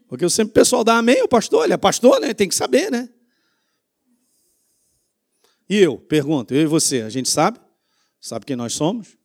Porque 0.09 0.25
eu 0.25 0.31
sempre 0.31 0.51
o 0.51 0.55
pessoal 0.55 0.83
dá 0.83 0.97
amém, 0.97 1.23
o 1.23 1.29
pastor, 1.29 1.65
ele 1.65 1.75
é 1.75 1.77
pastor, 1.77 2.19
né? 2.19 2.33
Tem 2.33 2.49
que 2.49 2.55
saber, 2.55 2.91
né? 2.91 3.09
E 5.69 5.77
eu, 5.77 5.99
pergunto, 5.99 6.55
eu 6.55 6.63
e 6.63 6.67
você, 6.67 7.03
a 7.03 7.11
gente 7.11 7.29
sabe? 7.29 7.61
Sabe 8.19 8.47
quem 8.47 8.57
nós 8.57 8.73
somos? 8.73 9.19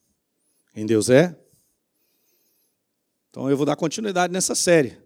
Quem 0.74 0.86
Deus 0.86 1.10
é? 1.10 1.40
Então 3.30 3.50
eu 3.50 3.56
vou 3.56 3.66
dar 3.66 3.78
continuidade 3.78 4.34
nessa 4.34 4.54
série. 4.54 5.02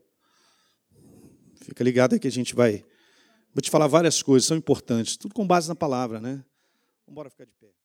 Fica 1.62 1.84
ligado 1.84 2.14
aí 2.14 2.20
que 2.20 2.28
a 2.28 2.32
gente 2.32 2.56
vai. 2.56 2.84
Vou 3.54 3.62
te 3.62 3.70
falar 3.70 3.88
várias 3.88 4.24
coisas, 4.24 4.48
são 4.48 4.58
importantes, 4.58 5.16
tudo 5.16 5.34
com 5.34 5.46
base 5.46 5.70
na 5.70 5.76
palavra, 5.76 6.20
né? 6.20 6.44
Vamos 7.06 7.10
embora 7.10 7.30
ficar 7.30 7.46
de 7.46 7.52
pé. 7.54 7.77